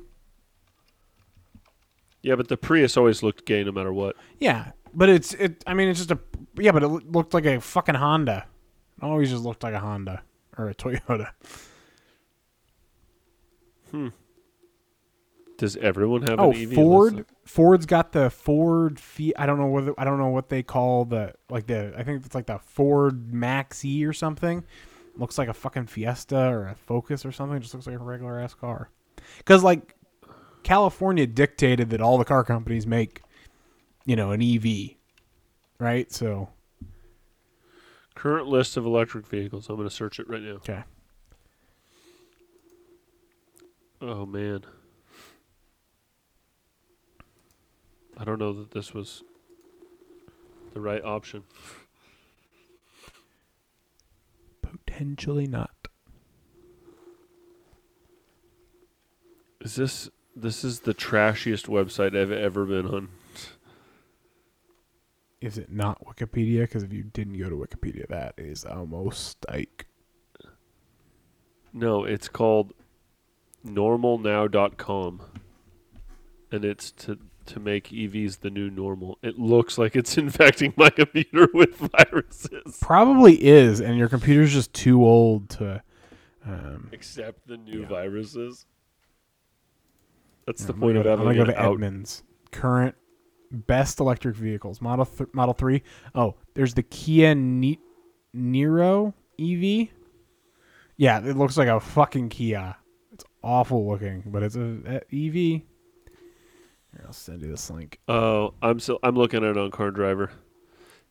[2.23, 4.17] Yeah, but the Prius always looked gay no matter what.
[4.39, 5.63] Yeah, but it's it.
[5.67, 6.19] I mean, it's just a
[6.57, 8.47] yeah, but it looked like a fucking Honda.
[9.01, 10.23] It always just looked like a Honda
[10.57, 11.31] or a Toyota.
[13.91, 14.09] Hmm.
[15.63, 16.73] Does everyone have Oh, an EV?
[16.73, 17.25] Ford.
[17.45, 19.01] Ford's got the Ford.
[19.37, 21.95] I don't know what I don't know what they call the like the.
[21.97, 24.65] I think it's like the Ford Max E or something.
[25.15, 27.61] Looks like a fucking Fiesta or a Focus or something.
[27.61, 28.91] Just looks like a regular ass car.
[29.39, 29.95] Because like
[30.65, 33.23] California dictated that all the car companies make,
[34.05, 34.97] you know, an EV,
[35.79, 36.11] right?
[36.11, 36.49] So
[38.17, 39.69] Current list of electric vehicles.
[39.69, 40.55] I'm going to search it right now.
[40.55, 40.83] okay.
[44.01, 44.65] Oh man.
[48.17, 49.23] I don't know that this was
[50.75, 51.45] the right option.
[54.61, 55.89] Potentially not.
[59.61, 63.09] Is this this is the trashiest website I've ever been on.
[65.41, 66.61] Is it not Wikipedia?
[66.61, 69.87] Because if you didn't go to Wikipedia, that is almost like
[71.73, 72.75] No, it's called
[73.67, 75.23] normalnow.com.
[76.51, 77.19] And it's to
[77.53, 79.19] to make EVs the new normal.
[79.23, 82.79] It looks like it's infecting my computer with viruses.
[82.81, 85.83] probably is, and your computer's just too old to.
[86.45, 87.89] Um, Except the new Yeah.
[87.89, 88.67] viruses.
[90.47, 91.73] That's Yeah, the I'm point of go, I'm having gonna go to out.
[91.75, 92.23] Edmunds.
[92.51, 92.95] Current
[93.51, 94.81] best electric vehicles.
[94.81, 95.83] Model th- Model Three.
[96.15, 97.79] Oh, there's the Kia ne-
[98.35, 99.89] Niro EV.
[100.97, 102.77] Yeah, it looks like a fucking Kia.
[103.13, 105.63] It's awful looking, but it's a, a EV.
[106.93, 107.99] Here, I'll send you this link.
[108.09, 110.31] Oh, I'm still I'm looking at it on Car Driver.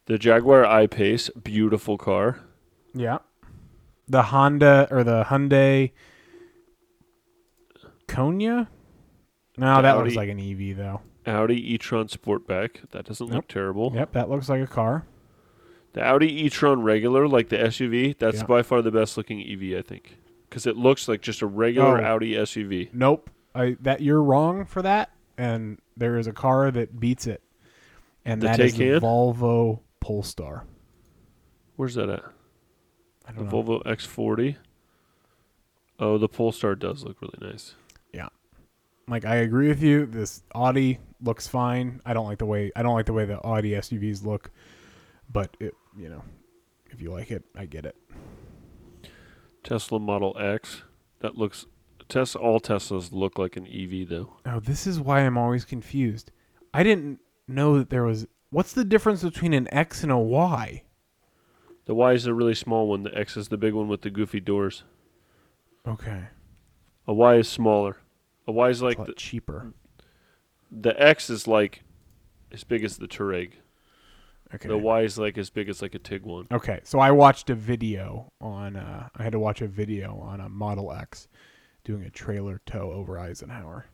[0.05, 2.39] The Jaguar I-Pace, beautiful car.
[2.93, 3.19] Yeah,
[4.07, 5.91] the Honda or the Hyundai
[8.07, 8.69] Kona.
[9.57, 11.01] No, The that Audi- looks like an EV though.
[11.25, 13.35] Audi e-tron Sportback, that doesn't Nope.
[13.35, 13.91] look terrible.
[13.93, 15.05] Yep, that looks like a car.
[15.93, 18.45] The Audi e-tron regular, like the SUV, that's Yeah.
[18.45, 20.17] by far the best looking EV, I think,
[20.49, 22.03] because it looks like just a regular Oh.
[22.03, 22.89] Audi SUV.
[22.93, 23.29] Nope.
[23.53, 25.11] I that you're wrong for that,
[25.41, 27.41] and there is a car that beats it,
[28.23, 29.01] and The that is the?
[29.01, 30.65] Volvo Polestar.
[31.77, 32.23] Where's that at?
[33.25, 33.63] I The don't know.
[33.63, 34.57] Volvo X40.
[35.97, 37.73] Oh, the Polestar does look really nice.
[38.13, 38.29] Yeah,
[39.07, 40.05] like I agree with you.
[40.05, 42.01] This Audi looks fine.
[42.05, 44.51] I don't like the way I don't like the way the Audi SUVs look,
[45.31, 46.23] but it you know,
[46.91, 47.95] if you like it, I get it.
[49.63, 50.83] Tesla Model X,
[51.19, 51.65] that looks.
[52.11, 54.35] Tesla, all Teslas look like an EV though.
[54.45, 56.31] Oh, this is why I'm always confused.
[56.73, 58.27] I didn't know that there was.
[58.49, 60.83] What's the difference between an X and a Y?
[61.85, 63.03] The Y is a really small one.
[63.03, 64.83] The X is the big one with the goofy doors.
[65.87, 66.25] Okay,
[67.07, 67.97] A Y is smaller.
[68.45, 69.73] A Y is like like a lot the, cheaper.
[70.69, 71.83] the X is like
[72.51, 73.53] as big as the Touareg.
[74.53, 74.67] Okay.
[74.67, 76.51] The Y is like as big as like a Tiguan.
[76.51, 78.75] Okay, so I watched a video on.
[78.75, 81.29] Uh, I had to watch a video on a Model X
[81.83, 83.85] doing a trailer tow over Eisenhower.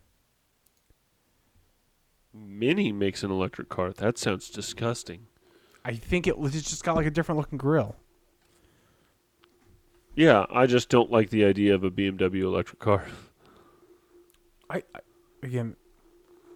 [2.34, 3.92] Mini makes an electric car.
[3.94, 5.28] That sounds disgusting.
[5.84, 7.96] I think it it's just got like a different looking grill.
[10.16, 13.06] Yeah, I just don't like the idea of a BMW electric car.
[14.70, 15.00] I, I
[15.44, 15.76] again,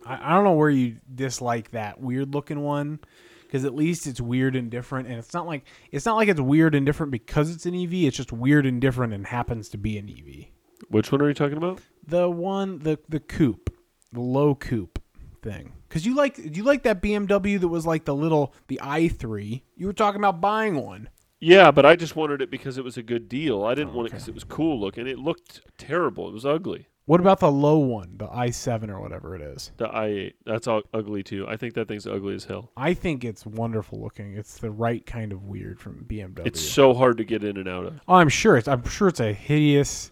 [0.06, 3.00] I, I don't know where you dislike that weird looking one,
[3.44, 6.42] because at least it's weird and different, and it's not like it's not like it's
[6.42, 7.94] weird and different because it's an EV.
[7.94, 10.48] It's just weird and different and happens to be an EV.
[10.90, 11.82] Which one are you talking about?
[12.08, 13.70] The one, the the coupe,
[14.12, 15.00] the low coupe
[15.42, 15.74] thing.
[15.88, 19.62] Because you like you like that BMW that was like the little the i3.
[19.76, 21.10] You were talking about buying one.
[21.40, 23.64] Yeah, but I just wanted it because it was a good deal.
[23.66, 25.08] I didn't Oh, want it because it was cool looking.
[25.08, 26.28] It looked terrible.
[26.30, 26.88] It was ugly.
[27.06, 29.72] What about the low one, the i7 or whatever it is?
[29.78, 31.48] The i8, that's all ugly too.
[31.50, 32.72] I think that thing's ugly as hell.
[32.78, 34.36] I think it's wonderful looking.
[34.38, 36.46] It's the right kind of weird from BMW.
[36.46, 38.00] It's so hard to get in and out of.
[38.08, 40.12] oh, I'm sure it's I'm sure it's a hideous,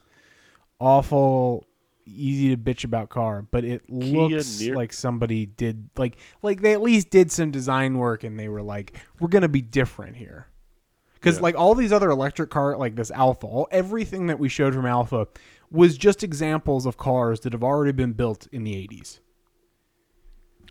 [0.80, 1.66] awful,
[2.06, 6.74] easy to bitch about car, but it looks Near- like somebody did like like they
[6.74, 10.48] at least did some design work and they were like, we're gonna be different here.
[11.16, 11.44] Because Yeah.
[11.44, 14.86] like all these other electric car like this Alpha, all, everything that we showed from
[14.86, 15.28] Alpha
[15.70, 19.20] was just examples of cars that have already been built in the 80s.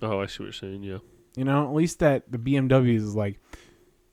[0.02, 0.82] Oh, I see what you're saying.
[0.82, 0.98] Yeah.
[1.36, 3.38] You know, at least that the BMWs is like,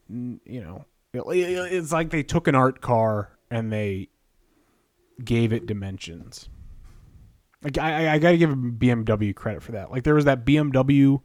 [0.09, 4.09] you know, it- it's like they took an art car and they
[5.23, 6.49] gave it dimensions.
[7.63, 9.91] Like I, I- I got to give BMW credit for that.
[9.91, 11.21] Like there was that BMW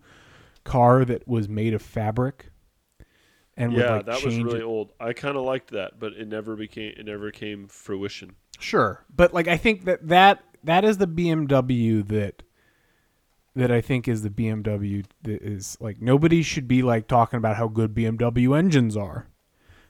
[0.64, 2.50] car that was made of fabric,
[3.56, 4.64] and yeah, like that was really it.
[4.64, 4.92] old.
[5.00, 6.94] I kind of liked that, but it never became.
[6.96, 8.36] It never came fruition.
[8.58, 12.42] Sure, but like I think that that that is the BMW that
[13.56, 17.56] that I think is the BMW that is like nobody should be like talking about
[17.56, 19.26] how good BMW engines are,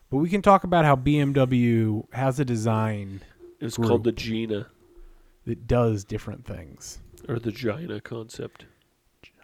[0.08, 3.20] But we can talk about how BMW has a design
[3.60, 4.66] It's called the Gina
[5.46, 6.98] that does different things.
[7.28, 8.64] or the Gina concept.
[9.22, 9.36] Gina.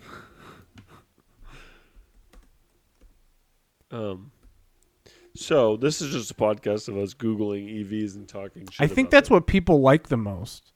[3.90, 4.32] Um.
[5.34, 8.80] So this is just a podcast of us googling EVs and talking shit.
[8.80, 9.36] I think that's them.
[9.36, 10.72] what people like the most.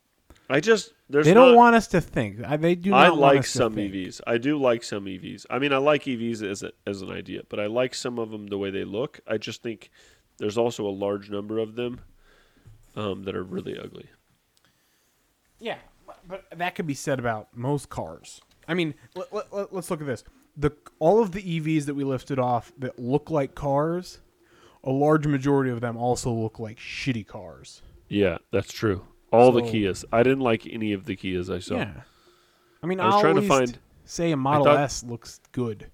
[0.48, 2.42] I just there's they don't not- want us to think.
[2.44, 3.74] I- They do not I like some.
[3.74, 4.20] EVs.
[4.26, 5.46] I do like some EVs.
[5.50, 8.30] I mean, I like EVs as a, as an idea, but I like some of
[8.30, 9.20] them the way they look.
[9.26, 9.90] I just think
[10.42, 12.00] there's also a large number of them
[12.96, 14.06] um, that are really ugly.
[15.60, 15.78] Yeah,
[16.26, 18.40] but that could be said about most cars.
[18.66, 20.24] I mean, let, let, let, us look at this.
[20.56, 24.18] The all of the EVs that we lifted off that look like cars,
[24.82, 27.80] a large majority of them also look like shitty cars.
[28.08, 29.06] Yeah, that's true.
[29.32, 30.04] All the So- Kias.
[30.12, 31.76] I didn't like any of the Kias I saw.
[31.76, 32.00] Yeah.
[32.82, 35.92] I mean, I was I'll trying to find- say a Model thought- S looks good.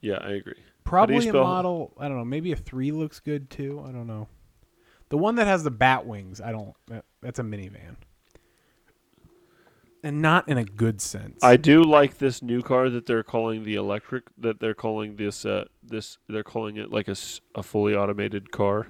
[0.00, 0.62] Yeah, I agree.
[0.88, 1.92] Probably a spell- model.
[1.98, 2.24] I don't know.
[2.24, 3.82] Maybe a three looks good too.
[3.86, 4.28] I don't know.
[5.10, 6.40] The one that has the bat wings.
[6.40, 6.74] I don't.
[6.86, 7.96] That, that's a minivan,
[10.02, 11.42] and not in a good sense.
[11.42, 14.24] I do like this new car that they're calling the electric.
[14.38, 15.44] That they're calling this.
[15.44, 17.16] Uh, this they're calling it like a,
[17.54, 18.88] a fully automated car.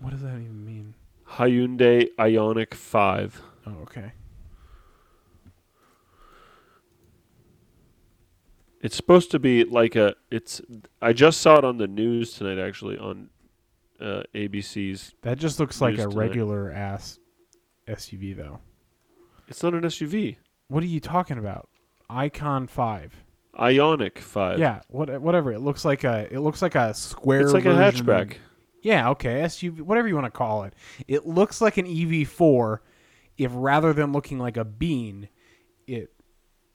[0.00, 0.94] what does that even mean?
[1.28, 3.40] Hyundai Ioniq Five.
[3.66, 4.12] Oh, okay.
[8.82, 10.14] It's supposed to be like a.
[10.30, 10.60] It's.
[11.00, 13.30] I just saw it on the news tonight, actually, on
[14.00, 15.14] uh, ABC's.
[15.22, 16.16] That just looks like a tonight.
[16.16, 17.18] regular ass
[17.86, 18.58] SUV, though.
[19.48, 20.36] It's not an SUV.
[20.68, 21.68] What are you talking about?
[22.10, 23.14] Icon Five.
[23.56, 24.58] Ioniq Five.
[24.58, 25.52] Yeah, what, whatever.
[25.52, 26.26] It looks like a.
[26.32, 27.42] It looks like a square.
[27.42, 28.36] It's like a hatchback.
[28.82, 30.74] Yeah, okay, SUV, whatever you want to call it.
[31.06, 32.78] It looks like an EV4
[33.38, 35.28] if rather than looking like a bean,
[35.86, 36.12] it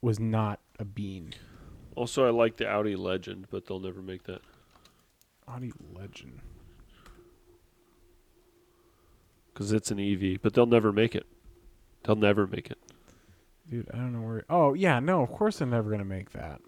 [0.01, 1.33] was not a bean.
[1.97, 4.41] Also, I like the Audi Legend, but they'll never make that.
[5.47, 6.41] Audi Legend.
[9.57, 11.25] because it's an EV, but they'll never make it.
[12.03, 12.77] They'll never make it.
[13.67, 14.45] Dude, I don't know where.
[14.51, 16.61] Oh, yeah, no, of course they're never going to make that.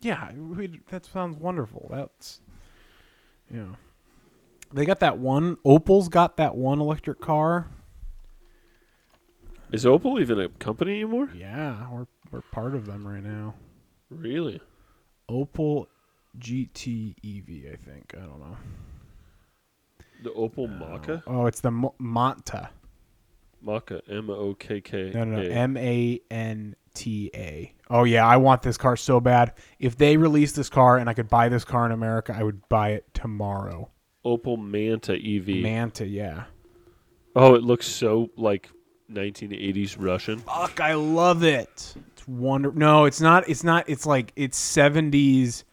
[0.00, 1.86] Yeah, we, that sounds wonderful.
[1.88, 2.40] That's,
[3.48, 3.76] you know.
[4.72, 7.68] They got that one, Opel's got that one electric car.
[9.70, 11.30] Is Opel even a company anymore?
[11.32, 13.54] Yeah, we're, we're part of them right now.
[14.10, 14.60] Really?
[15.30, 15.86] Opel
[16.38, 18.14] GT EV, I think.
[18.16, 18.56] I don't know.
[20.22, 21.22] The Opel Mokka?
[21.26, 22.68] Oh, it's the Mo- Monta.
[23.64, 25.10] Mokka, M O K K.
[25.14, 25.48] No, no, no.
[25.48, 27.72] M A N T A.
[27.88, 29.52] Oh yeah, I want this car so bad.
[29.78, 32.68] If they released this car and I could buy this car in America, I would
[32.68, 33.90] buy it tomorrow.
[34.24, 35.62] Opel Manta EV.
[35.62, 36.44] Manta, yeah.
[37.36, 38.68] Oh, it looks so like
[39.10, 40.38] 1980s Russian.
[40.40, 41.94] Fuck, I love it.
[42.30, 42.70] Wonder.
[42.70, 43.48] No, it's not.
[43.48, 43.88] It's not.
[43.88, 45.64] It's like it's seventies.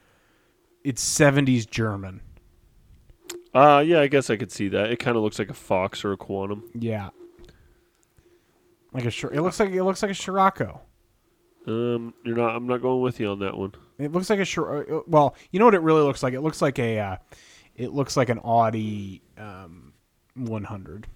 [0.83, 2.21] It's seventies German.
[3.53, 4.91] Uh yeah, I guess I could see that.
[4.91, 6.63] It kind of looks like a Fox or a Quantum.
[6.73, 7.09] Yeah.
[8.91, 10.81] Like a it looks like it looks like a Scirocco.
[11.67, 12.55] Um, you're not.
[12.55, 13.73] I'm not going with you on that one.
[13.99, 16.33] It looks like a Shir- uh, well, you know what it really looks like?
[16.33, 17.17] It looks like a uh,
[17.75, 19.93] it looks like an Audi um,
[20.35, 21.07] 100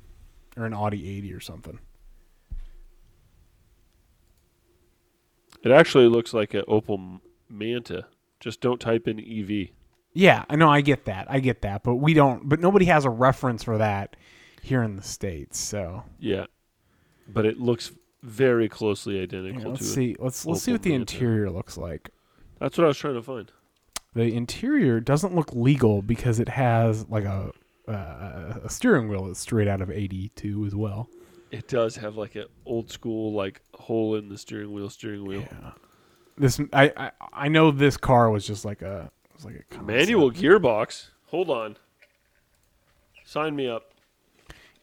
[0.57, 1.79] or an Audi 80 or something.
[5.63, 8.07] It actually looks like an Opel Manta.
[8.39, 9.69] Just don't type in EV.
[10.13, 11.27] Yeah, I know I get that.
[11.29, 14.15] I get that, but we don't but nobody has a reference for that
[14.61, 15.59] here in the states.
[15.59, 16.45] So, Yeah,
[17.27, 17.91] but it looks
[18.23, 20.15] very closely yeah, identical let's to see.
[20.19, 21.13] Let's let's see what the Manta.
[21.15, 22.09] interior looks like.
[22.59, 23.51] That's what I was trying to find.
[24.13, 27.51] The interior doesn't look legal because it has like a
[27.87, 31.09] uh, a steering wheel that's straight out of 82 as well.
[31.51, 34.89] It does have like an old school like hole in the steering wheel.
[34.89, 35.41] Steering wheel.
[35.41, 35.71] Yeah.
[36.37, 39.83] This I, I I know this car was just like a was like a.
[39.83, 41.09] Manual gearbox.
[41.27, 41.77] Hold on.
[43.25, 43.93] Sign me up.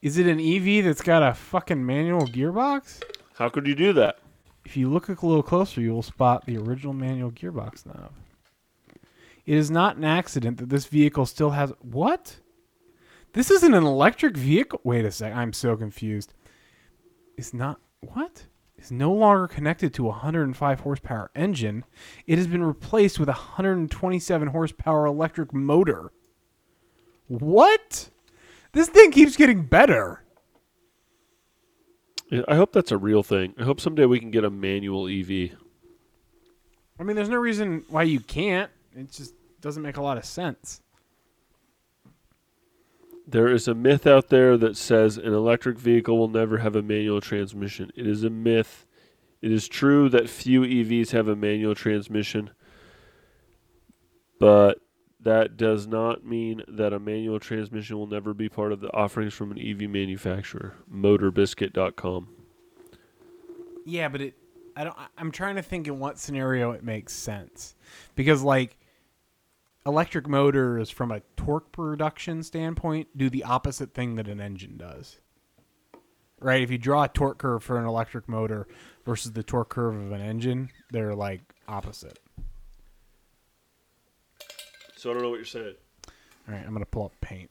[0.00, 3.02] Is it an EV that's got a fucking manual gearbox?
[3.34, 4.18] How could you do that?
[4.64, 8.12] If you look a little closer, you will spot the original manual gearbox knob.
[9.46, 12.36] It is not an accident that this vehicle still has what?
[13.32, 14.80] This isn't an electric vehicle.
[14.84, 15.34] Wait a sec.
[15.34, 16.34] I'm so confused.
[17.38, 18.46] It's not what?
[18.76, 21.84] Is no longer connected to a 105 horsepower engine.
[22.26, 26.12] It has been replaced with a 127 horsepower electric motor.
[27.28, 28.10] What?
[28.72, 30.24] This thing keeps getting better.
[32.28, 33.54] Yeah, I hope that's a real thing.
[33.58, 35.56] I hope someday we can get a manual EV.
[36.98, 38.70] I mean, there's no reason why you can't.
[38.96, 40.82] It just doesn't make a lot of sense.
[43.30, 46.80] There is a myth out there that says an electric vehicle will never have a
[46.80, 47.90] manual transmission.
[47.94, 48.86] It is a myth.
[49.42, 52.50] It is true that few EVs have a manual transmission,
[54.40, 54.80] but
[55.20, 59.34] that does not mean that a manual transmission will never be part of the offerings
[59.34, 60.76] from an EV manufacturer.
[60.90, 62.28] Motorbiscuit.com.
[63.84, 64.34] Yeah, but it.
[64.74, 64.96] I don't.
[65.18, 67.74] I'm trying to think in what scenario it makes sense,
[68.14, 68.77] because like,
[69.88, 75.18] electric motors from a torque production standpoint do the opposite thing that an engine does.
[76.40, 76.62] Right?
[76.62, 78.68] If you draw a torque curve for an electric motor
[79.06, 82.18] versus the torque curve of an engine, they're like opposite.
[84.96, 85.74] So I don't know what you're saying.
[86.46, 87.50] All right, I'm gonna pull up paint.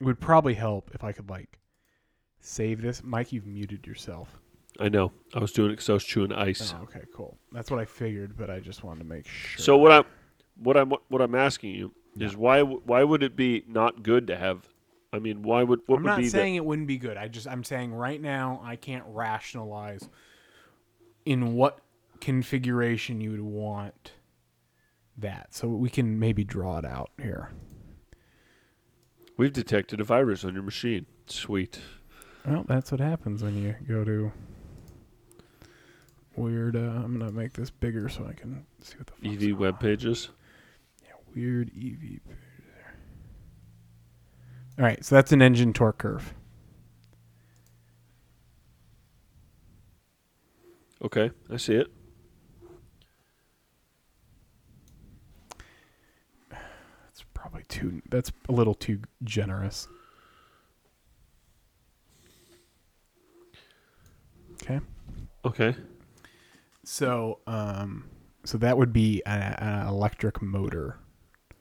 [0.00, 1.58] It would probably help if I could like
[2.40, 3.02] save this.
[3.02, 4.38] Mike, you've muted yourself.
[4.78, 5.12] I know.
[5.34, 6.72] I was doing it because I was chewing ice.
[6.76, 7.36] Oh, okay, cool.
[7.52, 9.62] That's what I figured, but I just wanted to make sure.
[9.62, 10.04] So what I'm
[10.56, 14.36] what I'm what I'm asking you is why why would it be not good to
[14.36, 14.68] have?
[15.12, 17.16] I mean, why would what I'm would not be saying it wouldn't be good.
[17.16, 20.08] I just I'm saying right now I can't rationalize
[21.24, 21.80] in what
[22.20, 24.12] configuration you would want
[25.16, 25.54] that.
[25.54, 27.50] So we can maybe draw it out here.
[29.36, 31.06] we've detected a virus on your machine?
[31.26, 31.80] Sweet.
[32.46, 34.32] Well, that's what happens when you go to
[36.38, 36.76] weird.
[36.76, 39.74] Uh, I'm gonna make this bigger so I can see what the EV going web
[39.74, 39.80] on.
[39.80, 40.28] pages.
[41.04, 42.20] Yeah, weird EV.
[44.78, 46.32] All right, so that's an engine torque curve.
[51.02, 51.88] Okay, I see it.
[56.50, 58.02] That's probably too.
[58.08, 59.88] That's a little too generous.
[64.62, 64.80] Okay.
[65.44, 65.74] Okay.
[66.90, 68.08] So, um,
[68.44, 69.28] so that would be a-
[69.62, 70.96] an electric motor.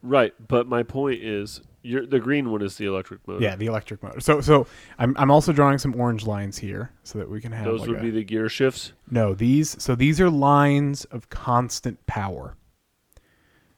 [0.02, 3.44] Right, but my point is, you're, the green one is the electric motor.
[3.44, 4.22] Yeah, the electric motor.
[4.22, 4.68] So, so
[4.98, 7.90] I'm I'm also drawing some orange lines here so that we can have those like
[7.90, 8.94] would a- be the gear shifts.
[9.12, 12.56] No, these so these are lines of constant power.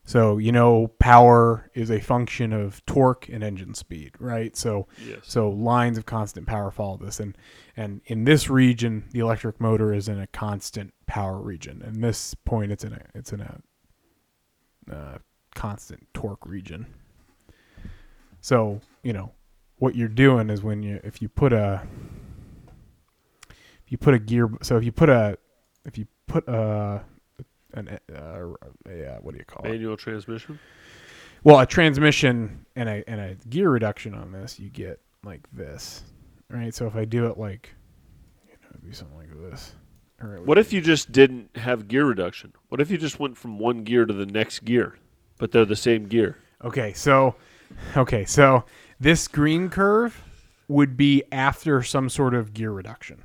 [0.10, 4.57] So, you know, power is a function of torque and engine speed, right?
[4.57, 5.20] So Yes.
[5.22, 7.38] so lines of constant power follow this and
[7.78, 11.84] and in this region the electric motor is in a constant power region.
[11.86, 13.62] In this point it's in a it's in a
[14.91, 15.18] uh,
[15.53, 16.88] constant torque region.
[18.41, 19.34] So, you know,
[19.78, 21.84] what you're doing is when you if you put a
[23.86, 25.38] if you put a gear so if you put a
[25.86, 27.03] if you put a
[27.74, 28.47] an uh,
[28.88, 29.70] a, uh, what do you call it?
[29.70, 30.59] Manual transmission.
[31.43, 36.03] Well, a transmission and a and a gear reduction on this, you get like this,
[36.49, 36.74] right?
[36.74, 37.74] So if I do it like,
[38.45, 39.74] you know, it'd be something like this.
[40.22, 42.53] Would What if you just didn't have gear reduction?
[42.67, 44.97] What if you just went from one gear to the next gear,
[45.38, 46.38] but they're the same gear?
[46.61, 47.36] Okay, so,
[47.95, 48.65] okay, so
[48.99, 50.22] this green curve
[50.67, 53.24] would be after some sort of gear reduction.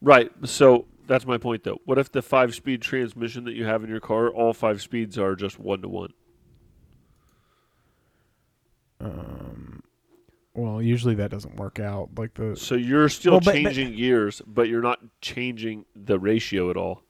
[0.00, 0.30] Right.
[0.44, 1.78] So that's my point, though.
[1.84, 5.34] What if the five-speed transmission that you have in your car, all five speeds are
[5.34, 6.12] just one to one?
[9.00, 9.82] Um,
[10.54, 12.10] well, usually that doesn't work out.
[12.16, 16.18] Like the So you're still Well, but- but- changing gears, but you're not changing the
[16.18, 17.02] ratio at all.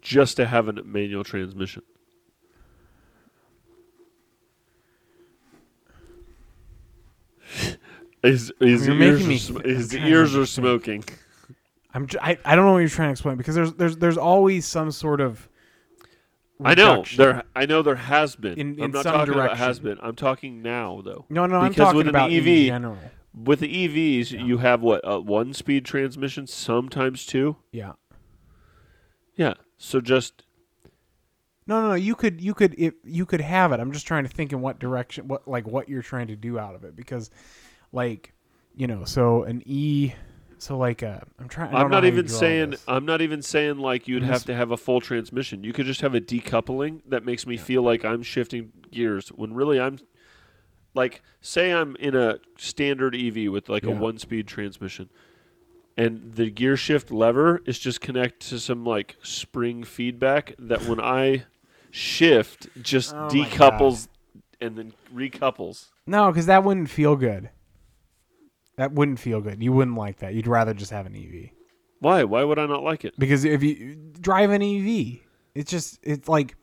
[0.00, 1.82] Just to have a manual transmission.
[8.22, 11.04] His, ears, are, sm- his ears are smoking.
[11.92, 14.16] I'm j- I, I don't know what you're trying to explain because there's there's there's
[14.18, 15.48] always some sort of
[16.62, 17.42] I know there.
[17.56, 18.58] I know there has been.
[18.58, 19.98] In- I'm not some talking about has been.
[20.02, 21.24] I'm talking now though.
[21.28, 22.98] No, no, I'm Because talking with an about EV in general.
[23.32, 27.56] With the EVs, you have what a one-speed transmission, sometimes two.
[27.70, 27.92] Yeah.
[29.36, 29.54] Yeah.
[29.78, 30.42] So just
[31.66, 31.94] No, no, no.
[31.94, 33.78] You could, you could, if you could have it.
[33.80, 36.58] I'm just trying to think in what direction, what like what you're trying to do
[36.58, 37.30] out of it, because,
[37.92, 38.32] like,
[38.74, 40.12] you know, so an E,
[40.60, 41.74] so like a, I'm trying.
[41.74, 42.76] I'm not even saying.
[42.86, 45.64] I'm not even saying like you'd have to have a full transmission.
[45.64, 49.54] You could just have a decoupling that makes me feel like I'm shifting gears when
[49.54, 49.98] really I'm
[50.94, 55.08] like say I'm in a standard EV with like a one-speed transmission
[55.96, 61.00] and the gear shift lever is just connected to some like spring feedback that when
[61.00, 61.44] I
[61.90, 64.08] shift just Oh decouples
[64.60, 65.86] and then recouples.
[66.06, 67.50] No, because that wouldn't feel good.
[68.80, 69.62] That wouldn't feel good.
[69.62, 70.32] You wouldn't like that.
[70.32, 71.50] You'd rather just have an EV.
[71.98, 72.24] Why?
[72.24, 73.12] Why would I not like it?
[73.18, 75.18] Because if you drive an EV,
[75.54, 76.56] it's just it's like.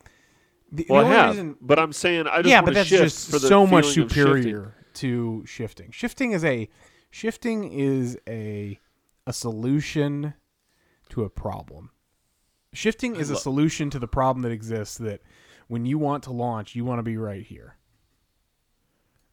[0.71, 3.19] The, the I only have, reason- but I'm saying I just yeah, but that's just
[3.19, 4.09] so much of shifting.
[4.09, 5.91] superior to shifting.
[5.91, 6.67] Shifting is a
[7.11, 8.79] shifting is a
[9.27, 10.33] a solution
[11.09, 11.91] to a problem.
[12.73, 15.21] Shifting is a solution to the problem that exists that
[15.67, 17.77] when you want to launch, you want to be right here.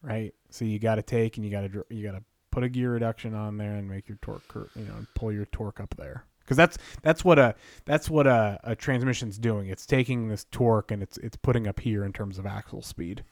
[0.03, 0.35] Right?
[0.51, 2.23] So you got to take and you got to you got to
[2.55, 5.43] put a gear reduction on there and make your torque, cur- you know, pull your
[5.47, 6.23] torque up there.
[6.39, 7.53] Because that's that's what a
[7.83, 9.67] that's what a, a transmission's doing.
[9.67, 13.25] It's taking this torque and it's it's putting up here in terms of axle speed.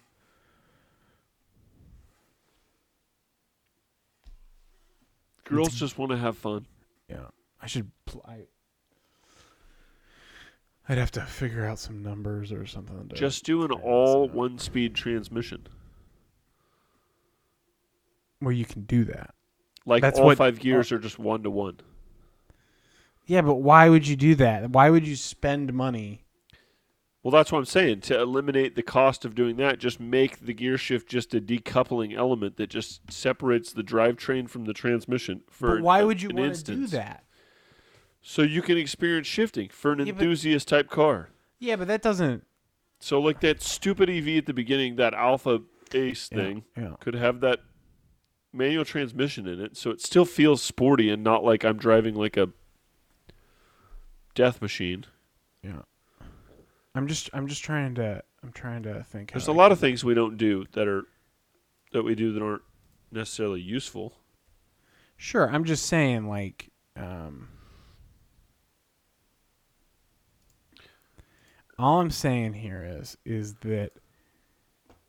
[5.45, 6.65] Girls just want to have fun.
[7.07, 7.28] Yeah,
[7.61, 7.91] I should.
[8.05, 8.39] Pl- I.
[10.89, 13.07] I'd have to figure out some numbers or something.
[13.07, 15.65] To Just do an all one speed transmission.
[18.43, 19.33] Where you can do that.
[19.85, 21.79] Like That's all what- five gears are just one to one.
[23.25, 24.69] Yeah, but why would you do that?
[24.71, 26.25] Why would you spend money?
[27.21, 28.01] Well, that's what I'm saying.
[28.01, 32.13] To eliminate the cost of doing that, just make the gear shift just a decoupling
[32.13, 35.41] element that just separates the drivetrain from the transmission.
[35.49, 36.91] For But why an- would you an want to do instance.
[36.91, 37.23] that?
[38.21, 41.29] So you can experience shifting for an Yeah, but- enthusiast type car.
[41.59, 42.45] Yeah, but that doesn't.
[42.99, 45.61] So like that stupid EV at the beginning, that Alpha
[45.93, 46.95] Ace Yeah, thing yeah.
[46.99, 47.59] could have that
[48.53, 52.37] manual transmission in it, so it still feels sporty and not like I'm driving like
[52.37, 52.49] a
[54.35, 55.05] death machine.
[55.61, 55.81] Yeah.
[56.95, 59.31] I'm just I'm just trying to I'm trying to think.
[59.31, 61.05] There's a I lot of things we don't do that are
[61.91, 62.61] that we do that aren't
[63.11, 64.13] necessarily useful.
[65.17, 67.49] Sure, I'm just saying like um
[71.79, 73.93] all I'm saying here is is that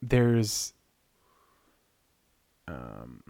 [0.01, 0.72] there's
[2.69, 3.23] um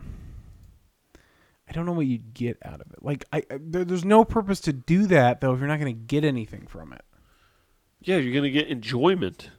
[1.68, 3.02] I don't know what you'd get out of it.
[3.02, 5.94] Like I I- there, there's no purpose to do that though if you're not going
[5.94, 7.02] to get anything from it.
[8.00, 9.50] Yeah, you're gonna get enjoyment.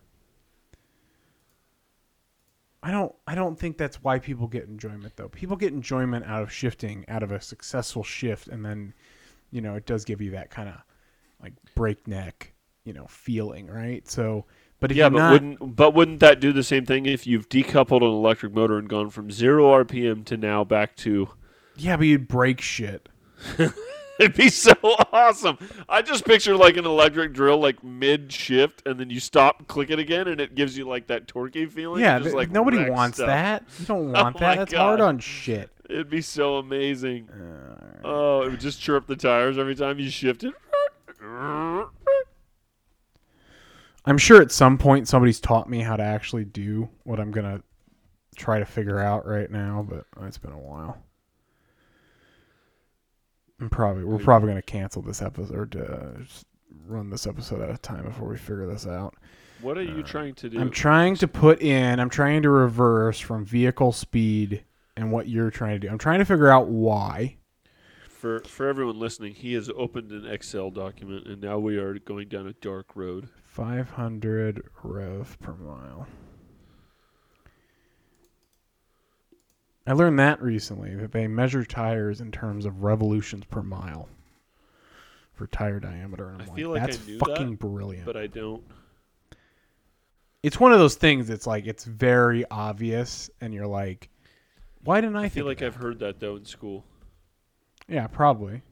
[2.84, 5.30] I don't I don't think that's why people get enjoyment though.
[5.30, 8.94] People get enjoyment out of shifting, out of a successful shift and then
[9.52, 10.76] you know, it does give you that kind of
[11.42, 12.54] like breakneck,
[12.84, 14.08] you know, feeling, right?
[14.08, 14.46] So,
[14.80, 17.50] but if Yeah, but not wouldn't but wouldn't that do the same thing if you've
[17.50, 21.30] decoupled an electric motor and gone from zero RPM to now back to
[21.76, 23.10] Yeah, but you'd break shit.
[24.18, 24.74] It'd be so
[25.12, 25.58] awesome.
[25.90, 29.90] I just picture like an electric drill, like mid shift, and then you stop, click
[29.90, 32.00] it again, and it gives you like that torquey feeling.
[32.02, 33.28] yeah, just, like nobody wants stuff.
[33.28, 33.64] that.
[33.80, 34.58] You don't want Oh that.
[34.58, 35.70] That's hard on shit.
[35.90, 37.30] It'd be so amazing.
[37.30, 37.76] Uh,
[38.08, 40.54] Oh, it would just chirp the tires every time you shifted.
[44.06, 47.62] I'm sure at some point somebody's taught me how to actually do what I'm gonna
[48.36, 50.98] try to figure out right now, but it's been a while.
[53.60, 56.24] I'm probably we're probably gonna cancel this episode or uh,
[56.88, 59.16] run this episode out of time before we figure this out.
[59.62, 60.60] What are you Uh, trying to do?
[60.60, 62.00] I'm trying to put in.
[62.00, 64.64] I'm trying to reverse from vehicle speed
[64.98, 65.90] and what you're trying to do.
[65.92, 67.38] I'm trying to figure out why.
[68.10, 72.28] for for everyone listening, he has opened an Excel document, and now we are going
[72.28, 73.30] down a dark road.
[73.56, 76.06] 500 rev per mile.
[79.88, 84.10] I learned that recently that they measure tires in terms of revolutions per mile
[85.32, 86.32] for tire diameter.
[86.32, 88.06] And I'm I feel like I that's knew that, fucking brilliant.
[88.06, 88.62] But I don't.
[90.44, 91.30] it's one of those things.
[91.30, 94.10] It's like it's very obvious, and you're like,
[94.84, 95.62] why didn't I, I feel like?
[95.62, 96.84] I've heard that though in school.
[97.88, 98.64] Yeah, probably.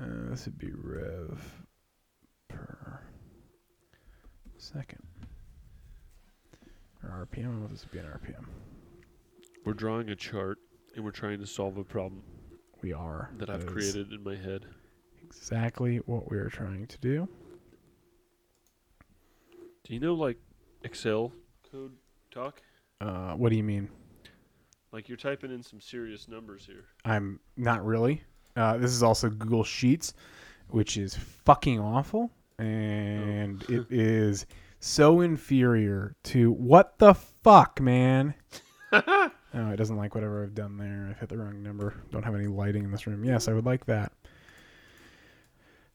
[0.00, 1.42] Uh, this would be rev
[2.48, 3.00] per
[4.72, 5.02] second.
[7.02, 7.60] Or RPM.
[7.60, 8.44] What this would be an RPM?
[9.64, 10.58] We're drawing a chart,
[10.94, 12.22] and we're trying to solve a problem
[12.82, 13.30] We are.
[13.38, 14.66] that I've is created in my head.
[15.24, 17.28] Exactly what we are trying to do.
[19.84, 20.38] Do you know like
[20.82, 21.32] Excel
[21.70, 21.92] code
[22.30, 22.60] talk?
[23.00, 23.88] Uh, what do you mean?
[24.92, 26.86] Like you're typing in some serious numbers here.
[27.04, 28.22] I'm not really.
[28.56, 30.14] Uh, this is also Google Sheets,
[30.68, 34.46] which is fucking awful, and it is
[34.86, 38.34] so inferior to what the fuck, man.
[38.92, 41.08] oh, it doesn't like whatever I've done there.
[41.10, 41.94] I've hit the wrong number.
[42.12, 43.24] Don't have any lighting in this room.
[43.24, 44.12] Yes, I would like that.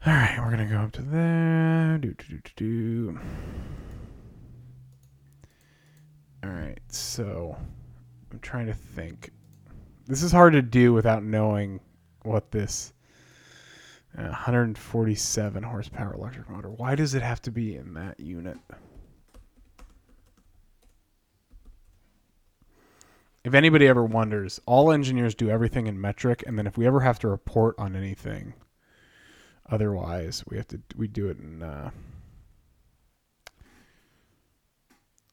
[0.06, 1.98] All right, we're gonna go up to there.
[2.00, 3.20] Do do do do do.
[6.44, 7.56] All right, so
[8.32, 9.32] I'm trying to think.
[10.08, 11.80] This is hard to do without knowing
[12.24, 12.94] what this
[14.14, 16.70] 147 horsepower electric motor.
[16.70, 18.58] Why does it have to be in that unit?
[23.44, 27.00] If anybody ever wonders, all engineers do everything in metric, and then if we ever
[27.00, 28.54] have to report on anything,
[29.70, 31.90] otherwise we have to we do it in uh,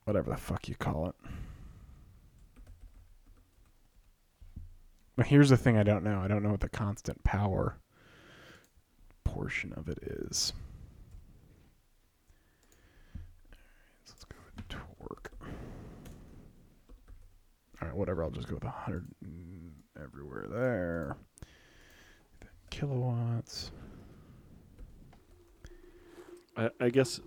[0.04, 1.14] whatever the fuck you call it.
[5.16, 6.20] But here's the thing I don't know.
[6.20, 7.76] I don't know what the constant power
[9.28, 10.52] portion of it is.
[14.04, 15.30] So let's go with torque.
[17.80, 18.24] All right, whatever.
[18.24, 19.06] I'll just go with 100
[20.02, 21.16] everywhere there.
[22.70, 23.70] Kilowatts.
[26.56, 27.20] I, I guess.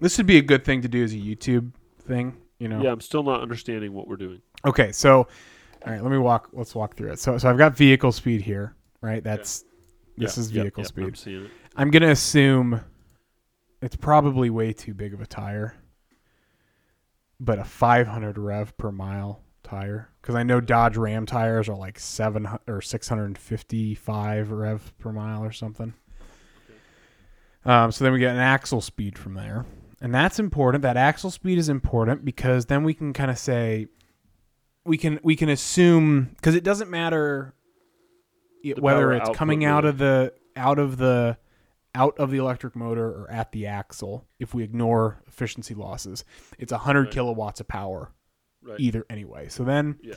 [0.00, 1.72] This would be a good thing to do as a YouTube
[2.02, 2.82] thing, you know.
[2.82, 4.40] Yeah, I'm still not understanding what we're doing.
[4.64, 5.28] Okay, so
[5.86, 6.48] all right, let me walk.
[6.52, 7.18] Let's walk through it.
[7.18, 9.22] So, so I've got vehicle speed here, right?
[9.22, 9.64] That's
[10.20, 11.16] this Yeah, is vehicle yep, speed.
[11.16, 11.50] I'm.
[11.76, 12.80] I'm gonna assume
[13.82, 15.74] it's probably way too big of a tire,
[17.38, 21.98] but a 500 rev per mile tire because I know Dodge Ram tires are like
[21.98, 25.94] seven or 655 rev per mile or something.
[27.64, 29.66] Um, so then we get an axle speed from there,
[30.00, 30.82] and that's important.
[30.82, 33.88] That axle speed is important because then we can kind of say
[34.84, 37.54] we can we can assume because it doesn't matter
[38.62, 41.38] The whether it's coming out of the out of the
[41.94, 46.24] out of the electric motor or at the axle if we ignore efficiency losses
[46.58, 47.10] it's 100 Right.
[47.10, 48.12] kilowatts of power
[48.62, 48.78] Right.
[48.78, 50.14] either anyway so then Yeah.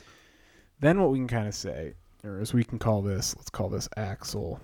[0.80, 3.68] then what we can kind of say or as we can call this let's call
[3.70, 4.60] this axle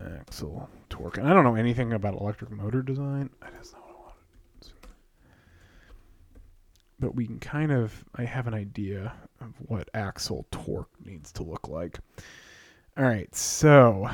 [0.00, 3.90] axle torque and i don't know anything about electric motor design i just know what
[3.90, 4.14] i want
[7.00, 11.42] but we can kind of i have an idea of what axle torque needs to
[11.42, 11.98] look like.
[12.96, 14.08] All right so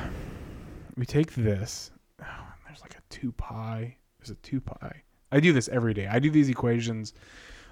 [0.97, 1.91] we take this.
[2.23, 3.97] Oh, there's like a 2 pi.
[4.19, 5.03] There's a 2 pi.
[5.33, 6.07] I do this every day.
[6.07, 7.13] I do these equations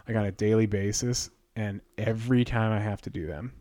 [0.06, 3.52] like on a daily basis and every time i have to do them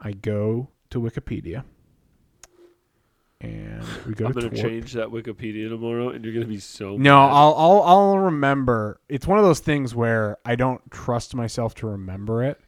[0.00, 1.64] i go to wikipedia
[3.42, 6.96] and we go I'm to gonna change that Wikipedia tomorrow, and you're gonna be so.
[6.96, 7.32] No, mad.
[7.34, 9.00] I'll, I'll I'll remember.
[9.08, 12.60] It's one of those things where I don't trust myself to remember it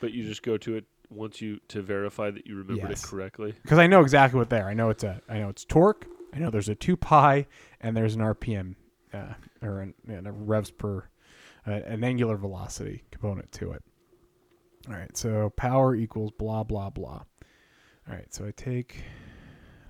[0.00, 3.02] But you just go to it once you to verify that you remembered Yes.
[3.04, 3.54] it correctly.
[3.62, 4.68] because I know exactly what there.
[4.68, 6.06] I know it's a I know it's torque.
[6.32, 7.46] I know there's a two pi
[7.80, 8.76] and there's an RPM
[9.12, 9.94] uh, or an,
[10.26, 11.08] a revs per
[11.66, 13.82] uh, an angular velocity component to it.
[14.88, 17.22] All right, so power equals blah blah blah.
[18.08, 19.02] All right, so I take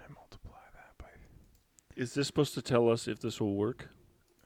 [0.02, 1.08] I multiply that by
[2.00, 3.90] Is this supposed to tell us if this will work?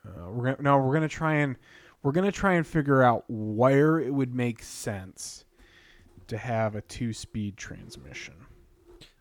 [0.05, 1.55] Uh, we're gonna no, we're gonna try and
[2.03, 5.45] we're gonna try and figure out where it would make sense
[6.27, 8.35] to have a two-speed transmission.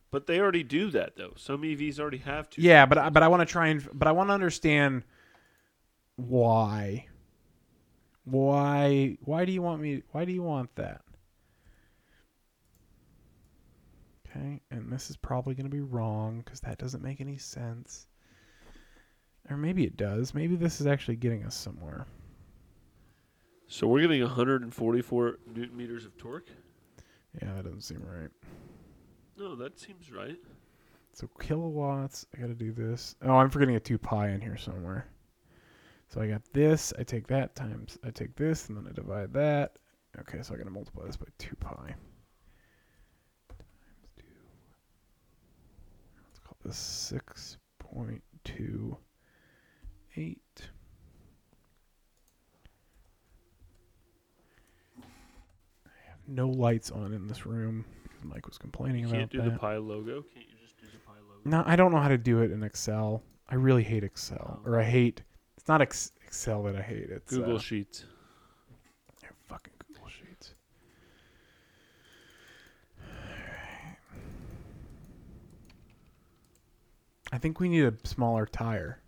[0.09, 1.33] But they already do that though.
[1.37, 2.63] Some EVs already have two.
[2.63, 5.03] Yeah, but I- but I want to try and but I want to understand
[6.15, 7.05] why.
[8.23, 10.01] Why why do you want me?
[10.11, 11.01] Why do you want that?
[14.27, 18.07] Okay, and this is probably going to be wrong because that doesn't make any sense.
[19.49, 20.33] Or maybe it does.
[20.33, 22.05] Maybe this is actually getting us somewhere.
[23.67, 26.49] So we're getting 144 newton meters of torque.
[27.41, 28.29] Yeah, that doesn't seem right.
[29.37, 30.37] No, that seems right.
[31.13, 33.15] So kilowatts, I got to do this.
[33.23, 35.07] Oh, I'm forgetting a 2 pi in here somewhere.
[36.09, 39.33] So I got this, I take that times, I take this, and then I divide
[39.33, 39.77] that.
[40.19, 41.95] Okay, so I got to multiply this by 2 pi.
[43.49, 43.57] Times
[44.17, 44.23] 2.
[46.27, 47.17] Let's call this
[50.15, 50.37] 6.28.
[54.97, 57.85] I have no lights on in this room
[58.23, 59.51] Mike was complaining You about can't do that.
[59.53, 60.21] the pi logo.
[60.33, 61.41] Can't you just do the pi logo?
[61.43, 63.21] No, I don't know how to do it in Excel.
[63.49, 64.69] I really hate Excel, Oh.
[64.69, 65.23] or I hate.
[65.57, 67.09] It's not ex- Excel that I hate.
[67.09, 68.05] It's Google uh, Sheets.
[69.21, 70.53] yeah, fucking Google Sheets.
[77.31, 78.99] I think we need a smaller tire.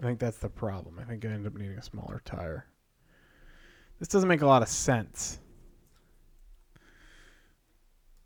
[0.00, 0.98] I think that's the problem.
[0.98, 2.66] I think I end up needing a smaller tire.
[3.98, 5.38] This doesn't make a lot of sense.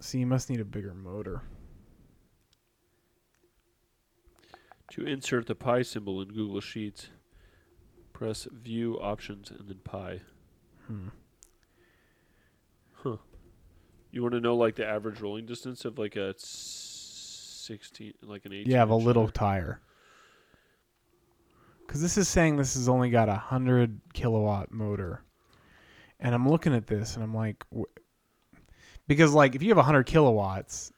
[0.01, 1.43] So you must need a bigger motor.
[4.93, 7.11] To insert the pi symbol in Google Sheets,
[8.13, 10.23] press View Options and then pi.
[10.89, 11.09] Hmm.
[12.95, 13.19] Huh.
[14.11, 18.53] You want to know like the average rolling distance of like a 16, like an
[18.53, 18.71] 18?
[18.73, 19.61] Yeah, the inch little tire?
[19.61, 19.81] tire.
[21.91, 25.25] Because this is saying this has only got a hundred kilowatt motor,
[26.21, 27.65] and I'm looking at this and I'm like,
[29.09, 30.93] because like if you have a hundred kilowatts,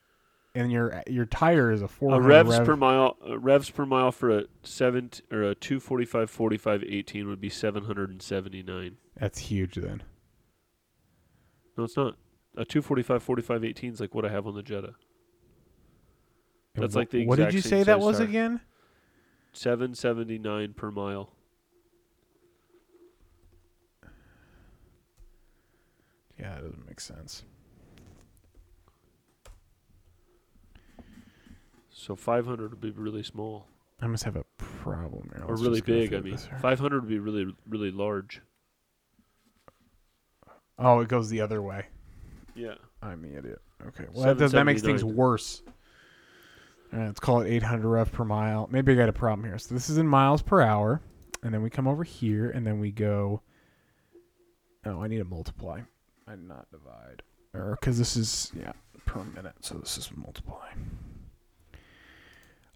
[0.55, 3.17] and your your tire is a four Uh, revs rev, per mile.
[3.27, 8.99] Uh, revs per mile for a seven or a 245 45 18 would be 779.
[9.19, 9.77] that's huge.
[9.77, 10.03] Then
[11.79, 12.19] No, it's not.
[12.55, 14.93] A 245 45 18 is like what I have on the Jetta.
[16.75, 18.27] That's like the what did you say that was tire.
[18.27, 18.61] again?
[19.53, 21.31] 779 per mile.
[26.39, 27.45] Yeah, that doesn't make sense.
[31.91, 33.67] So 500 would be really small
[34.01, 35.45] I must have a problem here.
[35.47, 36.13] or really big.
[36.13, 38.43] I mean, 500 would be really really large.
[40.77, 41.87] Oh, it goes the other way.
[42.57, 42.75] Yeah.
[43.01, 43.61] I'm the idiot.
[43.87, 44.07] Okay.
[44.13, 45.63] Well, that, does, that makes things worse.
[46.93, 48.69] All right, let's call it 800 revs per mile.
[48.71, 49.59] Maybe I got a problem here.
[49.59, 51.01] So this is in miles per hour,
[51.43, 53.41] and then we come over here, and then we go.
[54.85, 55.81] Oh, I need to multiply.
[56.27, 57.23] I did not divide,
[57.55, 58.73] or because this is yeah
[59.07, 60.69] per minute, so this is multiply.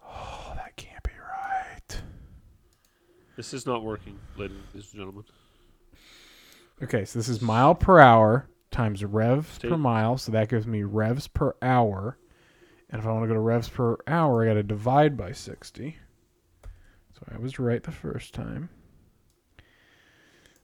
[0.03, 2.01] Oh, that can't be right.
[3.35, 5.25] This is not working, ladies and gentlemen.
[6.81, 9.69] Okay, so this is mile per hour times revs State.
[9.69, 12.17] per mile, so that gives me revs per hour.
[12.89, 15.31] And if I want to go to revs per hour, I got to divide by
[15.31, 15.97] 60.
[17.13, 18.69] So I was right the first time.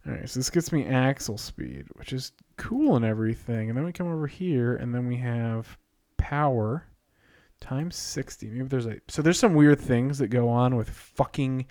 [0.06, 3.70] All right, so this gets me axle speed, which is cool and everything.
[3.70, 5.78] And then we come over here, and then we have
[6.18, 6.86] power
[7.62, 8.50] times 60.
[8.50, 11.66] Maybe there's a so there's some weird things that go on with fucking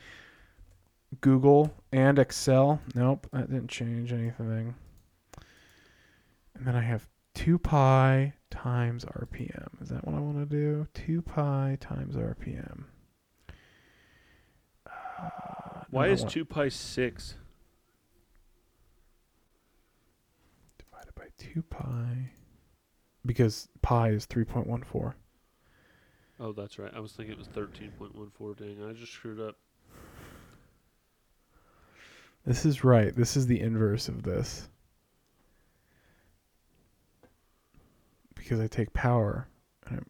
[1.20, 2.80] Google and Excel.
[2.94, 4.74] Nope, that didn't change anything.
[6.54, 9.80] And then I have 2 pi times RPM.
[9.82, 10.86] Is that what I want to do?
[10.94, 12.84] 2 pi times RPM.
[14.86, 14.90] Uh,
[15.90, 17.34] Why no, is want- 2 pi 6?
[20.78, 22.30] divided by 2 pi?
[23.24, 25.14] Because pi is 3.14.
[26.40, 26.90] Oh, that's right.
[26.94, 28.56] I was thinking it was 13.14.
[28.56, 29.56] Dang, I just screwed up.
[32.44, 33.14] This is right.
[33.14, 34.68] This is the inverse of this.
[38.42, 39.48] Because I take power.
[39.86, 40.06] And I'm,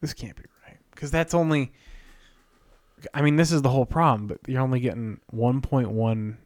[0.00, 0.78] this can't be right.
[0.90, 1.72] Because that's only.
[3.12, 6.36] I mean, this is the whole problem, but you're only getting 1.1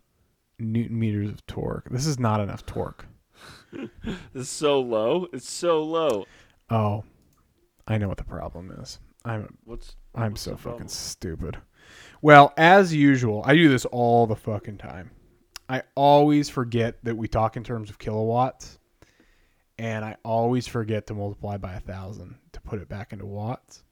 [0.58, 1.88] newton meters of torque.
[1.90, 3.06] This is not enough torque.
[4.34, 5.26] It's so low.
[5.32, 6.24] It's so low.
[6.70, 7.04] Oh,
[7.86, 8.98] I know what the problem is.
[9.24, 10.88] I'm What's I'm What's so fucking problem?
[10.88, 11.58] stupid.
[12.22, 15.10] Well, as usual, I do this all the fucking time.
[15.68, 18.77] I always forget that we talk in terms of kilowatts,
[19.78, 23.84] and I always forget to multiply by a thousand to put it back into watts.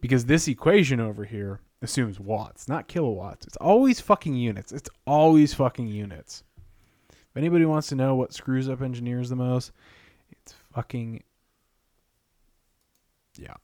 [0.00, 3.46] Because this equation over here assumes watts, not kilowatts.
[3.46, 4.72] It's always fucking units.
[4.72, 6.44] It's always fucking units.
[7.10, 9.72] If anybody wants to know what screws up engineers the most,
[10.30, 11.22] it's fucking
[13.38, 13.54] yeah.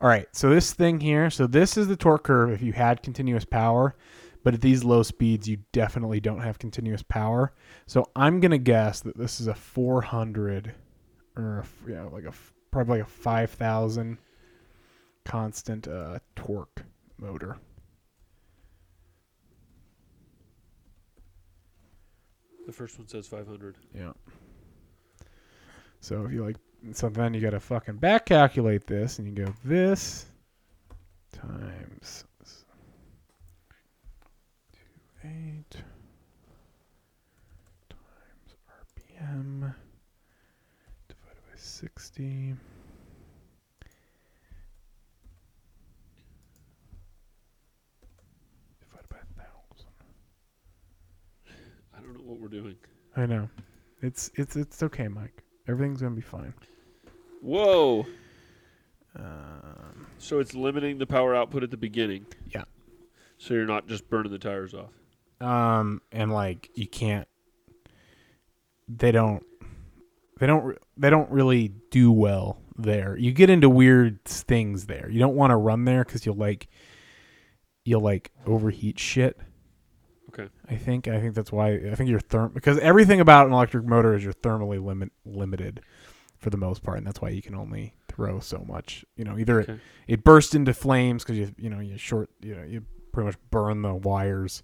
[0.00, 3.02] All right, so this thing here, so this is the torque curve if you had
[3.02, 3.94] continuous power,
[4.48, 7.52] but at these low speeds, you definitely don't have continuous power.
[7.86, 10.74] So I'm gonna guess that this is a 400
[11.36, 12.32] or a, yeah, like a
[12.70, 14.16] probably like a 5,000
[15.26, 16.82] constant uh, torque
[17.18, 17.58] motor.
[22.64, 23.76] the first one says 500?
[23.94, 24.12] Yeah.
[26.00, 26.56] So if you like,
[26.92, 30.24] so then you got to fucking back calculate this, and you go this
[31.34, 32.64] times s-
[34.72, 34.78] two
[35.28, 35.82] eight
[37.90, 38.56] times
[38.96, 39.74] RPM
[41.08, 42.54] divided by sixty.
[48.80, 49.92] Divided by a thousand.
[51.96, 52.76] I don't know what we're doing.
[53.16, 53.48] I know.
[54.02, 55.42] It's it's it's okay, Mike.
[55.68, 56.54] Everything's gonna be fine.
[57.42, 58.06] Whoa.
[59.16, 62.26] Um, So it's limiting the power output at the beginning.
[62.54, 62.64] Yeah.
[63.38, 64.90] So you're not just burning the tires off.
[65.40, 67.28] Um, and like you can't.
[68.88, 69.44] They don't.
[70.38, 70.78] They don't.
[70.96, 73.16] They don't really do well there.
[73.16, 75.08] You get into weird things there.
[75.10, 76.68] You don't want to run there because you'll like.
[77.84, 79.38] You'll like overheat shit.
[80.30, 80.48] Okay.
[80.68, 81.08] I think.
[81.08, 81.72] I think that's why.
[81.74, 85.80] I think you're therm because everything about an electric motor is you're thermally limit limited,
[86.38, 89.04] for the most part, and that's why you can only throw so much.
[89.16, 89.80] You know, either it Okay.
[90.06, 93.36] it bursts into flames because you you know you short you know you pretty much
[93.50, 94.62] burn the wires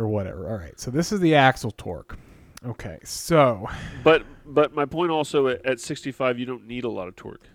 [0.00, 0.48] or whatever.
[0.48, 2.18] All right, so this is the axle torque.
[2.66, 3.68] Okay, so
[4.02, 7.48] But but my point also at, at 65 you don't need a lot of torque.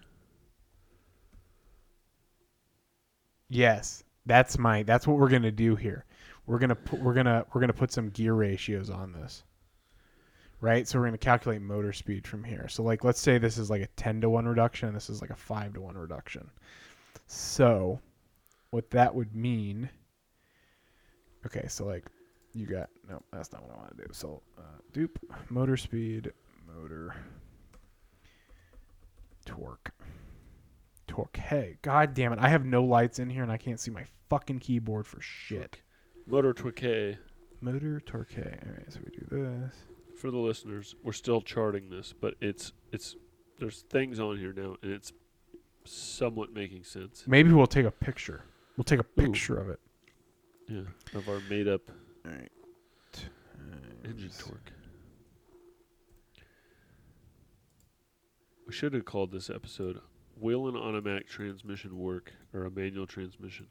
[3.50, 6.06] yes, that's my that's what we're gonna do here.
[6.48, 9.44] We're gonna put we're gonna we're gonna put some gear ratios on this.
[10.62, 12.68] Right, so we're gonna calculate motor speed from here.
[12.68, 15.22] So like, let's say this is like a ten to one reduction, and this is
[15.22, 16.50] like a five to one reduction.
[17.28, 18.00] So,
[18.72, 19.90] what that would mean?
[21.46, 22.06] Okay, so like,
[22.56, 24.10] you got no, that's not what I want to do.
[24.14, 24.62] So, uh,
[24.94, 25.20] dupe
[25.50, 26.32] motor speed,
[26.68, 27.16] motor
[29.46, 29.92] torque,
[31.08, 31.38] torque.
[31.38, 32.40] Hey, god damn it!
[32.40, 35.78] I have no lights in here, and I can't see my fucking keyboard for shit.
[36.26, 37.18] Motor torque.
[37.62, 38.38] Motor torque.
[38.38, 39.76] All right, so we do this.
[40.20, 43.18] For the listeners, we're still charting this, but it's it's
[43.60, 45.12] there's things on here now and it's
[45.84, 47.24] somewhat making sense.
[47.28, 48.44] Maybe we'll take a picture.
[48.78, 49.80] We'll take a picture of it.
[50.68, 50.82] Yeah.
[51.14, 51.82] Of our made up
[52.26, 52.52] all right.
[54.04, 54.72] Engine torque.
[58.68, 60.00] We should have called this episode
[60.38, 63.68] Will an Automatic Transmission Work or a Manual Transmission?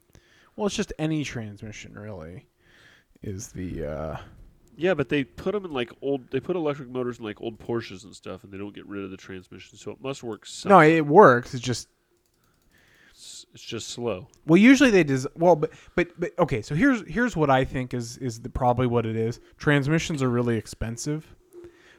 [0.55, 2.47] Well, it's just any transmission, really,
[3.21, 3.85] is the.
[3.85, 4.17] Uh,
[4.77, 6.29] yeah, but they put them in like old.
[6.31, 9.03] They put electric motors in like old Porsches and stuff, and they don't get rid
[9.03, 10.47] of the transmission, so it must work.
[10.65, 11.53] No, it works.
[11.53, 11.89] It's just
[13.25, 14.27] it's, it's just slow.
[14.45, 16.61] well, usually they des- well, but but but okay.
[16.61, 19.39] So here's here's what I think is is the, probably what it is.
[19.57, 21.35] Transmissions are really expensive,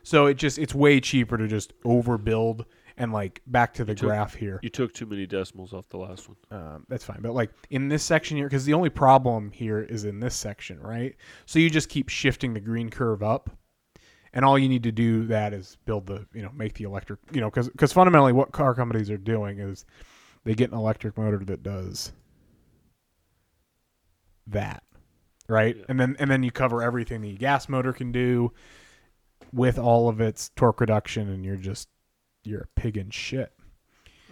[0.03, 2.65] so it just it's way cheaper to just overbuild
[2.97, 4.61] and like back to the took- graph here.
[4.63, 6.37] You took too many decimals off the last one.
[6.53, 7.19] um, that's fine.
[7.21, 10.81] But like in this section here, because the only problem here is in this section,
[10.81, 11.17] right?
[11.45, 13.51] So you just keep shifting the green curve up,
[14.33, 17.19] and all you need to do that is build the, you know, make the electric,
[17.33, 19.85] you know, because because fundamentally what car companies are doing is
[20.47, 22.13] they get an electric motor that does
[24.47, 24.85] that,
[25.49, 25.77] right?
[25.77, 25.85] Yeah.
[25.89, 28.53] And then and then you cover everything the gas motor can do
[29.53, 31.89] with all of its torque reduction, and you're just
[32.45, 33.53] you're a pig in shit.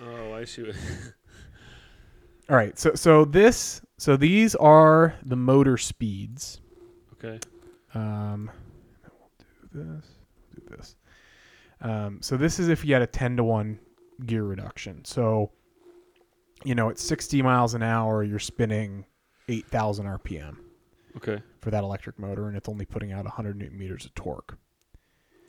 [0.01, 0.63] Oh, I see.
[0.63, 0.77] What
[2.49, 6.61] All right, so so this so these are the motor speeds.
[7.15, 7.41] okay.
[7.93, 8.51] Um,
[9.73, 10.07] we'll do this.
[10.55, 10.97] Do this.
[11.81, 13.81] Um, so this is if you had a ten to one
[14.27, 15.05] gear reduction.
[15.05, 15.51] So,
[16.65, 19.05] you know, at sixty miles an hour, you're spinning
[19.49, 20.57] eight thousand RPM
[21.17, 21.41] Okay.
[21.61, 24.57] for that electric motor, and it's only putting out hundred newton meters of torque.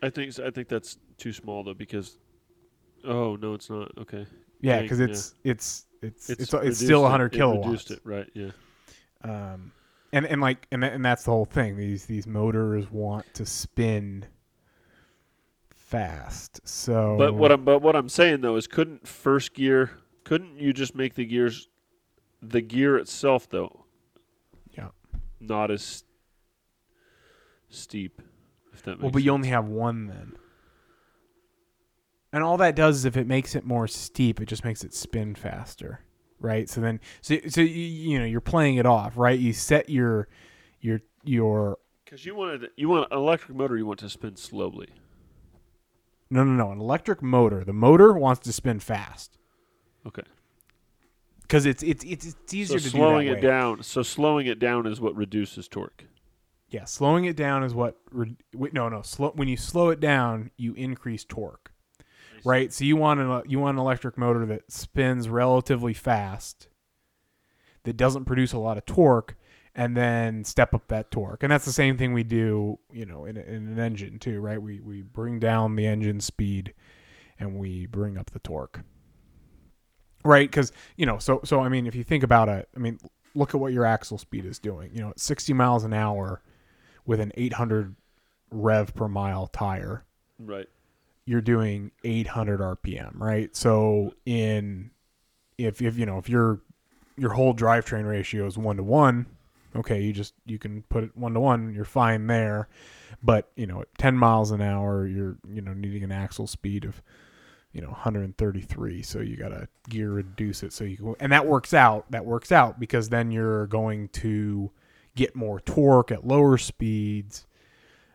[0.04, 2.18] I think I think that's too small though because.
[3.04, 3.92] Oh no, it's not.
[4.00, 4.26] Okay.
[4.62, 7.68] Yeah, because it's, it's it's it's it's, reduced still it- hundred it kilowatts.
[7.68, 8.28] Reduced it, right?
[8.34, 8.50] Yeah.
[9.24, 9.72] um,
[10.12, 11.78] and and like and and that's the whole thing.
[11.78, 14.26] These these motors want to spin
[15.76, 16.62] fast.
[16.68, 19.92] So, But what I'm but what I'm saying though is couldn't first gear
[20.26, 21.70] couldn't you just make the gears
[22.42, 23.86] the gear itself though
[24.78, 24.90] Yeah.
[25.40, 26.04] not as
[27.70, 28.22] steep
[28.74, 30.34] if that makes well, but you only have one then.
[32.34, 34.94] And all that does is if it makes it more steep, it just makes it
[34.94, 36.02] spin faster,
[36.42, 36.70] right?
[36.70, 39.40] So then, so so you, you know you're playing it off, right?
[39.40, 40.28] You set your
[40.82, 44.90] your your Because you wanted you want an electric motor, you want to spin slowly.
[46.30, 47.64] no no no an electric motor.
[47.64, 49.38] The motor wants to spin fast
[50.08, 50.24] Okay.
[51.42, 52.36] because it's it's it's, it's
[52.68, 53.50] So easier to slowing do that it way.
[53.50, 53.84] down.
[53.84, 56.06] So slowing it down is what reduces torque.
[56.70, 57.96] Yeah, slowing it down is what.
[58.12, 59.02] Re- wait, no, no.
[59.02, 61.72] Slow when you slow it down, you increase torque,
[62.44, 62.74] right?
[62.74, 66.68] So you want an you want an electric motor that spins relatively fast,
[67.84, 69.36] that doesn't produce a lot of torque,
[69.76, 71.44] and then step up that torque.
[71.44, 74.62] And that's the same thing we do, you know, in, in an engine too, right?
[74.62, 76.74] We we bring down the engine speed,
[77.40, 78.82] and we bring up the torque,
[80.26, 80.50] right?
[80.50, 83.00] Because you know, so so I mean, if you think about it, I mean,
[83.34, 84.92] look at what your axle speed is doing.
[84.94, 86.42] You know, at 60 miles an hour
[87.06, 87.96] with an 800
[88.52, 90.04] rev per mile tire,
[90.40, 90.68] Right.
[91.26, 93.56] you're doing 800 RPM, right?
[93.56, 94.92] So in
[95.58, 96.60] if if you know if your
[97.18, 99.26] your whole drivetrain ratio is one to one,
[99.76, 102.68] okay, you just you can put it one to one, you're fine there.
[103.24, 106.84] But you know, at 10 miles an hour, you're you know needing an axle speed
[106.86, 107.02] of
[107.76, 111.46] you know 133 so you got to gear reduce it so you can, and that
[111.46, 114.72] works out that works out because then you're going to
[115.16, 117.46] get more torque at lower speeds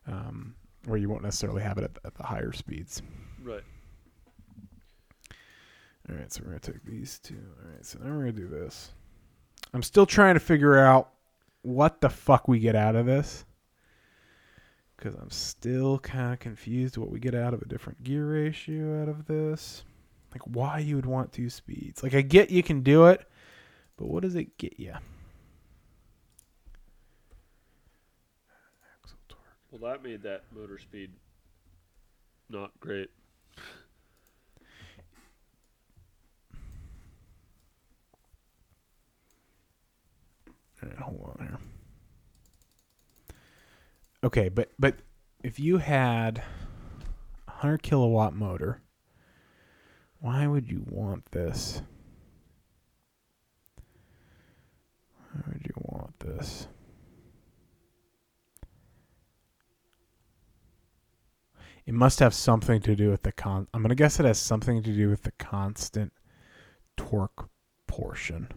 [0.06, 0.54] um,
[0.86, 3.02] where you won't necessarily have it at, at the higher speeds.
[3.42, 3.62] Right.
[6.08, 7.34] all right so we're going to take these two.
[7.62, 8.92] All right so now we're going to do this.
[9.74, 11.10] I'm still trying to figure out
[11.60, 13.44] what the fuck we get out of this
[15.00, 19.02] because i'm still kind of confused what we get out of a different gear ratio
[19.02, 19.84] out of this
[20.32, 23.26] like why you would want two speeds like i get you can do it
[23.96, 24.92] but what does it get you
[28.94, 29.40] Axle torque.
[29.70, 31.10] Well, that made that motor speed
[32.50, 33.10] not great.
[40.82, 41.58] All right, hold on here.
[44.22, 44.96] Okay, but but
[45.42, 46.42] if you had
[47.48, 48.82] a hundred kilowatt motor,
[50.18, 51.80] why would you want this?
[55.32, 56.66] Why would you want this?
[61.86, 63.68] It must have something to do with the con.
[63.72, 66.12] I'm gonna guess it has something to do with the constant
[66.98, 67.48] torque
[67.86, 68.48] portion.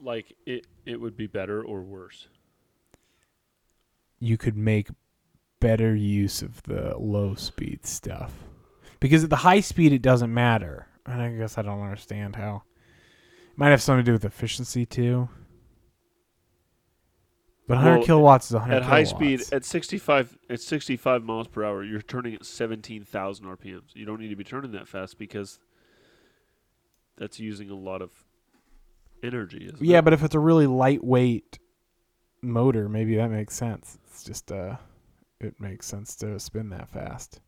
[0.00, 2.28] Like it, it would be better or worse.
[4.20, 4.88] You could make
[5.60, 8.32] better use of the low speed stuff.
[9.00, 10.86] Because at the high speed, it doesn't matter.
[11.06, 12.62] And I guess I don't understand how.
[13.50, 15.28] It might have something to do with efficiency too.
[17.66, 21.62] But 100 Well, kilowatts is 100 at high speed at 65 at 65 miles per
[21.64, 25.60] hour you're turning at 17,000 rpms you don't need to be turning that fast because
[27.16, 28.10] that's using a lot of
[29.22, 30.02] energy isn't Yeah, it?
[30.02, 31.60] but if it's a really lightweight
[32.42, 33.98] motor, maybe that makes sense.
[34.06, 34.76] It's just uh
[35.40, 37.40] it makes sense to spin that fast.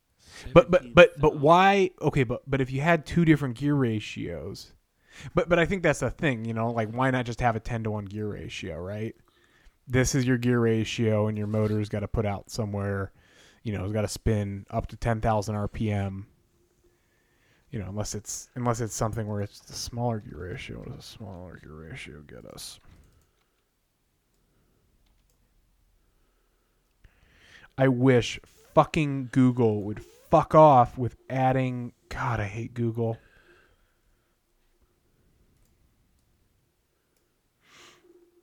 [0.54, 1.90] But but but but why?
[2.00, 4.72] Okay, but but if you had two different gear ratios,
[5.34, 7.60] but but I think that's the thing, you know, like why not just have a
[7.60, 9.14] ten to one gear ratio, right?
[9.86, 13.12] This is your gear ratio, and your motor's got to put out somewhere,
[13.62, 16.24] you know, it's got to spin up to ten thousand RPM.
[17.70, 20.78] You know, unless it's unless it's something where it's the smaller gear ratio.
[20.78, 22.80] What does a smaller gear ratio get us?
[27.76, 28.38] I wish
[28.74, 31.92] fucking Google would fuck off with adding.
[32.08, 33.18] God, I hate Google.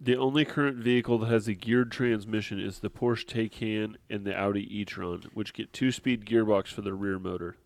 [0.01, 4.33] The only current vehicle that has a geared transmission is the Porsche Taycan and the
[4.33, 7.57] Audi e-tron, which get two-speed gearbox for the rear motor.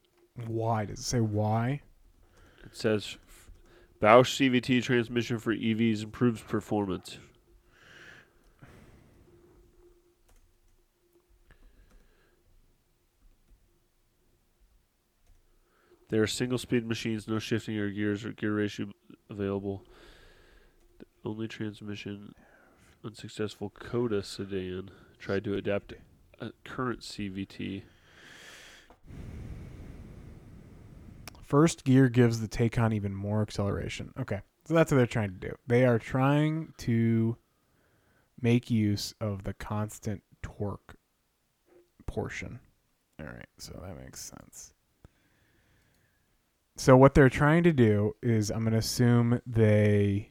[0.47, 1.81] Why does it say why?
[2.65, 3.17] It says
[3.99, 7.19] Bosch CVT transmission for EVs improves performance.
[16.13, 18.91] They are single-speed machines, no shifting or gears or gear ratio
[19.31, 19.83] available.
[20.99, 22.35] The only transmission
[23.03, 25.93] unsuccessful Coda sedan tried to adapt
[26.39, 27.81] a current CVT.
[31.41, 34.13] First gear gives the Taycan even more acceleration.
[34.19, 35.55] Okay, so that's what they're trying to do.
[35.65, 37.37] They are trying to
[38.39, 40.93] make use of the constant torque
[42.05, 42.59] portion.
[43.19, 44.73] All right, so that makes sense.
[46.75, 50.29] So what they're trying to do is, I'm going to assume they,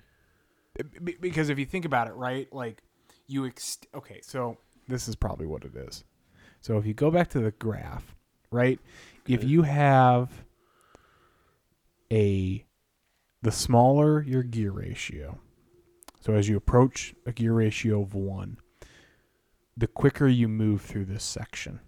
[1.03, 2.83] be- because if you think about it, right, like
[3.29, 4.57] you ex- okay, so
[4.89, 6.05] this is probably what it is.
[6.61, 8.15] So if you go back to the graph,
[8.51, 8.81] right,
[9.29, 10.31] if you have
[12.13, 12.65] a
[13.43, 15.39] the smaller your gear ratio,
[16.21, 18.59] so as you approach a gear ratio of one,
[19.77, 21.81] the quicker you move through this section,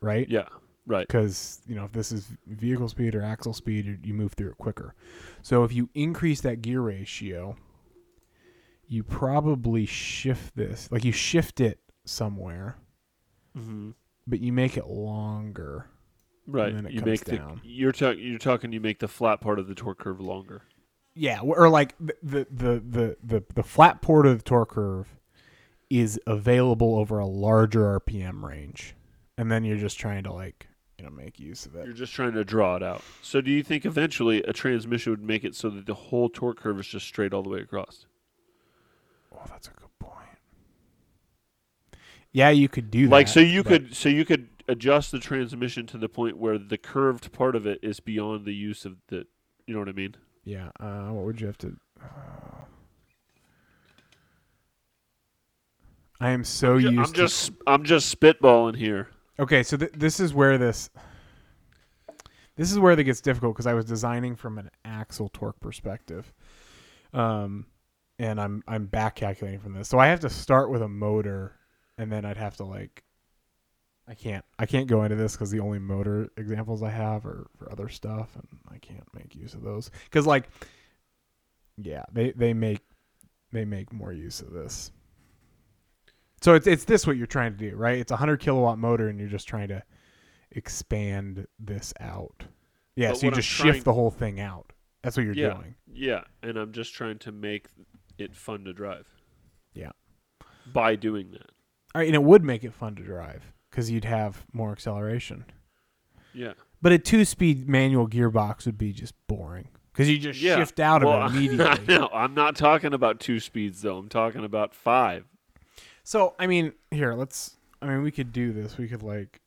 [0.00, 0.28] right?
[0.28, 0.48] Yeah,
[0.86, 1.06] right.
[1.06, 4.50] because you know if this is vehicle speed or axle speed you, you move through
[4.50, 4.94] it quicker
[5.42, 7.56] so if you increase that gear ratio
[8.86, 12.76] you probably shift this like you shift it somewhere
[13.56, 13.90] Mm-hmm.
[14.26, 15.86] but you make it longer
[16.46, 16.74] Right.
[16.74, 17.60] then it you comes make down.
[17.62, 20.62] the you're talking you're talking you make the flat part of the torque curve longer.
[21.14, 25.06] yeah or like the the the the, the, the flat part of the torque curve
[25.88, 28.94] is available over a larger rpm range
[29.38, 30.66] and then you're just trying to like
[31.04, 33.02] you know make use of it You're just trying to draw it out.
[33.22, 36.58] So do you think eventually a transmission would make it so that the whole torque
[36.60, 38.06] curve is just straight all the way across?
[39.34, 40.14] oh that's a good point
[42.32, 45.18] yeah you could do that like so you but- could so you could adjust the
[45.18, 48.96] transmission to the point where the curved part of it is beyond the use of
[49.08, 49.26] the
[49.66, 50.14] you know what I mean?
[50.44, 50.68] Yeah.
[50.78, 51.76] Uh, what would you have to?
[52.00, 52.06] Uh,
[56.20, 59.08] I am so Ju- used I'm just I'm just spitballing here.
[59.38, 60.90] Okay, so th- this is where this.
[62.56, 66.32] This is where it gets difficult because I was designing from an axle torque perspective,
[67.12, 67.66] um,
[68.20, 69.88] and I'm I'm back calculating from this.
[69.88, 71.56] So I have to start with a motor,
[71.98, 73.02] and then I'd have to like.
[74.06, 77.46] I can't I can't go into this because the only motor examples I have are
[77.56, 80.48] for other stuff, and I can't make use of those because like,
[81.78, 82.82] yeah, they they make
[83.50, 84.92] they make more use of this.
[86.44, 87.96] So it's it's this what you're trying to do, right?
[87.96, 89.82] It's a hundred kilowatt motor, and you're just trying to
[90.50, 92.44] expand this out.
[92.96, 94.70] Yeah, But so you I'm just trying- shift the whole thing out.
[95.02, 95.54] That's what you're Yeah.
[95.54, 95.74] doing.
[95.90, 97.68] Yeah, and I'm just trying to make
[98.18, 99.06] it fun to drive.
[99.72, 99.92] Yeah.
[100.70, 101.50] By doing that.
[101.94, 105.46] All right, and it would make it fun to drive because you'd have more acceleration.
[106.34, 106.52] Yeah.
[106.82, 110.56] But a two-speed manual gearbox would be just boring because you just Yeah.
[110.56, 111.86] shift out of well, it immediately.
[111.86, 113.96] no, I'm not talking about two speeds though.
[113.96, 115.24] I'm talking about five.
[116.04, 117.56] So I mean, here let's.
[117.82, 118.78] I mean, we could do this.
[118.78, 119.40] We could like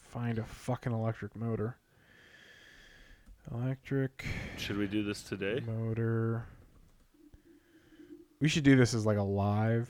[0.00, 1.76] find a fucking electric motor.
[3.52, 4.24] Electric
[4.56, 5.62] Should we do this today?
[5.64, 6.46] motor.
[8.40, 9.88] We should do this as like a live.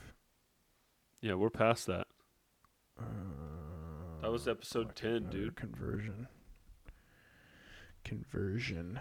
[1.21, 2.05] Yeah, we're past that.
[2.99, 3.03] Uh,
[4.21, 5.55] That was episode 10, dude.
[5.55, 6.27] Conversion.
[8.03, 8.99] Conversion.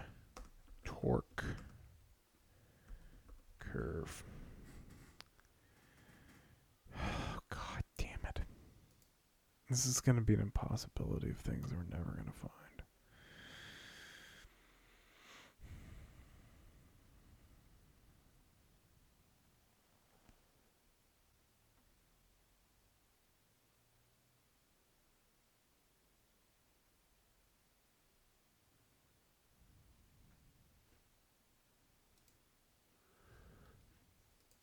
[0.84, 1.44] Torque.
[3.58, 4.24] Curve.
[9.68, 12.52] This is going to be an impossibility of things we're never going to find.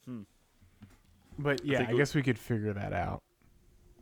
[0.05, 0.21] Hmm.
[1.38, 3.21] But yeah, I, I guess we could figure that out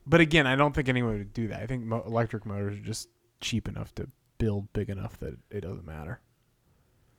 [0.05, 1.61] but again, I don't think anyone would do that.
[1.61, 3.09] I think mo- electric motors are just
[3.39, 6.19] cheap enough to build big enough that it doesn't matter.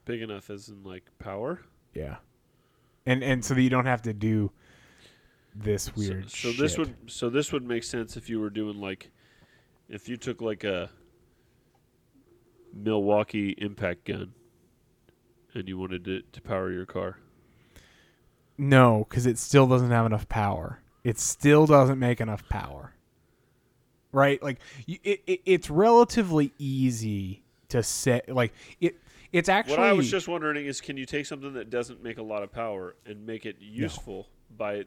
[0.05, 1.61] Big enough as in like power.
[1.93, 2.17] Yeah,
[3.05, 4.51] and and so that you don't have to do
[5.55, 6.29] this weird.
[6.29, 6.79] So, this shit.
[6.79, 9.11] would so this would make sense if you were doing like
[9.87, 10.89] if you took like a
[12.73, 14.33] Milwaukee impact gun
[15.53, 17.17] and you wanted it to power your car.
[18.57, 20.79] no, because it still doesn't have enough power.
[21.03, 22.93] It still doesn't make enough power.
[24.11, 28.29] Right, like it, it, it's relatively easy to set.
[28.29, 28.95] Like it,
[29.31, 29.77] it's actually.
[29.77, 32.43] what I was just wondering is can you take something that doesn't make a lot
[32.43, 34.83] of power and make it useful by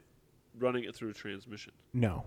[0.59, 1.73] running it through a transmission?
[1.93, 2.27] no,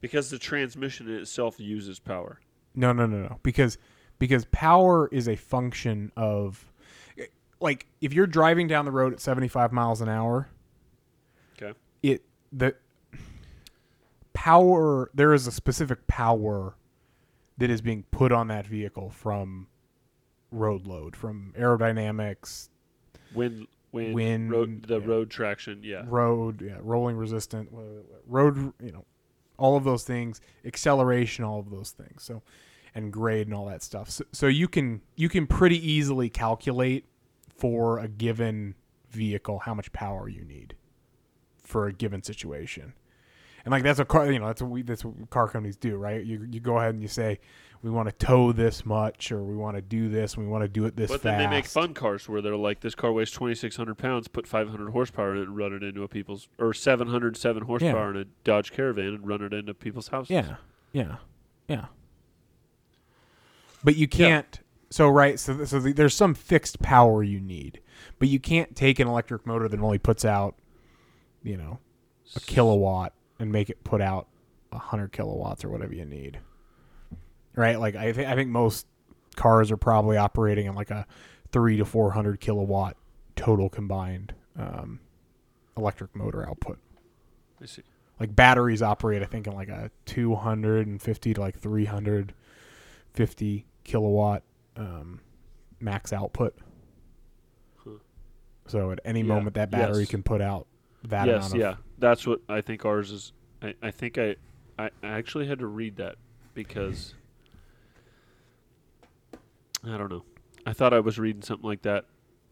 [0.00, 2.38] Because the transmission itself uses power.
[2.76, 3.40] No, no, no, no.
[3.42, 3.76] Because
[4.20, 6.64] because power is a function of
[7.58, 10.48] like if you're driving down the road at 75 miles an hour,
[11.60, 11.76] Okay.
[12.04, 12.22] it
[12.52, 12.76] the
[14.36, 16.76] power there is a specific power
[17.56, 19.66] that is being put on that vehicle from
[20.50, 22.68] road load, from aerodynamics,
[23.34, 25.06] Wind wind, Wind, road the yeah.
[25.06, 26.04] road traction, yeah.
[26.06, 27.70] road, yeah, rolling resistant,
[28.26, 29.06] road, you know,
[29.56, 32.22] all of those things, acceleration, all of those things.
[32.22, 32.42] So,
[32.94, 34.10] and grade and all that stuff.
[34.10, 37.06] So, so you can you can pretty easily calculate
[37.56, 38.74] for a given
[39.08, 40.74] vehicle how much power you need
[41.62, 42.92] for a given situation.
[43.66, 45.96] And like that's a car, you know, that's what we that's what car companies do,
[45.96, 46.24] right?
[46.24, 47.40] You you go ahead and you say
[47.82, 50.62] we want to tow this much, or we want to do this, and we want
[50.62, 51.24] to do it this But fast.
[51.24, 54.90] then they make fun cars where they're like, this car weighs 2,600 pounds, put 500
[54.90, 58.72] horsepower in it and run it into a people's, or 707 horsepower in a Dodge
[58.72, 60.30] Caravan and run it into people's houses.
[60.30, 60.56] Yeah,
[60.92, 61.16] yeah,
[61.68, 61.86] yeah.
[63.82, 64.60] But you can't.
[64.90, 67.80] So right, so so the, there's some fixed power you need,
[68.20, 70.54] but you can't take an electric motor that only puts out,
[71.42, 71.80] you know,
[72.36, 74.26] a kilowatt and make it put out
[74.72, 76.40] a hundred kilowatts or whatever you need.
[77.54, 78.86] Right, like I think I think most
[79.36, 81.06] cars are probably operating in like a
[81.52, 82.96] three to four hundred kilowatt
[83.36, 84.98] total combined um,
[85.76, 86.78] electric motor output
[87.62, 87.82] I see.
[88.18, 94.42] like batteries operate i think in like a 250 to like 350 kilowatt
[94.76, 95.20] um,
[95.80, 96.56] max output
[97.84, 97.90] Huh.
[98.66, 100.08] so at any Yeah, moment that battery yes.
[100.10, 100.66] can put out
[101.04, 101.74] that yes, amount of yeah.
[101.98, 103.32] That's what I think ours is.
[103.62, 104.36] I, I think I,
[104.78, 106.16] I, actually had to read that
[106.54, 107.14] because
[109.84, 110.24] I don't know.
[110.66, 112.04] I thought I was reading something like that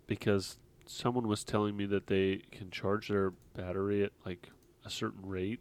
[0.06, 0.56] because
[0.86, 4.50] someone was telling me that they can charge their battery at like
[4.84, 5.60] a certain rate,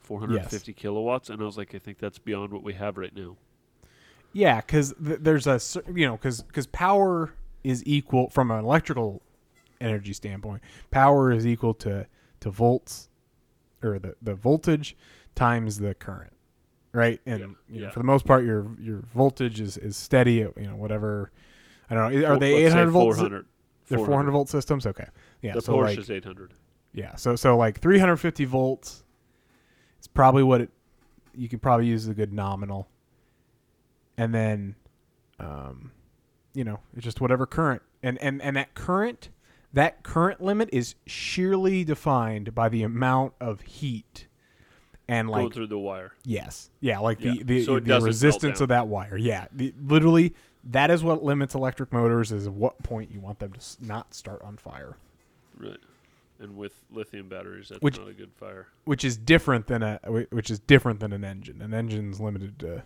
[0.00, 3.36] 450 kilowatts, and I was like, I think that's beyond what we have right now.
[4.32, 5.60] yeah because th- there's a
[5.94, 7.32] you know because because power
[7.62, 9.22] is equal from an electrical
[9.80, 12.06] energy standpoint power is equal to
[12.44, 13.08] to volts
[13.82, 14.96] or the, the voltage
[15.34, 16.32] times the current
[16.92, 17.20] right?
[17.26, 20.66] And you know, for the most part your your voltage is, is steady at, you
[20.68, 21.32] know whatever
[21.90, 23.18] i don't know are they let's 800 volts?
[23.18, 23.46] 400.
[23.88, 24.86] they're 400 volt systems?
[24.86, 25.06] Okay.
[25.42, 26.54] Yeah The so Porsche like is 800.
[26.92, 29.02] yeah so so like 350 volts
[29.98, 30.70] it's probably what it
[31.34, 32.86] you could probably use a good nominal.
[34.16, 34.76] And then
[35.40, 35.90] um
[36.54, 39.30] you know it's just whatever current and and and that current
[39.74, 44.26] that current limit is sheerly defined by the amount of heat
[45.06, 46.12] and like through the wire.
[46.24, 50.34] yes yeah like Yeah, the the, so the resistance of that wire yeah the, literally
[50.64, 54.14] that is what limits electric motors is at what point you want them to not
[54.14, 54.96] start on fire
[55.58, 55.78] Right.
[56.40, 58.66] And with lithium batteries, that's Which- not a good fire.
[58.84, 61.62] which is different than a whi- which is different than an engine.
[61.62, 62.82] An engine's limited to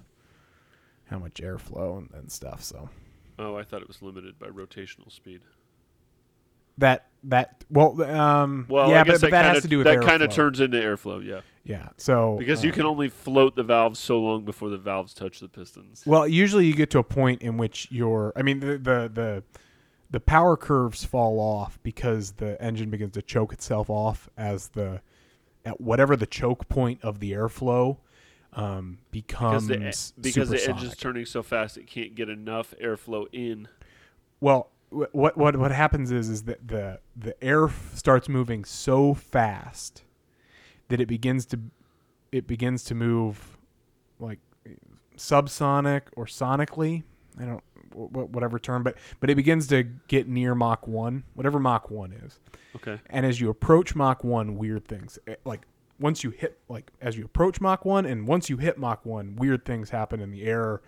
[1.06, 2.62] how much airflow and, and stuff.
[2.62, 2.90] So
[3.38, 5.40] Oh, I thought it was limited by rotational speed.
[6.78, 10.02] That that well um Well, yeah, but, but that kinda, has to do with that
[10.02, 11.40] kind of turns into airflow, yeah.
[11.64, 11.88] Yeah.
[11.98, 15.40] So Because you uh, can only float the valves so long before the valves touch
[15.40, 16.02] the pistons.
[16.06, 19.42] Well, usually you get to a point in which your I mean the the the
[20.10, 25.02] the power curves fall off because the engine begins to choke itself off as the
[25.66, 27.98] at whatever the choke point of the airflow
[28.54, 30.68] um, Because becomes the, because the supersonic.
[30.68, 33.68] engine's turning so fast, it can't get enough airflow in.
[34.40, 39.14] Well, what what what happens is is that the the air f- starts moving so
[39.14, 40.02] fast
[40.88, 41.60] that it begins to
[42.32, 43.58] it begins to move
[44.18, 44.38] like
[45.16, 47.02] subsonic or sonically.
[47.38, 47.62] I don't
[47.92, 51.90] wh- wh- whatever term, but but it begins to get near Mach one, whatever Mach
[51.90, 52.38] one is.
[52.76, 53.00] Okay.
[53.10, 55.66] And as you approach Mach 1, weird things eh, like
[56.00, 59.36] once you hit like as you approach Mach 1 and once you hit Mach 1,
[59.36, 60.80] weird things happen and the air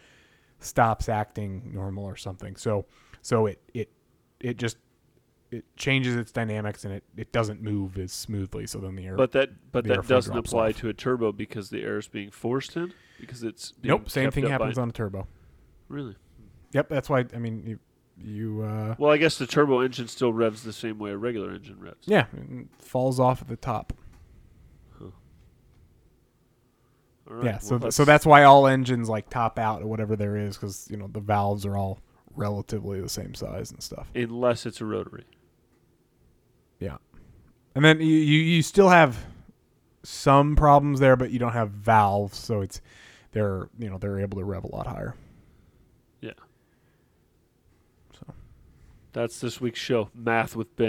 [0.61, 2.57] stops acting normal or something.
[2.57, 2.85] So
[3.23, 3.91] so it it
[4.41, 4.77] it just
[5.51, 8.67] it changes its dynamics and it, it doesn't move as smoothly.
[8.67, 9.17] So then the air.
[9.17, 10.77] But that but that doesn't apply off.
[10.79, 14.31] to a turbo because the air is being forced in because it's being nope, same
[14.31, 15.27] thing happens on a turbo.
[15.89, 16.17] really.
[16.73, 17.25] Yep, that's why.
[17.35, 17.79] I mean, you
[18.17, 21.53] you uh, Well, I guess the turbo engine still revs the same way a regular
[21.53, 22.07] engine revs.
[22.07, 23.93] yeah, it falls off at the top.
[27.27, 30.17] Right, yeah, so well, th- so that's why all engines like top out or whatever
[30.17, 32.01] there is because you know the valves are all
[32.35, 34.09] relatively the same size and stuff.
[34.15, 35.25] unless it's a rotary.
[36.79, 36.97] Yeah,
[37.75, 39.27] and then you you, you still have
[40.03, 42.81] some problems there, but you don't have valves, so it's
[43.33, 45.15] they're you know they're able to rev a lot higher.
[46.21, 46.33] Yeah.
[48.19, 48.33] So
[49.13, 50.89] that's this week's show, Math with Ben.